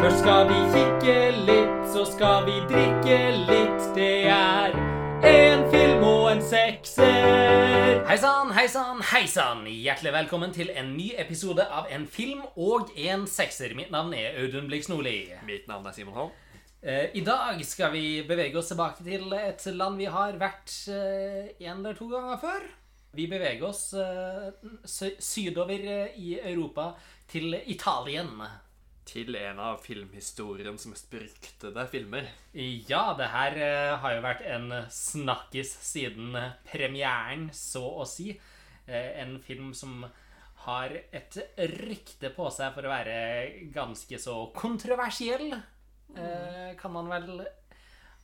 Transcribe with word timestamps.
Først 0.00 0.22
skal 0.22 0.46
vi 0.48 0.54
kikke 0.72 1.14
litt, 1.44 1.80
så 1.92 2.06
skal 2.08 2.46
vi 2.46 2.54
drikke 2.70 3.16
litt. 3.50 3.82
Det 3.92 4.30
er 4.32 4.72
en 5.28 5.66
film 5.68 6.06
og 6.08 6.22
en 6.30 6.40
sekser. 6.40 7.98
Hei 8.08 8.16
sann, 8.22 8.48
hei 8.56 8.64
sann, 8.72 9.02
hei 9.10 9.26
sann. 9.28 9.66
Hjertelig 9.68 10.14
velkommen 10.14 10.54
til 10.56 10.72
en 10.72 10.94
ny 10.94 11.10
episode 11.20 11.66
av 11.68 11.92
En 11.92 12.06
film 12.08 12.40
og 12.56 12.94
en 12.96 13.26
sekser. 13.28 13.74
Mitt 13.76 13.92
navn 13.92 14.16
er 14.16 14.40
Audun 14.40 14.70
Blix 14.72 14.88
Nordli. 14.88 15.34
Mitt 15.44 15.68
navn 15.68 15.84
er 15.84 15.92
Simon 15.98 16.16
Holm. 16.16 16.32
Eh, 16.80 17.12
I 17.20 17.20
dag 17.20 17.60
skal 17.68 17.92
vi 17.92 18.22
bevege 18.24 18.56
oss 18.56 18.72
tilbake 18.72 19.04
til 19.04 19.28
et 19.36 19.68
land 19.76 20.00
vi 20.00 20.08
har 20.08 20.40
vært 20.40 20.78
én 20.88 21.60
en 21.60 21.84
eller 21.84 22.00
to 22.00 22.08
ganger 22.08 22.40
før. 22.40 22.64
Vi 23.12 23.28
beveger 23.28 23.68
oss 23.68 23.92
eh, 23.92 24.48
sydover 25.20 25.84
eh, 25.84 26.16
i 26.16 26.38
Europa, 26.40 26.94
til 27.28 27.52
Italien. 27.66 28.32
Til 29.10 29.34
en 29.34 29.58
av 29.58 29.80
filmhistoriens 29.82 30.84
mest 30.86 31.08
beryktede 31.10 31.82
filmer. 31.90 32.28
Ja, 32.54 33.08
det 33.18 33.26
her 33.32 33.56
eh, 33.58 33.94
har 33.98 34.14
jo 34.14 34.22
vært 34.22 34.44
en 34.46 34.68
snakkis 34.94 35.72
siden 35.82 36.36
premieren, 36.68 37.48
så 37.50 37.82
å 38.04 38.06
si. 38.06 38.30
Eh, 38.86 39.08
en 39.24 39.40
film 39.42 39.72
som 39.74 40.04
har 40.66 40.92
et 41.10 41.38
rykte 41.80 42.30
på 42.36 42.48
seg 42.54 42.74
for 42.76 42.86
å 42.86 42.92
være 42.92 43.16
ganske 43.74 44.20
så 44.20 44.36
kontroversiell, 44.54 45.54
eh, 46.14 46.76
kan 46.78 46.94
man 46.94 47.10
vel 47.10 47.42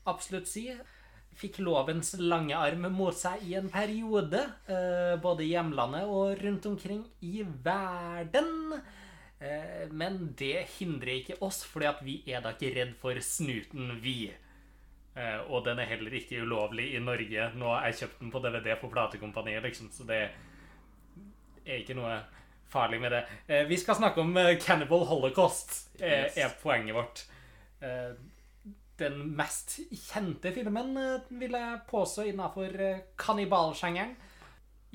absolutt 0.06 0.46
si. 0.50 0.68
Fikk 1.36 1.58
lovens 1.60 2.14
lange 2.20 2.56
arm 2.56 2.86
mot 2.94 3.16
seg 3.16 3.42
i 3.44 3.56
en 3.58 3.68
periode, 3.72 4.41
eh, 4.68 5.16
både 5.20 5.44
i 5.44 5.50
hjemlandet 5.52 6.06
og 6.08 6.38
rundt 6.41 6.66
omkring 6.66 7.05
i 7.20 7.42
verden. 7.42 8.80
Eh, 9.40 9.88
Men 9.90 10.34
det 10.38 10.66
hindrer 10.78 11.18
ikke 11.20 11.36
oss, 11.44 11.62
fordi 11.64 11.86
at 11.90 12.02
vi 12.04 12.22
er 12.32 12.40
da 12.40 12.52
ikke 12.54 12.74
redd 12.77 12.94
for 13.00 13.18
snuten, 13.20 14.00
vi. 14.00 14.32
Eh, 15.16 15.38
Og 15.50 15.64
den 15.64 15.78
er 15.78 15.84
heller 15.91 16.11
ikke 16.16 16.42
ulovlig 16.42 16.94
i 16.94 16.98
Norge. 17.00 17.50
Nå 17.55 17.69
har 17.74 17.86
jeg 17.91 17.94
kjøpt 18.02 18.20
den 18.20 18.30
på 18.33 18.42
DVD 18.44 18.77
for 18.80 18.88
platekompaniet, 18.92 19.62
liksom, 19.62 19.91
så 19.92 20.06
det 20.08 20.22
er 21.66 21.78
ikke 21.83 21.94
noe 21.96 22.19
farlig 22.69 23.00
med 23.00 23.12
det. 23.12 23.24
Eh, 23.48 23.64
Vi 23.69 23.77
skal 23.77 23.94
snakke 23.94 24.20
om 24.20 24.34
Cannibal 24.61 25.05
Holocaust, 25.06 25.89
er 26.00 26.30
Yes. 26.36 26.55
poenget 26.62 26.94
vårt. 26.94 27.24
Den 28.98 29.36
mest 29.36 29.78
kjente 29.92 30.52
filmen, 30.55 30.94
vil 31.30 31.50
jeg 31.52 31.80
påstå, 31.91 32.24
innafor 32.33 33.02
kannibalsjangeren. 33.18 34.16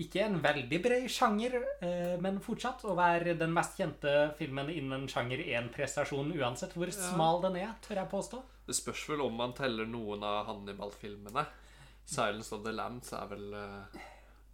Ikke 0.01 0.23
en 0.25 0.37
veldig 0.43 0.79
bred 0.83 1.07
sjanger, 1.11 1.57
eh, 1.83 2.15
men 2.23 2.39
fortsatt 2.43 2.85
å 2.89 2.95
være 2.97 3.35
den 3.39 3.53
mest 3.53 3.77
kjente 3.79 4.31
filmen 4.37 4.69
innen 4.73 5.01
en 5.01 5.09
sjanger 5.11 5.43
én 5.43 5.67
prestasjon 5.73 6.31
uansett 6.37 6.73
hvor 6.77 6.91
smal 6.95 7.41
den 7.45 7.59
er, 7.61 7.75
tør 7.85 8.01
jeg 8.01 8.11
påstå. 8.13 8.41
Det 8.67 8.77
spørs 8.77 9.03
vel 9.11 9.25
om 9.25 9.35
man 9.37 9.53
teller 9.57 9.89
noen 9.89 10.23
av 10.23 10.45
Hannibal-filmene. 10.47 11.45
'Silence 12.05 12.51
of 12.55 12.63
the 12.65 12.73
Lambs' 12.73 13.13
er 13.13 13.27
vel 13.29 13.53
eh, 13.53 14.01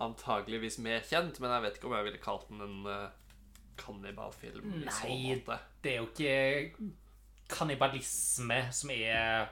antageligvis 0.03 0.77
mer 0.83 1.01
kjent, 1.05 1.39
men 1.41 1.53
jeg 1.55 1.63
vet 1.63 1.79
ikke 1.79 1.89
om 1.89 1.95
jeg 1.97 2.07
ville 2.09 2.21
kalt 2.21 2.49
den 2.51 2.61
en 2.61 2.85
uh, 2.85 3.07
kannibalfilm 3.81 4.75
i 4.83 4.91
så 4.93 5.09
Nei. 5.09 5.57
Det 5.81 5.93
er 5.93 5.97
jo 6.01 6.09
ikke 6.11 6.91
kannibalisme 7.49 8.59
som 8.75 8.91
er 8.93 9.47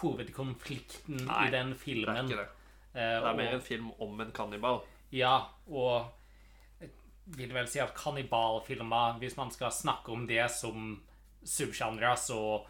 hovedkonflikten 0.00 1.26
Nei, 1.26 1.46
i 1.46 1.52
den 1.52 1.74
filmen. 1.76 2.14
Det 2.14 2.22
er 2.22 2.30
ikke 2.30 2.40
det. 2.40 2.48
Eh, 2.92 3.20
Det 3.20 3.28
er 3.28 3.38
mer 3.38 3.54
en 3.58 3.64
film 3.64 3.90
om 4.00 4.20
en 4.20 4.32
kannibal. 4.32 4.80
Ja, 5.12 5.36
og 5.68 6.08
jeg 6.80 6.90
vil 7.36 7.52
vel 7.54 7.68
si 7.70 7.80
at 7.82 7.94
kannibalfilmer, 7.96 9.18
hvis 9.20 9.36
man 9.36 9.50
skal 9.52 9.72
snakke 9.72 10.12
om 10.14 10.26
det 10.26 10.44
som 10.50 10.94
subgenre, 11.44 12.14
så 12.16 12.62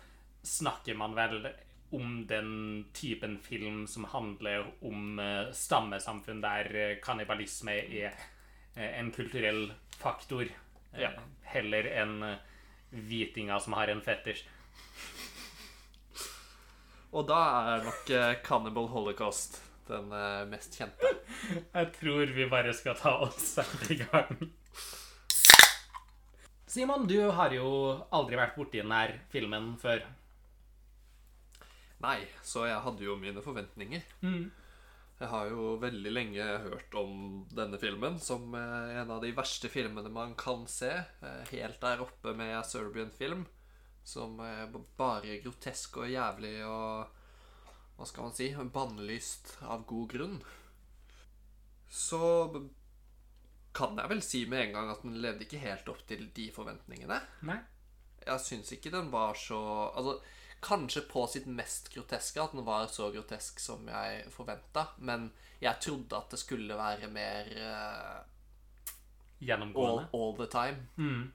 snakker 0.42 0.98
man 0.98 1.14
vel 1.14 1.46
om 1.92 2.24
den 2.26 2.84
typen 2.96 3.36
film 3.38 3.86
som 3.86 4.06
handler 4.08 4.64
om 4.82 5.18
eh, 5.20 5.50
stammesamfunn 5.52 6.40
der 6.42 6.70
eh, 6.74 6.94
kannibalisme 7.04 7.74
er 7.84 8.14
eh, 8.74 8.98
en 8.98 9.12
kulturell 9.12 9.66
faktor, 10.00 10.48
Ja. 10.98 11.08
heller 11.48 11.86
enn 11.88 12.18
hvitinger 12.92 13.60
som 13.64 13.72
har 13.78 13.88
en 13.88 14.02
fetters. 14.04 14.42
Og 17.12 17.24
da 17.28 17.38
er 17.76 17.86
nok 17.86 18.10
Cannibal 18.44 18.88
Holocaust 18.92 19.56
den 19.88 20.12
eh, 20.16 20.42
mest 20.50 20.78
kjente. 20.78 21.12
Jeg 21.76 21.92
tror 21.98 22.34
vi 22.36 22.48
bare 22.50 22.74
skal 22.76 22.98
ta 22.98 23.16
og 23.24 23.34
sette 23.38 23.92
i 23.94 24.00
gang. 24.02 24.32
Simon, 26.72 27.04
du 27.06 27.18
har 27.36 27.52
jo 27.52 27.68
aldri 28.16 28.38
vært 28.40 28.56
borti 28.56 28.80
denne 28.80 29.02
filmen 29.32 29.74
før. 29.80 30.06
Nei, 32.02 32.18
så 32.42 32.64
jeg 32.66 32.80
hadde 32.82 33.04
jo 33.04 33.14
mine 33.20 33.42
forventninger. 33.44 34.00
Mm. 34.24 34.46
Jeg 35.20 35.28
har 35.30 35.50
jo 35.52 35.76
veldig 35.78 36.10
lenge 36.10 36.46
hørt 36.64 36.94
om 36.98 37.42
denne 37.54 37.78
filmen 37.78 38.16
som 38.18 38.56
eh, 38.58 38.96
en 39.02 39.12
av 39.14 39.20
de 39.22 39.30
verste 39.36 39.68
filmene 39.70 40.10
man 40.10 40.32
kan 40.34 40.64
se. 40.66 40.90
Eh, 41.22 41.42
Helt 41.52 41.78
der 41.84 42.02
oppe 42.02 42.32
med 42.34 42.56
Serbian 42.66 43.12
film, 43.14 43.44
som 44.02 44.40
er 44.42 44.72
bare 44.98 45.36
grotesk 45.44 46.00
og 46.02 46.10
jævlig 46.10 46.56
og 46.66 47.12
Hva 48.02 48.08
skal 48.10 48.24
man 48.26 48.32
si? 48.34 48.48
Bannlyst 48.74 49.52
av 49.62 49.84
god 49.86 50.08
grunn. 50.10 50.40
Så 51.86 52.18
kan 53.72 53.94
jeg 53.94 54.10
vel 54.10 54.22
si 54.26 54.40
med 54.50 54.64
en 54.64 54.72
gang 54.74 54.90
at 54.90 55.04
den 55.06 55.20
levde 55.22 55.46
ikke 55.46 55.60
helt 55.62 55.86
opp 55.92 56.00
til 56.08 56.24
de 56.34 56.48
forventningene. 56.50 57.20
Nei? 57.46 57.60
Jeg 58.26 58.42
syns 58.42 58.74
ikke 58.74 58.90
den 58.90 59.12
var 59.14 59.38
så 59.38 59.60
Altså, 59.94 60.16
kanskje 60.66 61.04
på 61.12 61.28
sitt 61.30 61.46
mest 61.46 61.92
groteske 61.94 62.42
at 62.42 62.58
den 62.58 62.66
var 62.66 62.90
så 62.90 63.12
grotesk 63.14 63.62
som 63.62 63.86
jeg 63.86 64.26
forventa, 64.34 64.88
men 64.98 65.30
jeg 65.62 65.78
trodde 65.86 66.18
at 66.18 66.34
det 66.34 66.42
skulle 66.42 66.82
være 66.82 67.06
mer 67.06 67.54
uh, 67.54 68.20
Gjennomgående. 69.46 70.08
all 70.10 70.34
the 70.42 70.50
time. 70.50 70.88
Mm. 70.96 71.32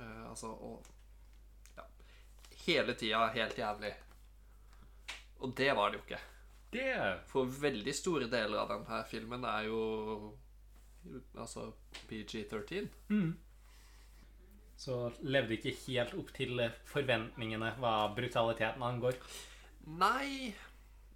Uh, 0.00 0.30
altså 0.30 0.56
og 0.56 0.86
Ja. 1.76 1.84
Hele 2.64 2.96
tida 2.96 3.26
helt 3.36 3.58
jævlig. 3.58 3.92
Og 5.40 5.54
det 5.56 5.70
var 5.76 5.90
det 5.90 6.00
jo 6.00 6.04
ikke. 6.06 6.20
Det 6.72 6.86
For 7.30 7.48
veldig 7.48 7.94
store 7.96 8.26
deler 8.28 8.58
av 8.60 8.68
denne 8.74 9.02
filmen 9.08 9.44
er 9.48 9.68
jo 9.70 9.82
Altså 11.38 11.70
PG-13. 12.10 12.88
Så 14.78 14.96
levde 15.24 15.56
ikke 15.56 15.72
helt 15.86 16.12
opp 16.18 16.32
til 16.36 16.60
forventningene 16.86 17.72
hva 17.80 17.94
brutaliteten 18.14 18.82
angår. 18.84 19.16
Nei 19.98 20.52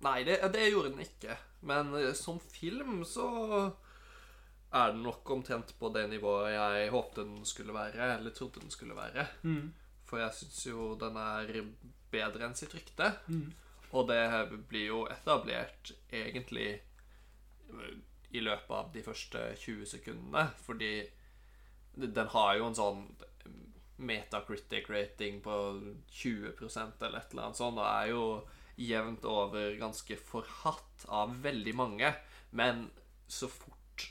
Nei, 0.03 0.25
det, 0.27 0.41
det 0.50 0.65
gjorde 0.72 0.91
den 0.97 1.05
ikke. 1.05 1.37
Men 1.69 1.93
eh, 1.94 2.12
som 2.19 2.41
film 2.43 3.05
så 3.06 3.27
er 4.72 4.91
den 4.94 5.05
nok 5.05 5.31
omtrent 5.31 5.75
på 5.78 5.93
det 5.94 6.09
nivået 6.11 6.55
jeg 6.56 6.91
håpte 6.91 7.22
den 7.22 7.44
skulle 7.47 7.75
være, 7.77 8.16
eller 8.16 8.34
trodde 8.34 8.65
den 8.65 8.72
skulle 8.72 8.97
være. 8.99 9.28
For 10.09 10.19
jeg 10.19 10.34
syns 10.41 10.66
jo 10.66 10.88
den 10.99 11.16
er 11.22 11.53
bedre 12.11 12.49
enn 12.49 12.56
sitt 12.59 12.75
rykte. 12.75 13.12
Og 13.93 14.09
det 14.09 14.23
blir 14.71 14.87
jo 14.89 15.03
etablert 15.13 15.93
egentlig 16.09 16.69
eh, 16.79 17.93
i 18.33 18.41
løpet 18.41 18.73
av 18.73 18.93
de 18.95 19.03
første 19.05 19.51
20 19.61 19.91
sekundene, 19.91 20.47
fordi 20.65 20.95
den 21.93 22.31
har 22.33 22.57
jo 22.57 22.71
en 22.71 22.79
sånn 22.79 23.03
metacritic 24.03 24.89
rating 24.91 25.43
på 25.45 25.57
20 26.09 26.55
eller 26.57 27.19
et 27.19 27.35
eller 27.35 27.45
annet 27.45 27.61
sånt, 27.61 27.79
og 27.79 27.87
er 27.87 28.09
jo 28.11 28.25
jevnt 28.81 29.27
over 29.29 29.77
ganske 29.77 30.17
forhatt 30.17 31.05
av 31.13 31.37
veldig 31.45 31.75
mange. 31.77 32.15
Men 32.51 32.87
så 33.29 33.49
fort 33.53 34.09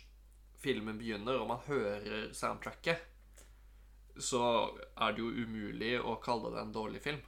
filmen 0.61 0.99
begynner, 1.01 1.41
og 1.41 1.49
man 1.49 1.65
hører 1.65 2.29
soundtracket, 2.37 3.01
så 4.21 4.43
er 4.99 5.15
det 5.15 5.23
jo 5.23 5.31
umulig 5.33 5.95
å 5.97 6.17
kalle 6.21 6.51
det 6.53 6.61
en 6.61 6.73
dårlig 6.75 7.01
film. 7.01 7.21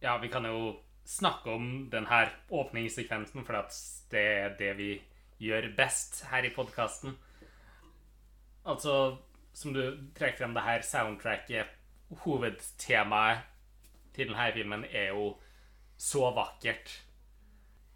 Ja, 0.00 0.16
vi 0.22 0.30
kan 0.32 0.46
jo 0.48 0.76
snakke 1.04 1.52
om 1.52 1.88
denne 1.92 2.20
åpningssekvensen, 2.50 3.44
for 3.44 3.70
det 4.10 4.24
er 4.24 4.56
det 4.58 4.72
vi 4.78 4.90
gjør 5.42 5.70
best 5.76 6.24
her 6.30 6.46
i 6.46 6.52
podkasten. 6.54 7.16
Altså, 8.64 9.16
som 9.52 9.74
du 9.74 9.82
trekker 10.16 10.44
frem 10.44 10.54
det 10.56 10.64
her 10.64 10.82
soundtracket, 10.82 11.66
hovedtemaet 12.24 13.44
til 14.14 14.30
denne 14.30 14.52
filmen 14.54 14.84
er 14.90 15.10
jo 15.12 15.34
så 15.98 16.30
vakkert. 16.34 17.02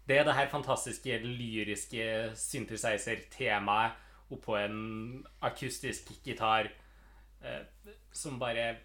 Det 0.07 0.17
er 0.17 0.23
det 0.23 0.35
her 0.35 0.49
fantastiske 0.49 1.17
lyriske 1.23 2.31
synthesizer-temaet 2.35 4.05
oppå 4.33 4.55
en 4.57 5.25
akustisk 5.41 6.11
gitar 6.25 6.69
eh, 7.41 7.93
som 8.13 8.39
bare 8.39 8.75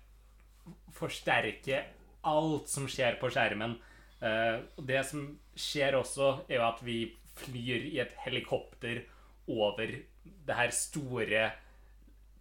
forsterker 0.92 1.84
alt 2.24 2.68
som 2.68 2.88
skjer 2.88 3.18
på 3.20 3.30
skjermen. 3.32 3.76
Eh, 4.24 4.56
og 4.78 4.86
det 4.88 5.02
som 5.08 5.26
skjer 5.58 5.98
også, 5.98 6.30
er 6.48 6.60
jo 6.60 6.66
at 6.68 6.80
vi 6.86 6.98
flyr 7.44 7.88
i 7.90 7.98
et 8.02 8.14
helikopter 8.24 9.02
over 9.50 9.90
det 10.24 10.56
her 10.56 10.72
store 10.72 11.50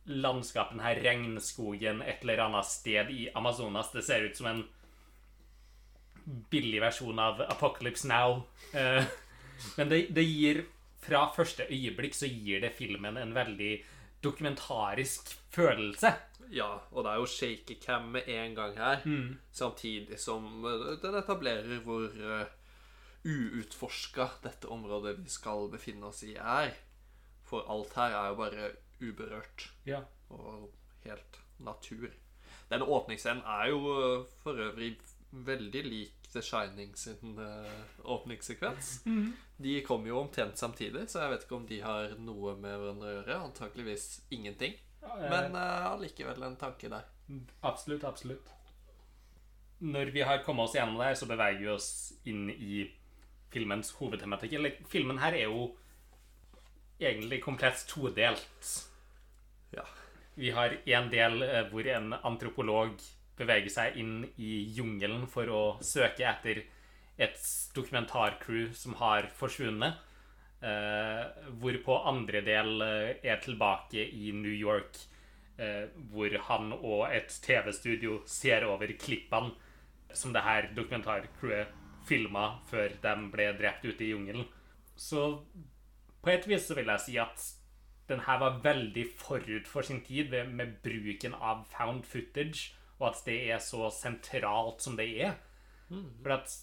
landskapet, 0.06 0.78
den 0.78 0.86
her 0.86 1.02
regnskogen 1.04 2.02
et 2.04 2.24
eller 2.24 2.46
annet 2.46 2.68
sted 2.68 3.12
i 3.12 3.28
Amazonas. 3.36 3.92
Det 3.92 4.04
ser 4.06 4.28
ut 4.28 4.38
som 4.38 4.50
en 4.52 4.64
billig 6.52 6.80
versjon 6.84 7.20
av 7.20 7.42
Apocalypse 7.50 8.08
Now. 8.08 8.44
Eh, 8.72 9.04
men 9.78 9.92
det, 9.92 10.08
det 10.16 10.24
gir 10.28 10.64
Fra 11.04 11.26
første 11.36 11.66
øyeblikk 11.68 12.14
så 12.16 12.30
gir 12.32 12.62
det 12.64 12.70
filmen 12.78 13.18
en 13.20 13.34
veldig 13.36 13.74
dokumentarisk 14.24 15.34
følelse. 15.52 16.14
Ja, 16.54 16.68
og 16.92 17.04
det 17.06 17.12
er 17.16 17.22
jo 17.22 17.26
shaky 17.30 17.80
cam 17.82 18.12
med 18.14 18.28
en 18.30 18.54
gang 18.56 18.76
her. 18.78 19.02
Samtidig 19.52 20.20
som 20.22 20.46
eh, 20.70 20.92
den 21.02 21.16
etablerer 21.18 21.80
hvor 21.86 22.06
uh, 22.14 22.46
uutforska 23.26 24.28
dette 24.44 24.68
området 24.70 25.16
vi 25.24 25.30
skal 25.34 25.70
befinne 25.74 26.06
oss 26.12 26.22
i, 26.28 26.36
er. 26.38 26.76
For 27.50 27.66
alt 27.74 27.96
her 27.98 28.14
er 28.20 28.30
jo 28.34 28.38
bare 28.44 28.70
uberørt 29.04 29.70
Ja. 29.90 30.04
og 30.30 30.70
helt 31.08 31.40
natur. 31.60 32.10
Den 32.70 32.82
åpningsscenen 32.86 33.44
er 33.46 33.72
jo 33.74 33.80
uh, 33.90 34.26
for 34.44 34.54
øvrig 34.70 34.94
veldig 35.34 35.84
lik 35.90 36.30
The 36.34 36.42
Shining 36.42 36.94
sin 36.98 37.38
åpningssekvens. 38.06 39.04
De 39.58 39.82
kommer 39.86 40.08
jo 40.10 40.20
omtrent 40.20 40.58
samtidig, 40.58 41.08
så 41.10 41.20
jeg 41.24 41.32
vet 41.32 41.44
ikke 41.46 41.56
om 41.58 41.68
de 41.70 41.80
har 41.82 42.14
noe 42.22 42.56
med 42.58 42.74
hverandre 42.82 43.10
å 43.10 43.14
gjøre. 43.18 43.38
Antakeligvis 43.50 44.08
ingenting. 44.34 44.74
Men 45.22 45.56
uh, 45.56 45.92
allikevel 45.94 46.44
en 46.44 46.58
tanke 46.60 46.90
der. 46.92 47.08
Absolutt, 47.62 48.04
absolutt. 48.04 48.52
Når 49.84 50.12
vi 50.16 50.22
har 50.24 50.44
kommet 50.46 50.70
oss 50.70 50.76
gjennom 50.78 51.00
det 51.00 51.12
her, 51.12 51.18
så 51.20 51.28
beveger 51.28 51.60
vi 51.60 51.72
oss 51.74 51.90
inn 52.30 52.48
i 52.52 52.84
filmens 53.54 53.92
hovedtematikk. 54.00 54.56
Eller, 54.58 54.78
filmen 54.90 55.20
her 55.22 55.36
er 55.38 55.50
jo 55.52 55.68
egentlig 57.04 57.42
komplett 57.44 57.84
todelt. 57.90 58.70
Ja. 59.76 59.84
Vi 60.36 60.54
har 60.56 60.78
en 60.86 61.10
del 61.12 61.44
eh, 61.46 61.66
hvor 61.70 61.88
en 61.90 62.16
antropolog 62.22 62.96
beveger 63.38 63.70
seg 63.74 64.00
inn 64.00 64.16
i 64.38 64.56
jungelen 64.78 65.28
for 65.30 65.50
å 65.50 65.62
søke 65.84 66.26
etter 66.30 66.64
et 67.22 67.38
dokumentarcrew 67.76 68.72
som 68.78 68.96
har 69.02 69.30
forsvunnet. 69.38 70.00
Eh, 70.64 71.24
hvorpå 71.60 71.96
andre 72.08 72.40
del 72.46 72.82
eh, 72.86 73.18
er 73.28 73.42
tilbake 73.44 74.06
i 74.16 74.30
New 74.32 74.54
York, 74.54 74.96
eh, 75.60 75.90
hvor 76.14 76.38
han 76.48 76.72
og 76.78 77.10
et 77.12 77.34
TV-studio 77.44 78.22
ser 78.26 78.64
over 78.70 78.94
klippene 78.96 79.52
som 80.16 80.32
det 80.32 80.44
her 80.46 80.70
dokumentarcrewet 80.78 81.74
filma 82.08 82.46
før 82.70 82.96
de 83.04 83.16
ble 83.34 83.50
drept 83.58 83.84
ute 83.84 84.06
i 84.06 84.14
jungelen. 84.14 84.46
Så 84.96 85.26
på 86.24 86.32
et 86.32 86.48
vis 86.48 86.70
så 86.70 86.78
vil 86.80 86.94
jeg 86.94 87.04
si 87.10 87.18
at 87.20 87.44
den 88.08 88.24
her 88.24 88.40
var 88.40 88.62
veldig 88.64 89.04
forut 89.20 89.68
for 89.68 89.84
sin 89.84 90.00
tid 90.06 90.32
med 90.32 90.78
bruken 90.84 91.36
av 91.36 91.66
found 91.74 92.08
footage, 92.08 92.72
og 93.02 93.10
at 93.10 93.22
det 93.28 93.38
er 93.52 93.60
så 93.64 93.90
sentralt 93.92 94.84
som 94.84 94.96
det 94.96 95.10
er. 95.28 95.36
For 95.92 96.38
at 96.38 96.56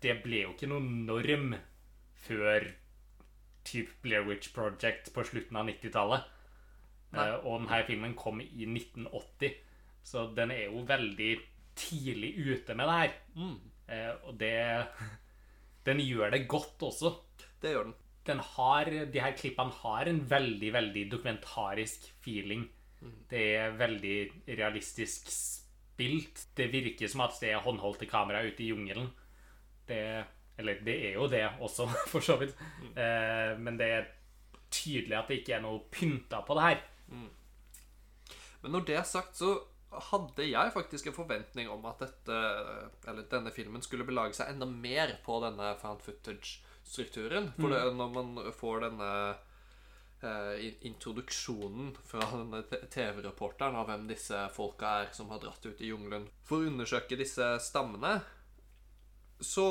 det 0.00 0.20
ble 0.24 0.44
jo 0.46 0.56
ikke 0.56 0.68
noen 0.72 1.04
norm 1.08 1.56
før 2.26 2.70
typ 3.66 3.90
Blair 4.04 4.24
Witch 4.28 4.52
Project 4.54 5.12
på 5.14 5.24
slutten 5.26 5.58
av 5.60 5.68
90-tallet. 5.68 6.32
Nei. 7.16 7.26
Eh, 7.26 7.36
og 7.42 7.62
denne 7.64 7.82
filmen 7.88 8.16
kom 8.18 8.40
i 8.42 8.66
1980, 8.66 9.60
så 10.06 10.26
den 10.36 10.54
er 10.54 10.68
jo 10.68 10.84
veldig 10.88 11.30
tidlig 11.76 12.32
ute 12.38 12.76
med 12.78 12.88
det 12.88 12.98
her. 13.00 13.14
Eh, 13.86 14.12
og 14.26 14.38
det 14.40 14.56
Den 15.86 16.00
gjør 16.02 16.32
det 16.34 16.48
godt 16.50 16.82
også 16.82 17.12
Det 17.62 17.70
gjør 17.70 17.84
den. 17.84 17.94
den 18.26 18.40
har, 18.42 18.88
de 19.12 19.20
her 19.22 19.36
klippene 19.38 19.70
har 19.82 20.08
en 20.10 20.18
veldig, 20.30 20.72
veldig 20.72 21.04
dokumentarisk 21.12 22.08
feeling. 22.24 22.64
Det 23.30 23.42
er 23.56 23.76
veldig 23.78 24.16
realistisk 24.58 25.28
spilt. 25.30 26.48
Det 26.56 26.72
virker 26.72 27.08
som 27.08 27.22
at 27.22 27.38
det 27.40 27.52
er 27.52 27.62
håndholdte 27.62 28.08
kamera 28.10 28.42
ute 28.42 28.64
i 28.64 28.70
jungelen. 28.72 29.12
Det, 29.86 30.24
eller 30.56 30.82
det 30.84 30.96
er 31.10 31.16
jo 31.18 31.28
det 31.30 31.44
også, 31.60 31.88
for 32.12 32.24
så 32.24 32.38
vidt. 32.40 32.56
Eh, 32.96 33.54
men 33.60 33.78
det 33.80 33.90
er 33.92 34.12
tydelig 34.72 35.16
at 35.18 35.30
det 35.30 35.40
ikke 35.42 35.56
er 35.58 35.64
noe 35.64 35.84
pynta 35.92 36.42
på 36.44 36.56
det 36.58 36.68
her. 36.68 36.84
Men 38.62 38.72
når 38.74 38.86
det 38.88 38.96
er 38.98 39.06
sagt, 39.06 39.36
så 39.38 39.54
hadde 40.10 40.44
jeg 40.48 40.72
faktisk 40.74 41.06
en 41.08 41.16
forventning 41.16 41.68
om 41.70 41.84
at 41.88 42.02
dette, 42.02 42.38
eller 43.08 43.28
denne 43.30 43.52
filmen 43.54 43.84
skulle 43.84 44.06
belage 44.08 44.36
seg 44.38 44.52
enda 44.52 44.68
mer 44.68 45.14
på 45.24 45.38
denne 45.44 45.74
found 45.80 46.02
footage-strukturen. 46.04 47.52
For 47.56 47.72
det, 47.72 47.82
når 47.96 48.10
man 48.16 48.32
får 48.56 48.82
denne 48.88 49.10
eh, 50.26 50.66
introduksjonen 50.88 51.94
fra 52.10 52.26
denne 52.34 52.64
TV-reporteren 52.92 53.78
av 53.78 53.88
hvem 53.90 54.08
disse 54.10 54.42
folka 54.56 54.96
er 55.02 55.14
som 55.16 55.30
har 55.32 55.42
dratt 55.44 55.64
ut 55.66 55.80
i 55.80 55.92
jungelen 55.92 56.26
for 56.46 56.60
å 56.60 56.72
undersøke 56.72 57.18
disse 57.20 57.54
stammene, 57.62 58.18
så 59.40 59.66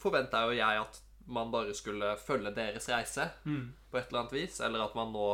forventa 0.00 0.44
jo 0.48 0.56
jeg 0.56 0.80
at 0.80 1.00
man 1.26 1.50
bare 1.50 1.74
skulle 1.74 2.16
følge 2.20 2.50
deres 2.52 2.88
reise 2.92 3.30
på 3.90 3.98
et 3.98 4.08
eller 4.08 4.20
annet 4.20 4.32
vis, 4.32 4.60
eller 4.60 4.84
at 4.84 4.94
man 4.94 5.12
nå 5.12 5.28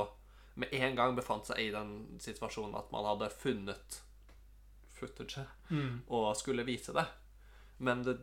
med 0.61 0.69
en 0.73 0.97
gang 0.97 1.17
befant 1.17 1.47
seg 1.47 1.59
i 1.59 1.71
den 1.75 2.19
situasjonen 2.21 2.77
at 2.79 2.91
man 2.93 3.07
hadde 3.09 3.31
funnet 3.31 4.03
footage 4.91 5.47
og 6.09 6.37
skulle 6.37 6.67
vise 6.67 6.93
det. 6.93 7.07
Men 7.79 8.03
det 8.05 8.19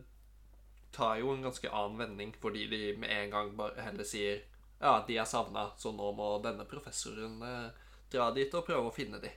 tar 0.94 1.18
jo 1.20 1.32
en 1.34 1.42
ganske 1.42 1.68
annen 1.70 1.98
vending 1.98 2.32
fordi 2.40 2.66
de 2.70 2.96
med 2.96 3.10
en 3.10 3.30
gang 3.30 3.50
bare 3.56 3.82
heller 3.82 4.04
sier 4.04 4.44
ja, 4.80 5.04
de 5.08 5.16
er 5.18 5.26
savna, 5.26 5.70
så 5.76 5.90
nå 5.92 6.12
må 6.14 6.38
denne 6.44 6.64
professoren 6.64 7.40
eh, 7.42 7.70
dra 8.12 8.30
dit 8.30 8.52
og 8.54 8.64
prøve 8.64 8.88
å 8.88 8.94
finne 8.94 9.18
de. 9.18 9.30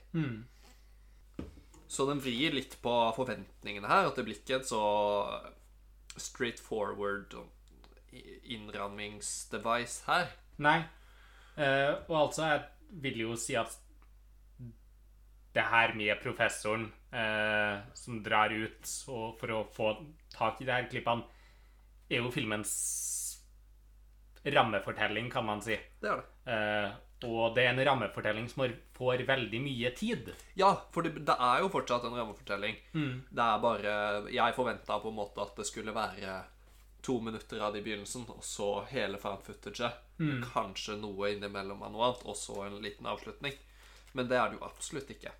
Så 1.88 2.06
den 2.06 2.22
vrir 2.22 2.54
litt 2.54 2.76
på 2.80 2.92
forventningene 3.16 3.88
her, 3.90 4.06
at 4.06 4.16
det 4.16 4.24
blir 4.24 4.38
ikke 4.38 4.60
et 4.60 4.68
så 4.70 4.78
straight 6.20 6.60
forward 6.60 7.34
innrammingsdevice 8.44 10.04
her. 10.06 10.32
Nei. 10.62 10.82
Uh, 11.56 12.00
og 12.08 12.16
altså, 12.26 12.48
jeg 12.48 12.62
vil 13.04 13.24
jo 13.26 13.36
si 13.40 13.56
at 13.60 13.72
det 15.52 15.64
her 15.68 15.92
med 15.96 16.16
professoren 16.22 16.86
uh, 17.12 17.84
som 17.96 18.22
drar 18.24 18.52
ut 18.52 18.88
for 19.06 19.52
å 19.52 19.62
få 19.72 19.94
tak 20.32 20.60
i 20.60 20.68
de 20.68 20.72
her 20.72 20.88
klippene, 20.88 21.28
er 22.12 22.20
jo 22.20 22.32
filmens 22.32 22.72
rammefortelling, 24.44 25.30
kan 25.30 25.46
man 25.46 25.62
si. 25.64 25.76
Det 26.00 26.10
er 26.10 26.20
det. 26.20 26.52
Eh, 26.52 26.94
og 27.28 27.54
det 27.56 27.64
er 27.64 27.72
en 27.72 27.84
rammefortelling 27.86 28.48
som 28.50 28.64
får 28.96 29.24
veldig 29.28 29.60
mye 29.62 29.90
tid. 29.98 30.32
Ja, 30.58 30.72
for 30.94 31.06
det, 31.06 31.24
det 31.26 31.36
er 31.36 31.62
jo 31.62 31.70
fortsatt 31.72 32.04
en 32.08 32.16
rammefortelling. 32.18 32.78
Det 33.30 33.44
er 33.44 33.62
bare 33.62 33.94
Jeg 34.32 34.56
forventa 34.56 34.98
på 35.02 35.12
en 35.12 35.18
måte 35.18 35.42
at 35.42 35.56
det 35.56 35.66
skulle 35.68 35.94
være 35.94 36.40
to 37.02 37.18
minutter 37.20 37.60
av 37.60 37.72
det 37.74 37.80
i 37.82 37.86
begynnelsen, 37.88 38.28
og 38.30 38.44
så 38.46 38.84
hele 38.92 39.18
fan-footage 39.18 39.90
Kanskje 40.52 40.94
noe 41.00 41.32
innimellom 41.34 41.82
av 41.82 41.90
noe 41.90 42.04
annet, 42.06 42.24
og 42.30 42.36
så 42.38 42.60
en 42.62 42.78
liten 42.82 43.08
avslutning. 43.10 43.56
Men 44.14 44.28
det 44.30 44.38
er 44.38 44.50
det 44.52 44.60
jo 44.60 44.66
absolutt 44.68 45.10
ikke. 45.10 45.32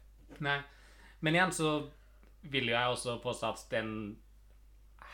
Nei. 0.42 0.58
Men 1.22 1.36
igjen 1.36 1.54
så 1.54 1.72
vil 2.50 2.66
jo 2.66 2.74
jeg 2.74 2.96
også 2.96 3.18
påstå 3.22 3.50
at 3.52 3.64
den 3.70 3.92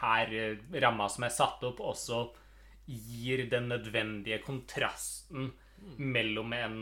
her 0.01 0.33
ramma 0.81 1.09
som 1.13 1.27
er 1.27 1.35
satt 1.35 1.65
opp, 1.69 1.83
også 1.85 2.23
gir 2.89 3.45
den 3.51 3.69
nødvendige 3.69 4.41
kontrasten 4.47 5.51
mellom 5.99 6.53
en 6.53 6.79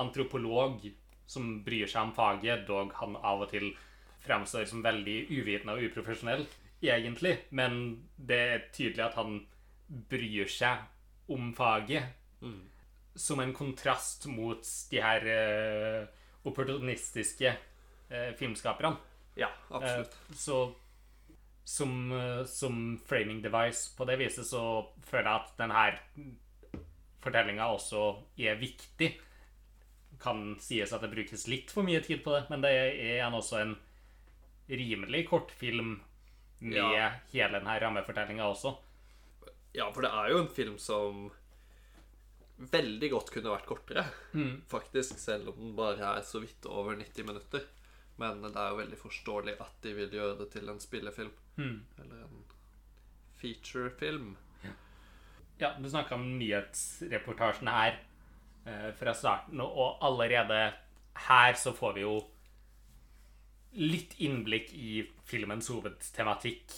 antropolog 0.00 0.84
som 1.26 1.62
bryr 1.64 1.88
seg 1.88 2.08
om 2.08 2.14
faget, 2.16 2.66
dog 2.68 2.92
han 2.98 3.16
av 3.16 3.44
og 3.46 3.52
til 3.52 3.70
fremstår 4.22 4.66
som 4.70 4.82
veldig 4.84 5.18
uvitende 5.32 5.76
og 5.76 5.86
uprofesjonell, 5.88 6.44
egentlig, 6.82 7.36
men 7.50 8.02
det 8.16 8.40
er 8.54 8.66
tydelig 8.74 9.06
at 9.06 9.18
han 9.18 9.40
bryr 10.10 10.50
seg 10.50 11.32
om 11.32 11.52
faget 11.56 12.18
som 13.14 13.40
en 13.40 13.52
kontrast 13.54 14.26
mot 14.26 14.66
de 14.90 15.00
her 15.02 15.26
uh, 15.28 16.06
opportunistiske 16.48 17.50
uh, 18.10 18.30
filmskaperne. 18.38 18.96
Ja, 19.36 19.50
absolutt. 19.70 20.16
Uh, 20.30 20.36
så 20.36 20.62
som, 21.64 22.10
som 22.50 22.78
framing 23.06 23.38
device 23.44 23.92
på 23.96 24.04
det 24.04 24.16
viset 24.18 24.48
så 24.48 24.82
føler 25.06 25.28
jeg 25.28 25.42
at 25.44 25.52
denne 25.60 25.84
fortellinga 27.22 27.66
også 27.72 28.02
er 28.38 28.56
viktig. 28.60 29.12
Kan 30.22 30.56
sies 30.62 30.92
at 30.94 31.02
det 31.02 31.10
brukes 31.14 31.46
litt 31.50 31.70
for 31.74 31.82
mye 31.86 32.00
tid 32.04 32.22
på 32.24 32.34
det, 32.36 32.44
men 32.50 32.62
det 32.62 32.70
er 32.70 32.92
igjen 32.94 33.34
også 33.38 33.60
en 33.62 33.76
rimelig 34.70 35.24
kortfilm 35.28 35.96
med 36.62 36.76
Ja. 36.78 37.08
hele 37.32 37.58
denne 37.58 37.80
rammefortellinga 37.82 38.44
også. 38.46 38.76
Ja, 39.74 39.88
for 39.90 40.02
det 40.04 40.10
er 40.12 40.30
jo 40.30 40.38
en 40.44 40.48
film 40.52 40.76
som 40.78 41.30
veldig 42.58 43.08
godt 43.10 43.30
kunne 43.34 43.50
vært 43.50 43.66
kortere. 43.66 44.04
Faktisk, 44.70 45.18
selv 45.18 45.48
om 45.48 45.56
den 45.58 45.72
bare 45.76 46.12
er 46.18 46.22
så 46.22 46.38
vidt 46.44 46.66
over 46.70 46.94
90 46.94 47.24
minutter. 47.26 47.64
Men 48.20 48.42
det 48.44 48.54
er 48.54 48.68
jo 48.70 48.76
veldig 48.82 48.98
forståelig 49.00 49.54
at 49.60 49.80
de 49.82 49.94
vil 49.96 50.10
gjøre 50.14 50.38
det 50.38 50.50
til 50.52 50.68
en 50.68 50.78
spillefilm. 50.78 51.32
Eller 51.98 52.22
en 52.28 52.44
featurefilm. 53.40 54.36
Ja, 55.62 55.76
du 55.78 55.86
snakka 55.86 56.16
om 56.18 56.24
nyhetsreportasjen 56.40 57.68
her 57.70 58.00
eh, 58.66 58.88
fra 58.98 59.12
starten, 59.14 59.60
og 59.62 60.00
allerede 60.02 60.72
her 61.28 61.54
så 61.54 61.70
får 61.76 61.92
vi 61.94 62.02
jo 62.02 62.16
litt 63.78 64.16
innblikk 64.26 64.72
i 64.74 65.04
filmens 65.22 65.70
hovedtematikk. 65.70 66.74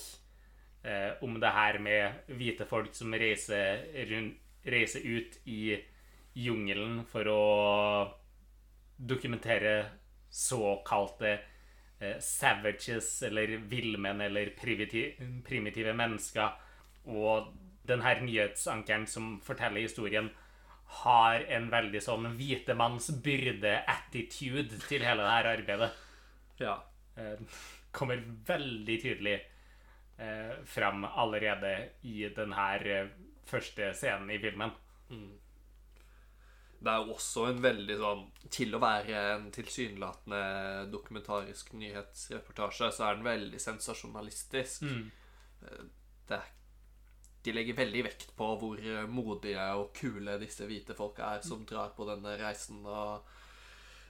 Eh, 0.84 1.16
om 1.24 1.40
det 1.40 1.54
her 1.56 1.80
med 1.80 2.28
hvite 2.36 2.68
folk 2.68 2.92
som 2.92 3.16
reiser, 3.16 3.86
rundt, 4.12 4.36
reiser 4.68 5.00
ut 5.00 5.40
i 5.48 5.78
jungelen 6.44 7.00
for 7.08 7.32
å 7.32 7.40
dokumentere 9.00 9.74
såkalte 10.28 11.38
eh, 11.38 12.20
savages, 12.20 13.14
eller 13.30 13.56
villmenn, 13.64 14.20
eller 14.28 14.52
primitive, 14.60 15.96
mennesker. 16.04 16.60
Og 17.08 17.48
den 17.88 18.02
her 18.04 18.20
nyhetsankeren 18.24 19.06
som 19.06 19.40
forteller 19.44 19.80
historien, 19.84 20.30
har 21.04 21.40
en 21.52 21.70
veldig 21.72 22.00
sånn 22.04 22.26
hvitemannsbyrde-attitude 22.38 24.78
til 24.86 25.02
hele 25.04 25.22
det 25.24 25.32
her 25.32 25.46
arbeidet. 25.54 25.90
Ja. 26.60 26.74
Eh, 27.16 27.38
kommer 27.94 28.18
veldig 28.46 29.02
tydelig 29.02 29.42
eh, 30.18 30.52
fram 30.66 31.04
allerede 31.04 31.88
i 32.02 32.28
den 32.36 32.52
her 32.56 32.86
eh, 32.86 33.08
første 33.46 33.94
scenen 33.94 34.30
i 34.30 34.38
filmen. 34.42 34.70
Det 36.84 36.92
er 36.92 37.08
også 37.08 37.46
en 37.48 37.62
veldig 37.64 37.94
sånn 37.96 38.24
Til 38.52 38.74
å 38.76 38.78
være 38.82 39.20
en 39.34 39.46
tilsynelatende 39.54 40.40
dokumentarisk 40.92 41.72
nyhetsreportasje, 41.80 42.90
så 42.92 43.04
er 43.06 43.14
den 43.16 43.24
veldig 43.24 43.60
sensasjonalistisk. 43.62 44.82
Det 46.28 46.36
er, 46.36 46.50
de 47.44 47.52
legger 47.52 47.76
veldig 47.76 48.02
vekt 48.06 48.30
på 48.38 48.50
hvor 48.60 48.80
modige 49.12 49.64
og 49.76 49.90
kule 49.96 50.38
disse 50.40 50.64
hvite 50.68 50.96
folka 50.96 51.34
er 51.36 51.44
som 51.44 51.64
drar 51.68 51.90
på 51.96 52.06
denne 52.08 52.36
reisen. 52.40 52.80
og 52.86 53.24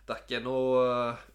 det 0.04 0.12
er 0.12 0.20
ikke 0.20 0.40
noe 0.44 0.80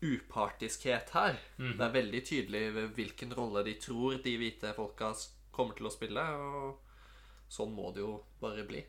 upartiskhet 0.05 1.09
her. 1.15 1.39
Det 1.57 1.81
er 1.81 1.93
veldig 1.95 2.19
tydelig 2.25 2.89
hvilken 2.95 3.33
rolle 3.33 3.63
de 3.65 3.73
tror 3.81 4.19
de 4.23 4.35
hvite 4.37 4.73
folka 4.77 5.09
kommer 5.51 5.73
til 5.75 5.89
å 5.89 5.93
spille. 5.93 6.21
Og 6.21 7.49
sånn 7.49 7.73
må 7.73 7.89
det 7.95 8.03
jo 8.03 8.11
bare 8.39 8.63
bli, 8.69 8.83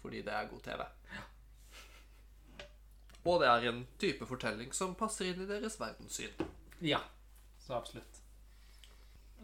fordi 0.00 0.22
det 0.24 0.32
er 0.32 0.48
god 0.48 0.62
TV. 0.64 0.86
Og 3.28 3.42
det 3.42 3.50
er 3.50 3.68
en 3.68 3.82
type 4.00 4.24
fortelling 4.30 4.72
som 4.72 4.94
passer 4.96 5.28
inn 5.28 5.44
i 5.44 5.50
deres 5.50 5.76
verdenssyn. 5.80 6.32
Ja, 6.80 7.02
så 7.60 7.76
absolutt. 7.76 8.17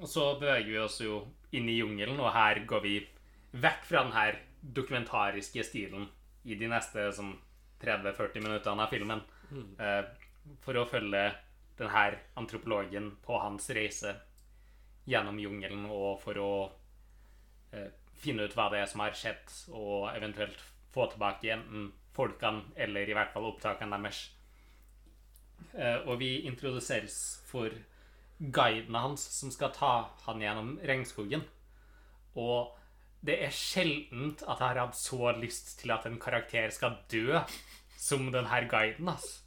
Og 0.01 0.11
så 0.11 0.27
beveger 0.41 0.71
vi 0.73 0.81
oss 0.83 0.99
jo 1.03 1.21
inn 1.55 1.69
i 1.71 1.79
jungelen, 1.79 2.19
og 2.21 2.33
her 2.35 2.65
går 2.67 2.83
vi 2.83 2.99
vekk 3.55 3.87
fra 3.87 4.03
den 4.03 4.15
her 4.17 4.39
dokumentariske 4.75 5.65
stilen 5.67 6.09
i 6.45 6.57
de 6.59 6.69
neste 6.71 7.07
sånn 7.15 7.35
30-40 7.85 8.43
minuttene 8.43 8.85
av 8.87 8.93
filmen. 8.93 9.23
Eh, 9.79 10.05
for 10.65 10.77
å 10.77 10.87
følge 10.89 11.25
den 11.79 11.91
her 11.91 12.19
antropologen 12.41 13.13
på 13.25 13.39
hans 13.39 13.69
reise 13.77 14.15
gjennom 15.11 15.39
jungelen, 15.39 15.87
og 15.91 16.21
for 16.23 16.41
å 16.41 16.53
eh, 17.73 17.91
finne 18.19 18.47
ut 18.47 18.57
hva 18.57 18.71
det 18.73 18.83
er 18.83 18.91
som 18.91 19.05
har 19.05 19.17
skjedd, 19.19 19.45
og 19.75 20.11
eventuelt 20.15 20.59
få 20.95 21.09
tilbake 21.13 21.53
enten 21.55 21.93
folkene 22.15 22.71
eller 22.79 23.11
i 23.11 23.17
hvert 23.17 23.33
fall 23.35 23.51
opptakene 23.51 23.99
deres. 23.99 24.23
Eh, 25.75 25.99
og 26.07 26.19
vi 26.21 26.45
introduseres 26.49 27.19
for 27.49 27.75
guiden 28.41 28.95
hans 28.99 29.23
som 29.39 29.51
skal 29.55 29.73
ta 29.75 29.93
han 30.27 30.41
gjennom 30.43 30.75
regnskogen. 30.85 31.45
Og 32.37 32.73
det 33.25 33.39
er 33.47 33.55
sjeldent 33.55 34.43
at 34.45 34.59
jeg 34.61 34.67
har 34.69 34.81
hatt 34.83 34.99
så 34.99 35.31
lyst 35.39 35.77
til 35.81 35.95
at 35.95 36.05
en 36.09 36.19
karakter 36.21 36.71
skal 36.75 36.99
dø 37.13 37.39
som 37.97 38.27
den 38.35 38.47
her 38.51 38.67
guiden, 38.69 39.09
ass. 39.09 39.41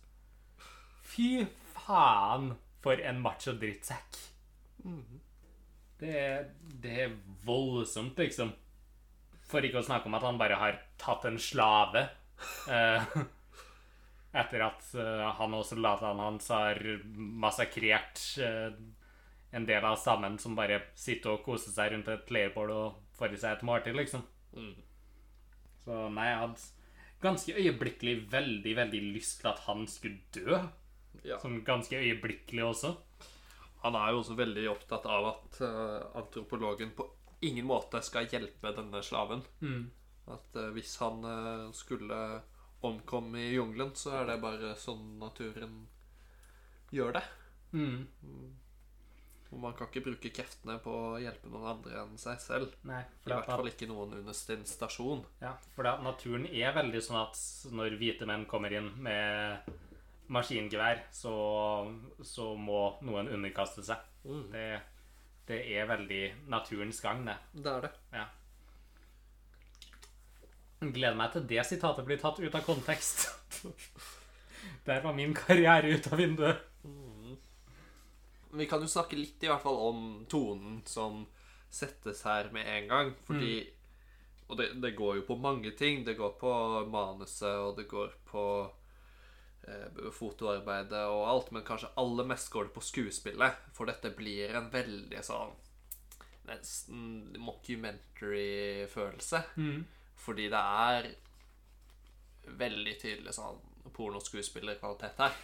Fy 1.06 1.44
faen 1.75 2.56
for 2.82 2.98
en 3.06 3.20
macho 3.22 3.53
drittsekk. 3.60 4.17
Det, 6.00 6.10
er- 6.13 6.48
det 6.82 6.96
er 7.03 7.13
voldsomt, 7.46 8.17
liksom. 8.22 8.51
For 9.48 9.63
ikke 9.63 9.79
å 9.82 9.86
snakke 9.86 10.10
om 10.10 10.17
at 10.17 10.25
han 10.27 10.38
bare 10.41 10.58
har 10.60 10.79
tatt 11.00 11.25
en 11.29 11.38
slave. 11.39 12.08
Eh, 12.70 13.06
etter 14.36 14.63
at 14.65 14.88
eh, 15.00 15.25
han 15.39 15.55
og 15.55 15.65
soldatene 15.65 16.25
hans 16.27 16.50
har 16.51 16.79
massakrert 17.07 18.24
eh, 18.43 18.74
en 19.55 19.67
del 19.67 19.86
av 19.88 19.96
stammen 20.00 20.36
som 20.41 20.57
bare 20.57 20.81
sitter 20.98 21.38
og 21.38 21.46
koser 21.46 21.74
seg 21.74 21.93
rundt 21.93 22.10
et 22.12 22.34
leirbål 22.36 22.74
og 22.75 22.98
får 23.17 23.34
i 23.34 23.39
seg 23.41 23.55
et 23.55 23.67
måltid, 23.67 23.96
liksom. 23.98 24.25
Så 25.86 26.01
nei, 26.12 26.27
jeg 26.27 26.41
hadde 26.41 26.65
ganske 27.24 27.55
øyeblikkelig 27.55 28.15
veldig, 28.31 28.74
veldig 28.77 29.01
lyst 29.15 29.39
til 29.41 29.51
at 29.53 29.62
han 29.65 29.88
skulle 29.89 30.19
dø. 30.36 30.60
Ja. 31.25 31.39
Sånn 31.41 31.62
ganske 31.65 31.98
øyeblikkelig 31.98 32.65
også. 32.67 32.93
Han 33.86 33.96
er 33.98 34.12
jo 34.12 34.22
også 34.22 34.36
veldig 34.38 34.65
opptatt 34.72 35.07
av 35.10 35.29
at 35.31 35.62
uh, 35.63 36.03
antropologen 36.19 36.91
på 36.98 37.07
ingen 37.48 37.67
måte 37.69 38.01
skal 38.05 38.27
hjelpe 38.29 38.74
denne 38.75 39.01
slaven. 39.05 39.43
At 40.34 40.60
uh, 40.60 40.69
hvis 40.75 40.98
han 41.01 41.24
uh, 41.25 41.72
skulle 41.74 42.19
omkomme 42.86 43.41
i 43.41 43.55
jungelen, 43.55 43.96
så 43.98 44.19
er 44.19 44.31
det 44.31 44.41
bare 44.43 44.75
sånn 44.79 45.17
naturen 45.22 45.79
gjør 46.93 47.17
det. 47.17 47.24
Mm. 47.74 48.07
Og 49.48 49.60
man 49.63 49.75
kan 49.77 49.88
ikke 49.88 50.03
bruke 50.10 50.31
kreftene 50.36 50.75
på 50.84 50.91
å 50.91 51.19
hjelpe 51.24 51.50
noen 51.51 51.69
andre 51.72 52.01
enn 52.01 52.17
seg 52.19 52.39
selv. 52.43 52.75
Nei, 52.88 53.00
I 53.24 53.31
hvert 53.31 53.48
fall 53.48 53.69
ikke 53.72 53.88
noen 53.89 54.17
under 54.19 54.36
sin 54.36 54.65
stasjon. 54.67 55.24
ja, 55.43 55.53
for 55.75 55.88
da, 55.88 55.96
naturen 56.03 56.48
er 56.51 56.75
veldig 56.75 57.01
sånn 57.03 57.22
at 57.22 57.39
når 57.72 57.96
hvite 58.00 58.27
menn 58.27 58.46
kommer 58.50 58.75
inn 58.75 58.91
med 59.03 59.72
maskingevær, 60.34 61.05
så, 61.15 61.34
så 62.27 62.51
må 62.60 62.98
noen 63.07 63.31
underkaste 63.31 63.86
seg. 63.88 64.03
Det, 64.51 64.67
det 65.48 65.62
er 65.77 65.88
veldig 65.88 66.24
naturens 66.51 67.00
gang, 67.03 67.24
det. 67.29 67.38
Det 67.55 67.72
er 67.72 67.88
det. 67.88 67.93
Ja. 68.12 68.27
Gleder 70.79 71.15
meg 71.17 71.31
til 71.34 71.48
det 71.50 71.63
sitatet 71.65 72.05
blir 72.05 72.19
tatt 72.22 72.39
ut 72.39 72.55
av 72.55 72.62
kontekst. 72.65 73.27
Der 74.88 75.01
var 75.03 75.13
min 75.15 75.34
karriere 75.36 75.89
ut 75.96 76.07
av 76.12 76.17
vinduet. 76.19 76.57
Vi 78.57 78.65
kan 78.69 78.81
jo 78.81 78.88
snakke 78.89 79.17
litt 79.19 79.43
i 79.43 79.50
hvert 79.50 79.63
fall 79.63 79.77
om 79.89 80.25
tonen 80.31 80.81
som 80.88 81.25
settes 81.69 82.24
her 82.25 82.50
med 82.55 82.67
en 82.72 82.88
gang. 82.88 83.12
Fordi 83.27 83.74
Og 84.48 84.57
det, 84.57 84.67
det 84.79 84.96
går 84.96 85.15
jo 85.17 85.24
på 85.27 85.36
mange 85.36 85.72
ting. 85.75 86.05
Det 86.07 86.15
går 86.15 86.38
på 86.39 86.51
manuset, 86.88 87.57
og 87.60 87.75
det 87.75 87.84
går 87.91 88.13
på 88.29 88.72
eh, 89.67 90.12
fotoarbeidet 90.15 91.03
og 91.12 91.25
alt. 91.27 91.51
Men 91.51 91.65
kanskje 91.67 91.91
aller 92.00 92.24
mest 92.29 92.48
går 92.53 92.63
det 92.69 92.74
på 92.77 92.81
skuespillet. 92.88 93.51
For 93.75 93.86
dette 93.91 94.13
blir 94.15 94.55
en 94.55 94.69
veldig 94.72 95.24
sånn 95.24 95.51
Nesten 96.48 97.36
mockumentary-følelse. 97.43 99.41
Fordi 100.17 100.50
det 100.51 100.59
er 100.59 101.09
veldig 102.57 102.93
tydelig 103.01 103.33
sånn 103.36 103.59
pornoskuespillerkvalitet 103.97 105.19
her. 105.24 105.36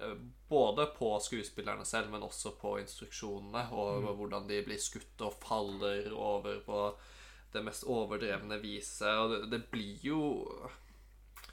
Eh, 0.00 0.14
Både 0.48 0.86
på 0.96 1.12
skuespillerne 1.22 1.84
selv, 1.86 2.10
men 2.10 2.24
også 2.26 2.54
på 2.58 2.76
instruksjonene. 2.80 3.66
Og 3.76 4.06
hvordan 4.18 4.48
de 4.48 4.62
blir 4.66 4.80
skutt 4.82 5.20
og 5.26 5.36
faller 5.42 6.10
over 6.16 6.60
på 6.66 6.82
det 7.52 7.62
mest 7.66 7.84
overdrevne 7.90 8.60
viset. 8.62 9.10
Og 9.18 9.30
det, 9.34 9.40
det 9.50 9.64
blir 9.72 9.98
jo 10.06 10.20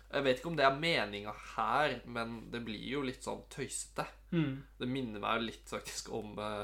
Jeg 0.08 0.24
vet 0.24 0.38
ikke 0.39 0.48
om 0.53 0.56
det 0.56 0.63
er 0.63 0.77
meninga 0.79 1.34
her, 1.58 1.98
men 2.06 2.38
det 2.51 2.62
blir 2.63 2.86
jo 2.94 3.01
litt 3.03 3.25
sånn 3.25 3.41
tøysete. 3.51 4.06
Det 4.79 4.88
minner 4.88 5.20
meg 5.20 5.41
litt 5.44 5.67
faktisk 5.67 6.13
om 6.15 6.38
uh, 6.39 6.63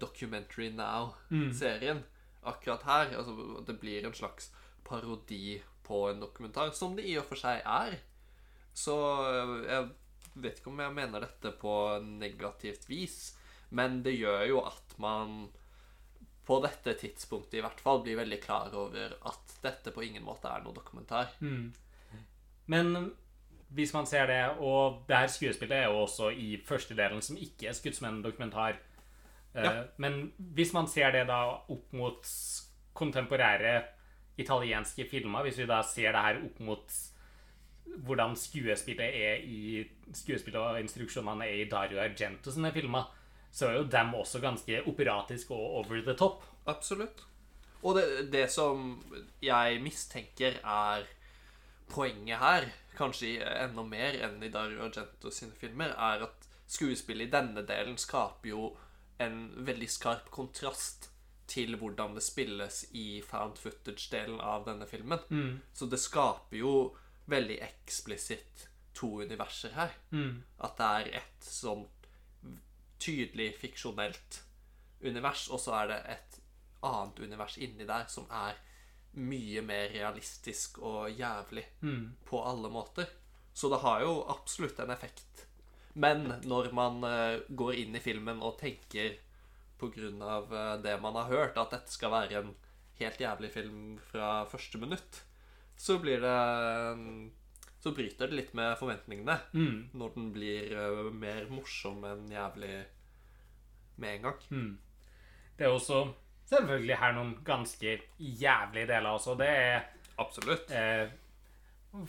Documentary 0.00 0.70
Now-serien. 0.72 2.00
Akkurat 2.42 2.84
her. 2.88 3.14
Altså, 3.18 3.64
det 3.66 3.76
blir 3.80 4.06
en 4.06 4.16
slags 4.16 4.50
parodi 4.86 5.60
på 5.86 6.04
en 6.10 6.22
dokumentar, 6.22 6.70
som 6.76 6.96
det 6.96 7.06
i 7.08 7.16
og 7.20 7.26
for 7.28 7.40
seg 7.40 7.62
er. 7.66 7.98
Så 8.76 8.96
eh, 9.26 9.54
jeg 9.68 10.42
vet 10.44 10.60
ikke 10.60 10.70
om 10.72 10.82
jeg 10.82 10.96
mener 10.96 11.26
dette 11.26 11.52
på 11.60 11.74
negativt 12.06 12.86
vis, 12.88 13.18
men 13.76 14.00
det 14.06 14.16
gjør 14.16 14.44
jo 14.50 14.60
at 14.66 14.94
man 15.02 15.48
på 16.46 16.58
dette 16.64 16.96
tidspunktet 16.98 17.60
i 17.60 17.62
hvert 17.62 17.80
fall 17.82 18.00
blir 18.02 18.18
veldig 18.18 18.38
klar 18.42 18.72
over 18.74 19.12
at 19.28 19.52
dette 19.62 19.92
på 19.94 20.02
ingen 20.02 20.24
måte 20.26 20.50
er 20.50 20.64
noe 20.64 20.74
dokumentar. 20.74 21.34
Men 22.70 23.12
hvis 23.74 23.92
man 23.94 24.06
ser 24.06 24.26
det, 24.26 24.40
og 24.58 25.04
det 25.06 25.16
her 25.16 25.30
skuespillet 25.30 25.76
er 25.76 25.90
jo 25.90 26.00
også 26.02 26.30
i 26.34 26.56
første 26.66 26.96
delen 26.98 27.22
som 27.22 27.38
ikke 27.38 27.68
er 27.70 27.76
skutt 27.78 27.98
som 27.98 28.08
en 28.08 28.22
dokumentar. 28.24 28.80
Eh, 29.54 29.64
Ja. 29.64 29.84
Men 29.96 30.32
hvis 30.38 30.72
man 30.72 30.86
ser 30.88 31.10
det 31.12 31.26
da 31.26 31.40
opp 31.68 31.92
mot 31.92 32.26
kontemporære 32.94 33.84
italienske 34.38 35.08
filmer, 35.10 35.42
hvis 35.42 35.58
vi 35.58 35.66
da 35.66 35.82
ser 35.82 36.12
det 36.12 36.20
her 36.22 36.44
opp 36.44 36.60
mot 36.60 36.92
hvordan 38.06 38.36
skuespillet 38.36 39.16
er 39.16 39.40
i 39.42 39.84
skuespillet 40.14 40.60
og 40.60 40.78
instruksjonene 40.80 41.46
er 41.48 41.64
i 41.64 41.68
Dario 41.70 41.98
Argento 42.00 42.52
sine 42.54 42.70
filmer, 42.72 43.08
så 43.50 43.66
er 43.66 43.80
jo 43.80 43.88
dem 43.90 44.14
også 44.14 44.40
ganske 44.40 44.82
operatisk 44.86 45.50
og 45.50 45.80
over 45.80 46.02
the 46.06 46.14
top. 46.14 46.44
Absolutt. 46.70 47.24
Og 47.82 47.96
det, 47.96 48.04
det 48.32 48.50
som 48.52 49.00
jeg 49.42 49.80
mistenker 49.82 50.60
er 50.62 51.08
poenget 51.90 52.38
her, 52.38 52.68
kanskje 52.98 53.40
enda 53.64 53.82
mer 53.82 54.18
enn 54.28 54.42
i 54.44 54.52
Dario 54.52 54.84
Argento 54.86 55.32
sine 55.34 55.56
filmer, 55.58 55.90
er 55.96 56.22
at 56.28 56.48
skuespillet 56.70 57.26
i 57.26 57.32
denne 57.32 57.64
delen 57.66 57.98
skaper 57.98 58.52
jo 58.52 58.68
en 59.20 59.64
veldig 59.66 59.88
skarp 59.92 60.30
kontrast 60.32 61.10
til 61.50 61.74
hvordan 61.76 62.14
det 62.16 62.22
spilles 62.22 62.84
i 62.94 63.20
found 63.26 63.58
footage-delen 63.58 64.40
av 64.40 64.64
denne 64.68 64.86
filmen. 64.86 65.18
Så 65.74 65.86
det 65.90 65.98
skaper 66.00 66.56
jo 66.60 66.74
veldig 67.30 67.58
eksplisitt 67.62 68.68
to 68.94 69.20
universer 69.22 69.74
her. 69.74 69.92
At 70.58 70.76
det 70.78 70.90
er 71.00 71.10
et 71.22 71.44
sånn 71.46 71.86
tydelig 73.00 73.54
fiksjonelt 73.58 74.42
univers, 75.02 75.48
og 75.50 75.60
så 75.60 75.74
er 75.82 75.86
det 75.88 76.00
et 76.16 76.40
annet 76.84 77.18
univers 77.24 77.56
inni 77.58 77.86
der 77.88 78.06
som 78.08 78.26
er 78.30 78.58
mye 79.20 79.62
mer 79.66 79.88
realistisk 79.90 80.78
og 80.86 81.10
jævlig 81.10 81.64
på 82.28 82.42
alle 82.46 82.70
måter. 82.70 83.08
Så 83.52 83.68
det 83.72 83.80
har 83.82 84.00
jo 84.04 84.24
absolutt 84.30 84.78
en 84.78 84.90
effekt. 84.94 85.46
Men 85.94 86.26
når 86.46 86.70
man 86.76 87.02
eh, 87.04 87.40
går 87.48 87.74
inn 87.82 87.96
i 87.98 88.02
filmen 88.02 88.42
og 88.46 88.58
tenker 88.60 89.16
på 89.80 89.88
grunn 89.94 90.22
av 90.22 90.52
eh, 90.54 90.76
det 90.84 90.94
man 91.02 91.16
har 91.18 91.30
hørt, 91.32 91.58
at 91.58 91.74
dette 91.74 91.92
skal 91.92 92.12
være 92.14 92.42
en 92.42 92.54
helt 93.00 93.20
jævlig 93.20 93.50
film 93.50 93.98
fra 94.10 94.44
første 94.50 94.78
minutt, 94.78 95.22
så 95.80 95.98
blir 95.98 96.20
det 96.20 97.30
Så 97.80 97.94
bryter 97.96 98.28
det 98.28 98.36
litt 98.36 98.50
med 98.54 98.74
forventningene 98.76 99.38
når 99.96 100.10
den 100.14 100.26
blir 100.34 100.72
eh, 100.76 101.06
mer 101.16 101.46
morsom 101.48 102.04
enn 102.04 102.26
jævlig 102.28 102.74
med 103.96 104.18
en 104.18 104.26
gang. 104.26 104.42
Det 105.56 105.64
er 105.64 105.72
også 105.72 106.02
selvfølgelig 106.50 106.98
her 107.00 107.12
noen 107.16 107.32
ganske 107.44 107.96
jævlige 108.18 108.86
deler 108.90 109.10
også. 109.16 109.34
Det 109.40 109.48
er 109.48 109.80
Absolutt. 110.20 110.70
eh, 110.70 111.08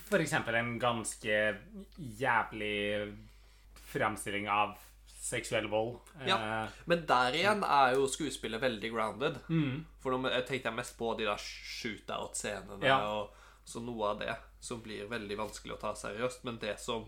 for 0.10 0.20
eksempel 0.20 0.56
en 0.60 0.78
ganske 0.80 1.38
jævlig 1.98 3.16
fremstilling 3.92 4.48
av 4.50 4.78
seksuell 5.22 5.68
vold. 5.72 6.00
Ja. 6.26 6.38
Eh, 6.64 6.70
Men 6.90 7.06
der 7.06 7.36
igjen 7.38 7.62
er 7.68 7.94
jo 7.96 8.08
skuespillet 8.10 8.62
veldig 8.64 8.90
grounded. 8.92 9.38
For 10.02 10.12
nå 10.18 10.32
tenkte 10.48 10.70
jeg 10.72 10.76
mest 10.80 10.98
på 10.98 11.14
de 11.20 11.28
der 11.30 11.38
shootout-scenene 11.38 12.84
Ja. 12.88 12.98
og 13.08 13.34
så 13.66 13.80
noe 13.84 14.10
av 14.16 14.20
det 14.20 14.36
som 14.60 14.82
blir 14.82 15.06
veldig 15.08 15.38
vanskelig 15.38 15.76
å 15.78 15.80
ta 15.80 15.94
seriøst. 15.94 16.44
Men 16.44 16.58
det 16.60 16.80
som 16.80 17.06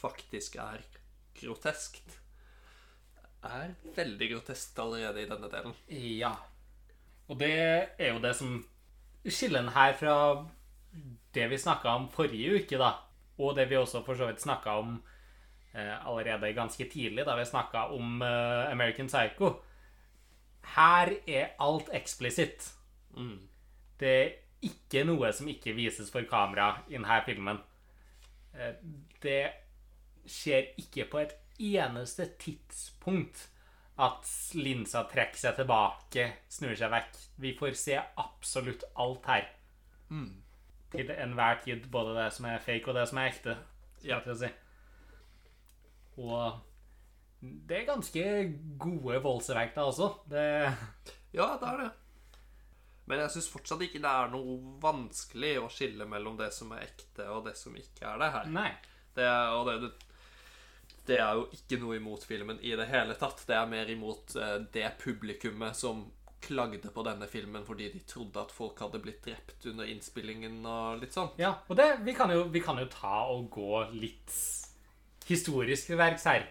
faktisk 0.00 0.56
er 0.56 0.80
groteskt, 1.40 2.18
er 3.44 3.74
veldig 3.96 4.30
groteskt 4.32 4.78
allerede 4.80 5.20
i 5.22 5.28
denne 5.28 5.50
delen. 5.52 5.74
Ja. 5.88 6.34
Og 7.28 7.38
det 7.40 7.50
er 7.98 8.12
jo 8.14 8.20
det 8.24 8.34
som 8.36 8.62
skiller 9.24 9.62
den 9.64 9.72
her 9.74 9.92
fra 9.96 10.16
det 11.34 11.48
vi 11.50 11.58
snakka 11.60 11.94
om 11.98 12.08
forrige 12.12 12.62
uke, 12.62 12.78
da. 12.80 12.94
Og 13.38 13.54
det 13.56 13.68
vi 13.68 13.76
også 13.76 14.04
for 14.06 14.14
så 14.16 14.28
vidt 14.30 14.40
snakka 14.44 14.78
om 14.80 15.02
allerede 16.06 16.52
ganske 16.54 16.86
tidlig, 16.90 17.24
da 17.26 17.34
vi 17.36 17.44
snakka 17.44 17.88
om 17.94 18.22
eh, 18.22 18.70
American 18.72 19.06
Psycho. 19.10 19.54
Her 20.74 21.10
er 21.28 21.50
alt 21.60 21.88
eksplisitt. 21.92 22.70
Det 24.00 24.08
er 24.10 24.30
ikke 24.64 25.04
noe 25.04 25.32
som 25.32 25.48
ikke 25.48 25.74
vises 25.76 26.10
for 26.10 26.24
kamera 26.30 26.70
i 26.88 26.96
denne 26.96 27.20
filmen. 27.26 27.58
Eh, 28.54 28.74
Det 29.22 29.52
skjer 30.26 30.70
ikke 30.80 31.04
på 31.10 31.18
et 31.20 31.34
eneste 31.58 32.26
tidspunkt 32.40 33.48
at 33.98 34.26
linsa 34.54 35.04
trekker 35.06 35.38
seg 35.38 35.56
tilbake, 35.60 36.24
snur 36.50 36.74
seg 36.74 36.90
vekk. 36.90 37.18
Vi 37.38 37.52
får 37.58 37.76
se 37.78 37.98
absolutt 38.18 38.84
alt 38.98 39.26
her. 39.26 39.46
Til 40.90 41.10
enhver 41.10 41.60
tid, 41.64 41.86
både 41.90 42.14
det 42.16 42.32
som 42.32 42.46
er 42.46 42.58
fake 42.62 42.88
og 42.90 42.94
det 42.94 43.08
som 43.08 43.18
er 43.18 43.30
ekte. 43.30 43.56
Ja. 44.04 44.20
til 44.20 44.32
å 44.32 44.36
si. 44.36 44.48
Og 46.20 46.62
det 47.68 47.80
er 47.80 47.90
ganske 47.90 48.24
gode 48.80 49.20
voldseffekter 49.24 49.90
også. 49.90 50.10
Det 50.30 50.46
Ja, 51.34 51.54
det 51.60 51.68
er 51.68 51.82
det. 51.82 51.90
Men 53.10 53.20
jeg 53.20 53.34
syns 53.34 53.50
fortsatt 53.52 53.82
ikke 53.84 54.00
det 54.00 54.10
er 54.10 54.30
noe 54.32 54.56
vanskelig 54.80 55.58
å 55.60 55.68
skille 55.72 56.06
mellom 56.08 56.38
det 56.38 56.48
som 56.56 56.72
er 56.72 56.86
ekte, 56.86 57.26
og 57.28 57.44
det 57.48 57.56
som 57.60 57.74
ikke 57.76 58.06
er 58.08 58.20
det 58.22 58.30
her. 58.32 58.50
Nei. 58.54 58.70
Det 59.14 59.28
og 59.28 59.68
det, 59.68 59.74
det, 59.82 59.90
det 61.10 61.18
er 61.20 61.36
jo 61.36 61.44
ikke 61.52 61.78
noe 61.82 61.98
imot 61.98 62.24
filmen 62.24 62.60
i 62.64 62.72
det 62.78 62.88
hele 62.88 63.16
tatt. 63.20 63.44
Det 63.48 63.58
er 63.58 63.68
mer 63.68 63.90
imot 63.92 64.36
eh, 64.40 64.56
det 64.72 64.88
publikummet 65.02 65.76
som 65.76 66.06
klagde 66.44 66.90
på 66.92 67.04
denne 67.06 67.28
filmen 67.28 67.64
fordi 67.64 67.88
de 67.92 68.02
trodde 68.08 68.40
at 68.40 68.52
folk 68.52 68.80
hadde 68.84 69.00
blitt 69.00 69.22
drept 69.24 69.64
under 69.70 69.88
innspillingen 69.88 70.58
og 70.68 71.00
litt 71.00 71.16
sånn. 71.16 71.32
Ja, 71.40 71.54
og 71.68 71.78
det, 71.78 71.90
vi, 72.04 72.16
kan 72.16 72.32
jo, 72.32 72.46
vi 72.52 72.60
kan 72.64 72.80
jo 72.80 72.88
ta 72.92 73.24
og 73.32 73.48
gå 73.52 73.84
litt 73.96 74.32
historisk 75.28 75.90
verks 75.98 76.26
her. 76.28 76.46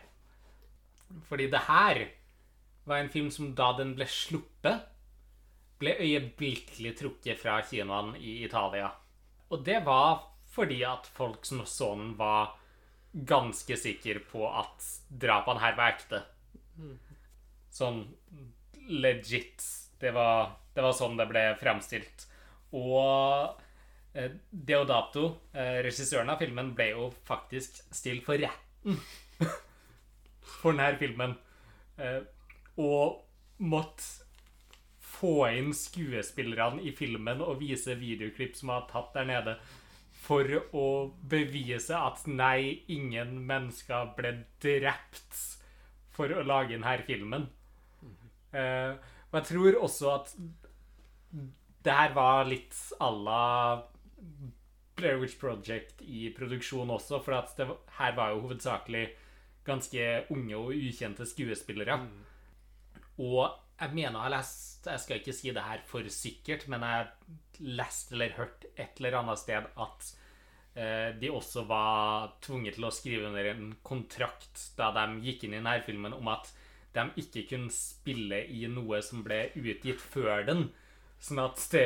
Fordi 1.29 1.49
det 1.51 1.65
her 1.67 2.01
var 2.89 2.99
en 2.99 3.11
film 3.13 3.29
som 3.31 3.53
da 3.55 3.71
den 3.77 3.93
ble 3.97 4.07
sluppet, 4.09 4.89
ble 5.79 5.95
øyeblikkelig 5.99 6.93
trukket 6.99 7.41
fra 7.41 7.59
kinoene 7.67 8.19
i 8.19 8.43
Italia. 8.45 8.91
Og 9.51 9.63
det 9.65 9.83
var 9.85 10.29
fordi 10.53 10.83
at 10.85 11.07
folk 11.15 11.45
som 11.45 11.63
så 11.65 11.93
den, 11.95 12.13
var 12.17 12.55
ganske 13.13 13.77
sikre 13.77 14.21
på 14.25 14.45
at 14.49 14.85
drapene 15.09 15.61
her 15.61 15.77
var 15.77 15.93
ekte. 15.93 16.21
Sånn 17.73 18.03
legit. 18.89 19.63
Det 20.01 20.11
var, 20.13 20.55
det 20.75 20.83
var 20.83 20.95
sånn 20.97 21.17
det 21.17 21.29
ble 21.29 21.43
fremstilt. 21.61 22.27
Og 22.73 23.62
Deodato, 24.13 25.25
eh, 25.57 25.79
regissøren 25.81 26.29
av 26.29 26.41
filmen, 26.41 26.73
ble 26.77 26.91
jo 26.91 27.07
faktisk 27.25 27.79
stilt 27.89 28.25
for 28.27 28.37
retten 28.37 28.99
for 30.59 30.75
denne 30.75 30.99
filmen. 30.99 31.33
Eh, 31.97 32.19
og 32.77 33.23
måtte 33.65 34.21
få 35.13 35.47
inn 35.53 35.71
skuespillerne 35.77 36.83
i 36.85 36.91
filmen 36.93 37.41
og 37.41 37.61
vise 37.61 37.95
videoklipp 37.97 38.57
som 38.57 38.73
var 38.73 38.85
tatt 38.91 39.15
der 39.17 39.29
nede, 39.29 39.55
for 40.23 40.47
å 40.77 40.87
bevise 41.29 41.97
at 41.97 42.21
nei, 42.29 42.83
ingen 42.93 43.39
mennesker 43.43 44.13
ble 44.17 44.35
drept 44.63 45.41
for 46.13 46.31
å 46.31 46.45
lage 46.45 46.77
denne 46.77 46.93
filmen. 47.07 47.49
Eh, 48.53 48.93
og 49.31 49.39
jeg 49.39 49.49
tror 49.49 49.79
også 49.81 50.13
at 50.13 50.35
det 51.83 51.97
her 51.97 52.13
var 52.15 52.45
litt 52.47 52.77
à 53.01 53.09
la 53.09 53.41
Blair 54.95 55.19
Witch 55.21 55.39
Project 55.41 56.03
i 56.05 56.27
produksjon 56.37 56.91
også, 56.93 57.19
for 57.25 57.37
at 57.39 57.53
det, 57.57 57.67
her 57.97 58.15
var 58.15 58.33
jo 58.33 58.43
hovedsakelig 58.45 59.07
ganske 59.65 60.07
unge 60.33 60.57
og 60.59 60.73
ukjente 60.75 61.25
skuespillere. 61.27 61.97
Og 63.23 63.43
jeg 63.79 63.93
mener 63.93 64.17
jeg 64.17 64.23
har 64.25 64.33
lest 64.33 64.87
Jeg 64.87 64.99
skal 64.99 65.21
ikke 65.21 65.35
si 65.35 65.51
det 65.55 65.63
her 65.63 65.79
for 65.87 66.07
sikkert, 66.11 66.67
men 66.67 66.83
jeg 66.83 67.07
leste 67.63 68.15
eller 68.15 68.35
hørt 68.35 68.65
et 68.75 68.99
eller 68.99 69.19
annet 69.21 69.39
sted 69.39 69.67
at 69.79 70.07
eh, 70.75 71.13
de 71.21 71.29
også 71.31 71.63
var 71.69 72.33
tvunget 72.43 72.75
til 72.75 72.87
å 72.87 72.91
skrive 72.91 73.29
under 73.29 73.47
en 73.53 73.69
kontrakt 73.85 74.65
da 74.77 74.89
de 74.97 75.21
gikk 75.23 75.45
inn 75.45 75.55
i 75.55 75.61
denne 75.61 75.77
filmen 75.85 76.17
om 76.17 76.27
at 76.33 76.51
de 76.93 77.05
ikke 77.21 77.45
kunne 77.53 77.71
spille 77.73 78.43
i 78.51 78.67
noe 78.69 78.99
som 79.05 79.23
ble 79.25 79.47
utgitt 79.55 80.01
før 80.01 80.43
den. 80.49 80.67
Sånn 81.23 81.39
at 81.41 81.63
det, 81.71 81.85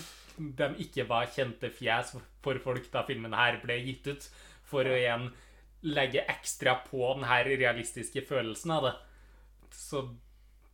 de 0.36 0.68
ikke 0.84 1.06
var 1.08 1.30
kjente 1.32 1.70
fjes 1.72 2.14
for 2.44 2.60
folk 2.62 2.90
da 2.92 3.04
filmen 3.08 3.34
her 3.36 3.60
ble 3.62 3.78
gitt 3.84 4.08
ut. 4.10 4.28
For 4.66 4.86
å 4.86 4.96
igjen 4.96 5.30
legge 5.86 6.24
ekstra 6.26 6.78
på 6.86 7.12
den 7.14 7.26
her 7.28 7.48
realistiske 7.48 8.24
følelsen 8.26 8.74
av 8.76 8.88
det. 8.88 8.94
Så 9.76 10.02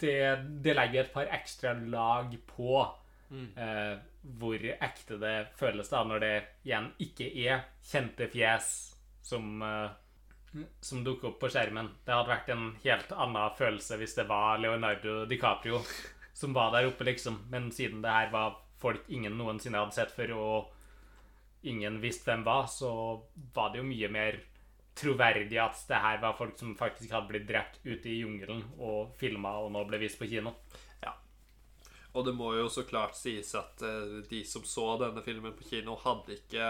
det, 0.03 0.19
det 0.65 0.75
legger 0.77 1.05
et 1.05 1.15
par 1.15 1.31
ekstra 1.35 1.75
lag 1.75 2.33
på 2.49 2.81
eh, 3.33 3.99
hvor 4.39 4.65
ekte 4.73 5.19
det 5.21 5.37
føles 5.59 5.91
da, 5.91 6.03
når 6.07 6.23
det 6.23 6.33
igjen 6.67 6.89
ikke 7.03 7.29
er 7.45 7.67
kjente 7.87 8.29
fjes 8.33 8.71
som, 9.23 9.63
eh, 9.63 10.65
som 10.81 11.05
dukker 11.05 11.33
opp 11.33 11.41
på 11.43 11.53
skjermen. 11.53 11.93
Det 12.05 12.15
hadde 12.15 12.33
vært 12.33 12.53
en 12.55 12.69
helt 12.85 13.15
annen 13.15 13.57
følelse 13.59 13.99
hvis 14.01 14.17
det 14.19 14.29
var 14.31 14.61
Leonardo 14.63 15.23
DiCaprio 15.31 15.83
som 16.41 16.55
var 16.57 16.73
der 16.75 16.91
oppe, 16.91 17.07
liksom. 17.09 17.43
Men 17.53 17.71
siden 17.75 18.03
det 18.05 18.13
her 18.13 18.31
var 18.35 18.61
folk 18.83 19.09
ingen 19.13 19.37
noensinne 19.39 19.81
hadde 19.81 19.97
sett 19.97 20.15
før, 20.15 20.35
og 20.37 21.69
ingen 21.69 22.01
visste 22.03 22.31
hvem 22.31 22.45
var, 22.47 22.67
så 22.71 22.91
var 23.55 23.71
det 23.73 23.83
jo 23.83 23.89
mye 23.89 24.11
mer 24.13 24.41
troverdig 24.99 25.57
at 25.63 25.79
det 25.89 26.01
her 26.05 26.19
var 26.21 26.37
folk 26.37 26.59
som 26.59 26.75
faktisk 26.77 27.15
hadde 27.15 27.31
blitt 27.31 27.49
drept 27.49 27.79
ute 27.87 28.11
i 28.11 28.19
jungelen 28.21 28.63
og 28.79 29.15
filma 29.21 29.55
og 29.63 29.71
nå 29.73 29.85
ble 29.89 30.03
vist 30.03 30.21
på 30.21 30.29
kino. 30.29 30.53
Ja. 31.01 31.15
Og 32.13 32.27
det 32.27 32.35
må 32.37 32.53
jo 32.59 32.69
så 32.73 32.85
klart 32.89 33.17
sies 33.17 33.55
at 33.57 33.83
eh, 33.87 34.19
de 34.29 34.43
som 34.49 34.67
så 34.69 34.97
denne 35.01 35.25
filmen 35.25 35.57
på 35.57 35.69
kino, 35.71 35.97
hadde 36.03 36.37
ikke 36.37 36.67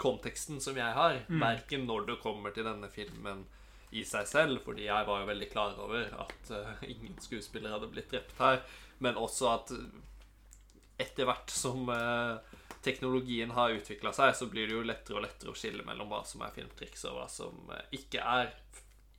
konteksten 0.00 0.62
som 0.64 0.78
jeg 0.78 0.96
har. 0.96 1.18
Verken 1.28 1.84
når 1.88 2.06
det 2.08 2.22
kommer 2.22 2.54
til 2.54 2.64
denne 2.64 2.88
filmen 2.92 3.44
i 3.92 4.06
seg 4.08 4.24
selv, 4.30 4.62
fordi 4.64 4.86
jeg 4.86 5.04
var 5.04 5.20
jo 5.20 5.28
veldig 5.28 5.50
klar 5.52 5.76
over 5.84 6.08
at 6.24 6.54
eh, 6.56 6.86
ingen 6.94 7.18
skuespillere 7.20 7.76
hadde 7.76 7.92
blitt 7.92 8.08
drept 8.14 8.38
her, 8.40 8.62
men 9.04 9.20
også 9.20 9.50
at 9.52 9.74
etter 11.00 11.28
hvert 11.28 11.52
som 11.52 11.88
eh, 11.92 12.58
teknologien 12.82 13.50
har 13.54 13.74
utvikla 13.76 14.12
seg, 14.14 14.34
så 14.36 14.48
blir 14.50 14.68
det 14.68 14.76
jo 14.76 14.84
lettere 14.86 15.18
og 15.18 15.26
lettere 15.26 15.54
å 15.54 15.56
skille 15.58 15.86
mellom 15.86 16.10
hva 16.10 16.22
som 16.26 16.44
er 16.44 16.54
filmtriks, 16.54 17.06
og 17.10 17.18
hva 17.18 17.26
som 17.30 17.72
eh, 17.72 17.88
ikke 17.98 18.22
er 18.22 18.52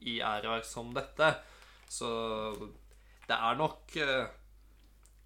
i 0.04 0.20
æraer 0.20 0.66
som 0.68 0.92
dette. 0.96 1.32
Så 1.88 2.10
det 3.28 3.38
er 3.38 3.60
nok 3.60 3.96
eh, 4.04 4.26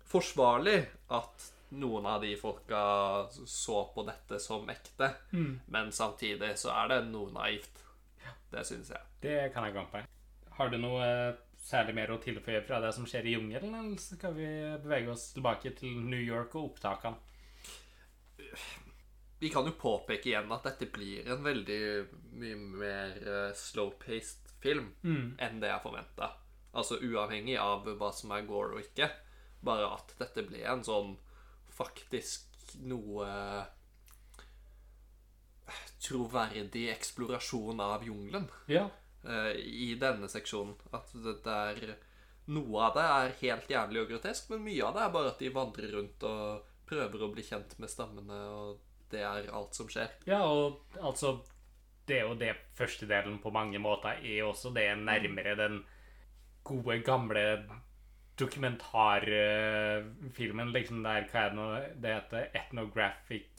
forsvarlig 0.08 0.80
at 1.16 1.52
noen 1.78 2.06
av 2.08 2.22
de 2.24 2.32
folka 2.40 2.82
så 3.34 3.82
på 3.92 4.06
dette 4.08 4.40
som 4.40 4.70
ekte, 4.72 5.10
men 5.74 5.92
samtidig 5.92 6.54
så 6.60 6.72
er 6.78 6.94
det 6.94 7.02
noe 7.10 7.34
naivt. 7.36 7.84
Det 8.48 8.64
syns 8.64 8.94
jeg. 8.94 9.04
Det 9.20 9.40
kan 9.52 9.68
jeg 9.68 9.76
gå 9.76 9.84
med 9.84 9.92
på. 9.92 10.04
Har 10.58 10.72
du 10.72 10.78
noe 10.80 11.10
særlig 11.68 11.96
mer 11.98 12.14
å 12.14 12.20
tilføye 12.24 12.64
fra 12.66 12.80
det 12.84 12.94
som 12.96 13.08
skjer 13.10 13.28
i 13.28 13.36
jungelen, 13.36 13.76
eller 13.76 14.00
skal 14.02 14.36
vi 14.38 14.48
bevege 14.84 15.12
oss 15.12 15.30
tilbake 15.36 15.74
til 15.76 16.00
New 16.08 16.22
York 16.22 16.56
og 16.56 16.72
opptakene? 16.72 17.20
Vi 19.38 19.52
kan 19.54 19.68
jo 19.70 19.76
påpeke 19.78 20.32
igjen 20.32 20.52
at 20.56 20.66
dette 20.66 20.88
blir 20.90 21.28
en 21.30 21.44
veldig 21.46 21.82
mye 22.40 22.58
mer 22.58 23.18
eh, 23.22 23.52
slow-paced 23.54 24.54
film 24.64 24.88
enn 25.38 25.60
det 25.62 25.70
jeg 25.70 25.84
forventa. 25.84 26.32
Altså 26.78 26.98
uavhengig 27.04 27.58
av 27.62 27.86
hva 28.00 28.10
som 28.16 28.34
er 28.34 28.48
gore 28.50 28.78
og 28.78 28.82
ikke. 28.82 29.12
Bare 29.62 29.92
at 29.94 30.16
dette 30.18 30.46
ble 30.48 30.64
en 30.66 30.84
sånn 30.86 31.16
faktisk 31.78 32.74
noe 32.82 33.28
troverdig 36.02 36.88
eksplorasjon 36.94 37.82
av 37.84 38.06
jungelen 38.06 38.48
Ja. 38.72 38.88
Eh, 39.26 39.56
i 39.58 39.96
denne 40.00 40.28
seksjonen. 40.32 40.76
At 40.94 41.12
det 41.14 41.44
der 41.46 41.96
Noe 42.48 42.80
av 42.80 42.94
det 42.96 43.04
er 43.04 43.34
helt 43.42 43.68
jævlig 43.68 44.00
og 44.02 44.08
grotesk, 44.14 44.50
men 44.54 44.62
mye 44.64 44.86
av 44.88 44.94
det 44.96 45.02
er 45.04 45.10
bare 45.12 45.28
at 45.34 45.42
de 45.44 45.50
vandrer 45.52 45.92
rundt 45.92 46.24
og 46.24 46.64
prøver 46.88 47.20
å 47.26 47.34
bli 47.34 47.44
kjent 47.44 47.76
med 47.84 47.90
stammene, 47.92 48.38
og 48.48 48.80
det 49.12 49.20
er 49.28 49.52
alt 49.52 49.76
som 49.76 49.84
skjer. 49.92 50.08
Ja, 50.30 50.48
og 50.48 50.80
altså 51.02 51.44
Det 52.08 52.22
er 52.22 52.26
jo 52.30 52.40
det 52.40 52.56
første 52.78 53.04
delen 53.04 53.36
på 53.44 53.52
mange 53.52 53.76
måter 53.84 54.16
er 54.24 54.48
også 54.48 54.72
det 54.72 54.96
nærmere 55.02 55.60
den 55.60 55.84
gode, 56.64 57.04
gamle 57.04 57.68
dokumentarfilmen, 58.40 60.72
liksom 60.72 61.04
der 61.04 61.28
Hva 61.28 61.40
er 61.42 61.50
det 61.50 61.58
nå 61.58 61.68
det 62.00 62.14
heter? 62.14 62.48
Ethnographic 62.56 63.50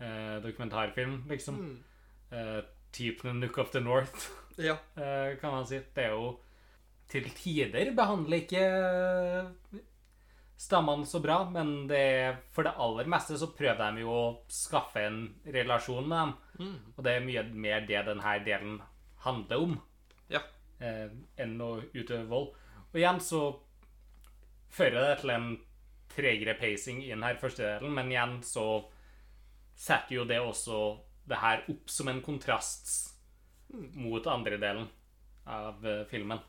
eh, 0.00 0.42
dokumentarfilm, 0.44 1.24
liksom. 1.28 1.84
Eh, 2.30 2.60
typ 2.92 3.22
The 3.22 3.32
Nook 3.32 3.58
of 3.58 3.70
the 3.72 3.80
North, 3.80 4.28
Ja. 4.58 4.76
eh, 4.96 5.36
kan 5.40 5.52
man 5.52 5.66
si. 5.66 5.78
Det 5.94 6.04
er 6.04 6.14
jo 6.16 6.38
til 7.08 7.24
tider 7.32 7.92
behandler 7.96 8.42
ikke 8.42 8.62
stammene 10.58 11.06
så 11.06 11.20
bra, 11.22 11.36
men 11.50 11.86
det, 11.88 12.36
for 12.52 12.66
det 12.66 12.72
aller 12.82 13.06
meste 13.08 13.36
så 13.38 13.46
prøver 13.54 13.94
de 13.94 14.02
jo 14.02 14.10
å 14.10 14.24
skaffe 14.50 15.04
en 15.06 15.20
relasjon 15.54 16.08
med 16.10 16.18
dem. 16.58 16.72
Og 16.96 17.04
det 17.06 17.12
er 17.14 17.22
mye 17.24 17.44
mer 17.54 17.86
det 17.86 18.00
denne 18.08 18.34
delen 18.44 18.80
handler 19.24 19.62
om, 19.62 19.76
Ja. 20.28 20.40
eh, 20.80 21.08
enn 21.38 21.56
å 21.62 21.70
utøve 21.94 22.26
vold. 22.28 22.50
Og 22.92 22.98
igjen 22.98 23.20
så 23.22 23.42
fører 24.70 25.00
det 25.14 25.20
til 25.20 25.30
en 25.30 25.48
tregere 26.10 26.54
pacing 26.58 27.02
i 27.04 27.10
denne 27.14 27.36
første 27.38 27.62
delen, 27.62 27.94
men 27.94 28.10
igjen 28.10 28.40
så 28.42 28.84
setter 29.78 30.16
jo 30.16 30.24
det 30.24 30.40
også 30.42 30.98
det 31.28 31.38
her 31.42 31.64
opp 31.68 31.90
som 31.92 32.08
en 32.10 32.22
kontrast 32.24 32.92
mot 33.98 34.26
andre 34.26 34.56
delen 34.60 34.88
av 35.48 35.86
eh, 35.86 36.04
filmen. 36.08 36.40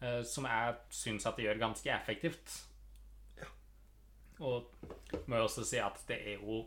eh, 0.00 0.22
som 0.22 0.46
jeg 0.48 0.74
syns 0.94 1.26
at 1.26 1.36
det 1.38 1.48
gjør 1.48 1.62
ganske 1.66 1.92
effektivt. 1.94 2.58
Og 4.38 4.68
må 5.26 5.40
jo 5.40 5.46
også 5.48 5.64
si 5.66 5.80
at 5.82 5.98
det 6.06 6.18
er 6.34 6.42
jo 6.44 6.60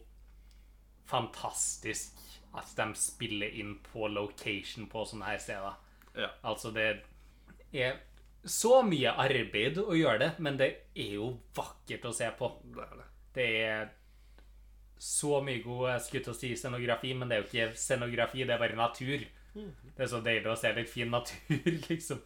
fantastisk 1.08 2.18
at 2.58 2.74
de 2.76 2.88
spiller 3.00 3.54
inn 3.62 3.78
på 3.86 4.10
location 4.12 4.90
på 4.92 5.06
sånne 5.08 5.30
her 5.30 5.40
steder. 5.40 5.78
Ja. 6.20 6.28
Altså, 6.44 6.74
det 6.76 6.90
er 7.72 8.02
så 8.44 8.82
mye 8.84 9.14
arbeid 9.22 9.80
å 9.80 9.96
gjøre 9.96 10.20
det, 10.20 10.30
men 10.44 10.58
det 10.60 10.70
er 10.98 11.14
jo 11.16 11.30
vakkert 11.56 12.10
å 12.10 12.14
se 12.16 12.28
på. 12.36 12.50
Det 12.76 12.84
er 12.84 12.98
det. 13.00 13.08
Det 13.38 13.48
er 13.62 13.92
så 15.02 15.40
mye 15.42 15.64
god 15.66 15.96
skutt 16.06 16.28
å 16.30 16.36
si 16.38 16.52
scenografi, 16.56 17.16
men 17.18 17.30
det 17.30 17.38
er 17.38 17.42
jo 17.42 17.48
ikke 17.48 17.80
scenografi, 17.82 18.44
det 18.46 18.54
er 18.54 18.62
bare 18.62 18.78
natur. 18.78 19.24
Det 19.98 20.06
er 20.06 20.10
så 20.12 20.20
deilig 20.24 20.52
å 20.52 20.60
se 20.60 20.70
litt 20.78 20.92
fin 20.92 21.10
natur, 21.12 21.72
liksom. 21.90 22.22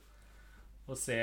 Å 0.86 0.98
se 1.00 1.16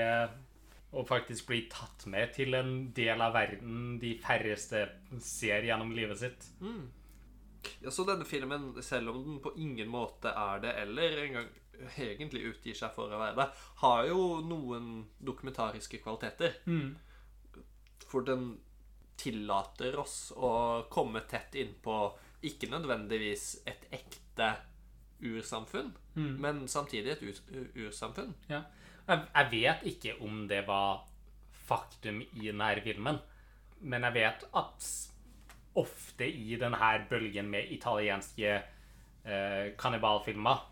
Og 0.92 1.06
faktisk 1.08 1.46
bli 1.48 1.60
tatt 1.72 2.02
med 2.10 2.32
til 2.36 2.52
en 2.58 2.72
del 2.92 3.20
av 3.24 3.32
verden 3.36 3.94
de 4.02 4.10
færreste 4.20 4.82
ser 5.24 5.64
gjennom 5.64 5.92
livet 5.96 6.18
sitt. 6.20 6.48
Ja, 7.80 7.92
så 7.94 8.04
denne 8.04 8.26
filmen, 8.28 8.72
selv 8.84 9.12
om 9.12 9.22
den 9.24 9.38
på 9.44 9.54
ingen 9.56 9.88
måte 9.88 10.32
er 10.36 10.60
det, 10.60 10.74
eller 10.82 11.16
engang 11.22 11.48
egentlig 11.96 12.42
utgir 12.50 12.76
seg 12.76 12.92
for 12.96 13.08
å 13.12 13.20
være 13.22 13.38
det, 13.38 13.46
har 13.80 14.04
jo 14.10 14.26
noen 14.44 14.90
dokumentariske 15.24 16.02
kvaliteter. 16.02 16.58
For 18.10 18.26
den 18.28 18.58
tillater 19.20 19.98
oss 20.00 20.32
å 20.36 20.52
komme 20.90 21.24
tett 21.30 21.54
innpå 21.60 21.96
ikke 22.42 22.70
nødvendigvis 22.72 23.62
et 23.70 23.86
ekte 23.94 24.48
ursamfunn, 25.22 25.92
men 26.42 26.64
samtidig 26.68 27.12
et 27.12 27.22
ursamfunn. 27.78 28.34
Ja. 28.50 28.64
Jeg, 29.06 29.26
jeg 29.34 29.50
vet 29.52 29.86
ikke 29.92 30.16
om 30.26 30.46
det 30.50 30.64
var 30.66 31.04
faktum 31.66 32.22
i 32.22 32.48
denne 32.48 32.72
filmen, 32.82 33.20
men 33.80 34.06
jeg 34.08 34.16
vet 34.18 34.44
at 34.58 34.88
ofte 35.78 36.26
i 36.28 36.58
denne 36.60 36.90
bølgen 37.10 37.48
med 37.50 37.70
italienske 37.72 38.50
eh, 38.58 39.72
kannibalfilmer 39.78 40.66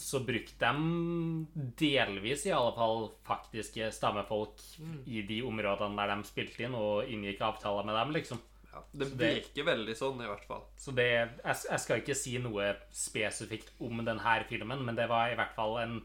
så 0.00 0.20
brukte 0.24 0.68
de 0.70 1.46
delvis 1.80 2.46
i 2.48 2.52
alle 2.56 2.72
fall 2.76 3.08
faktiske 3.26 3.90
stammefolk 3.94 4.62
i 5.06 5.22
de 5.28 5.40
områdene 5.46 5.98
der 6.00 6.14
de 6.16 6.28
spilte 6.28 6.64
inn 6.66 6.76
og 6.78 7.08
inngikk 7.10 7.42
avtaler 7.50 7.86
med 7.88 7.98
dem, 8.00 8.14
liksom. 8.16 8.40
Ja, 8.70 8.82
det 8.94 9.08
det- 9.18 9.34
virker 9.34 9.66
veldig 9.66 9.96
sånn, 9.98 10.22
i 10.22 10.28
hvert 10.30 10.46
fall. 10.46 10.62
Så 10.78 10.94
det, 10.94 11.08
jeg, 11.10 11.56
jeg 11.70 11.80
skal 11.82 12.00
ikke 12.02 12.14
si 12.16 12.36
noe 12.38 12.70
spesifikt 12.94 13.72
om 13.80 14.04
denne 14.06 14.44
filmen, 14.48 14.84
men 14.86 14.96
det 14.96 15.08
var 15.10 15.30
i 15.32 15.36
hvert 15.38 15.54
fall 15.56 15.78
en 15.82 16.00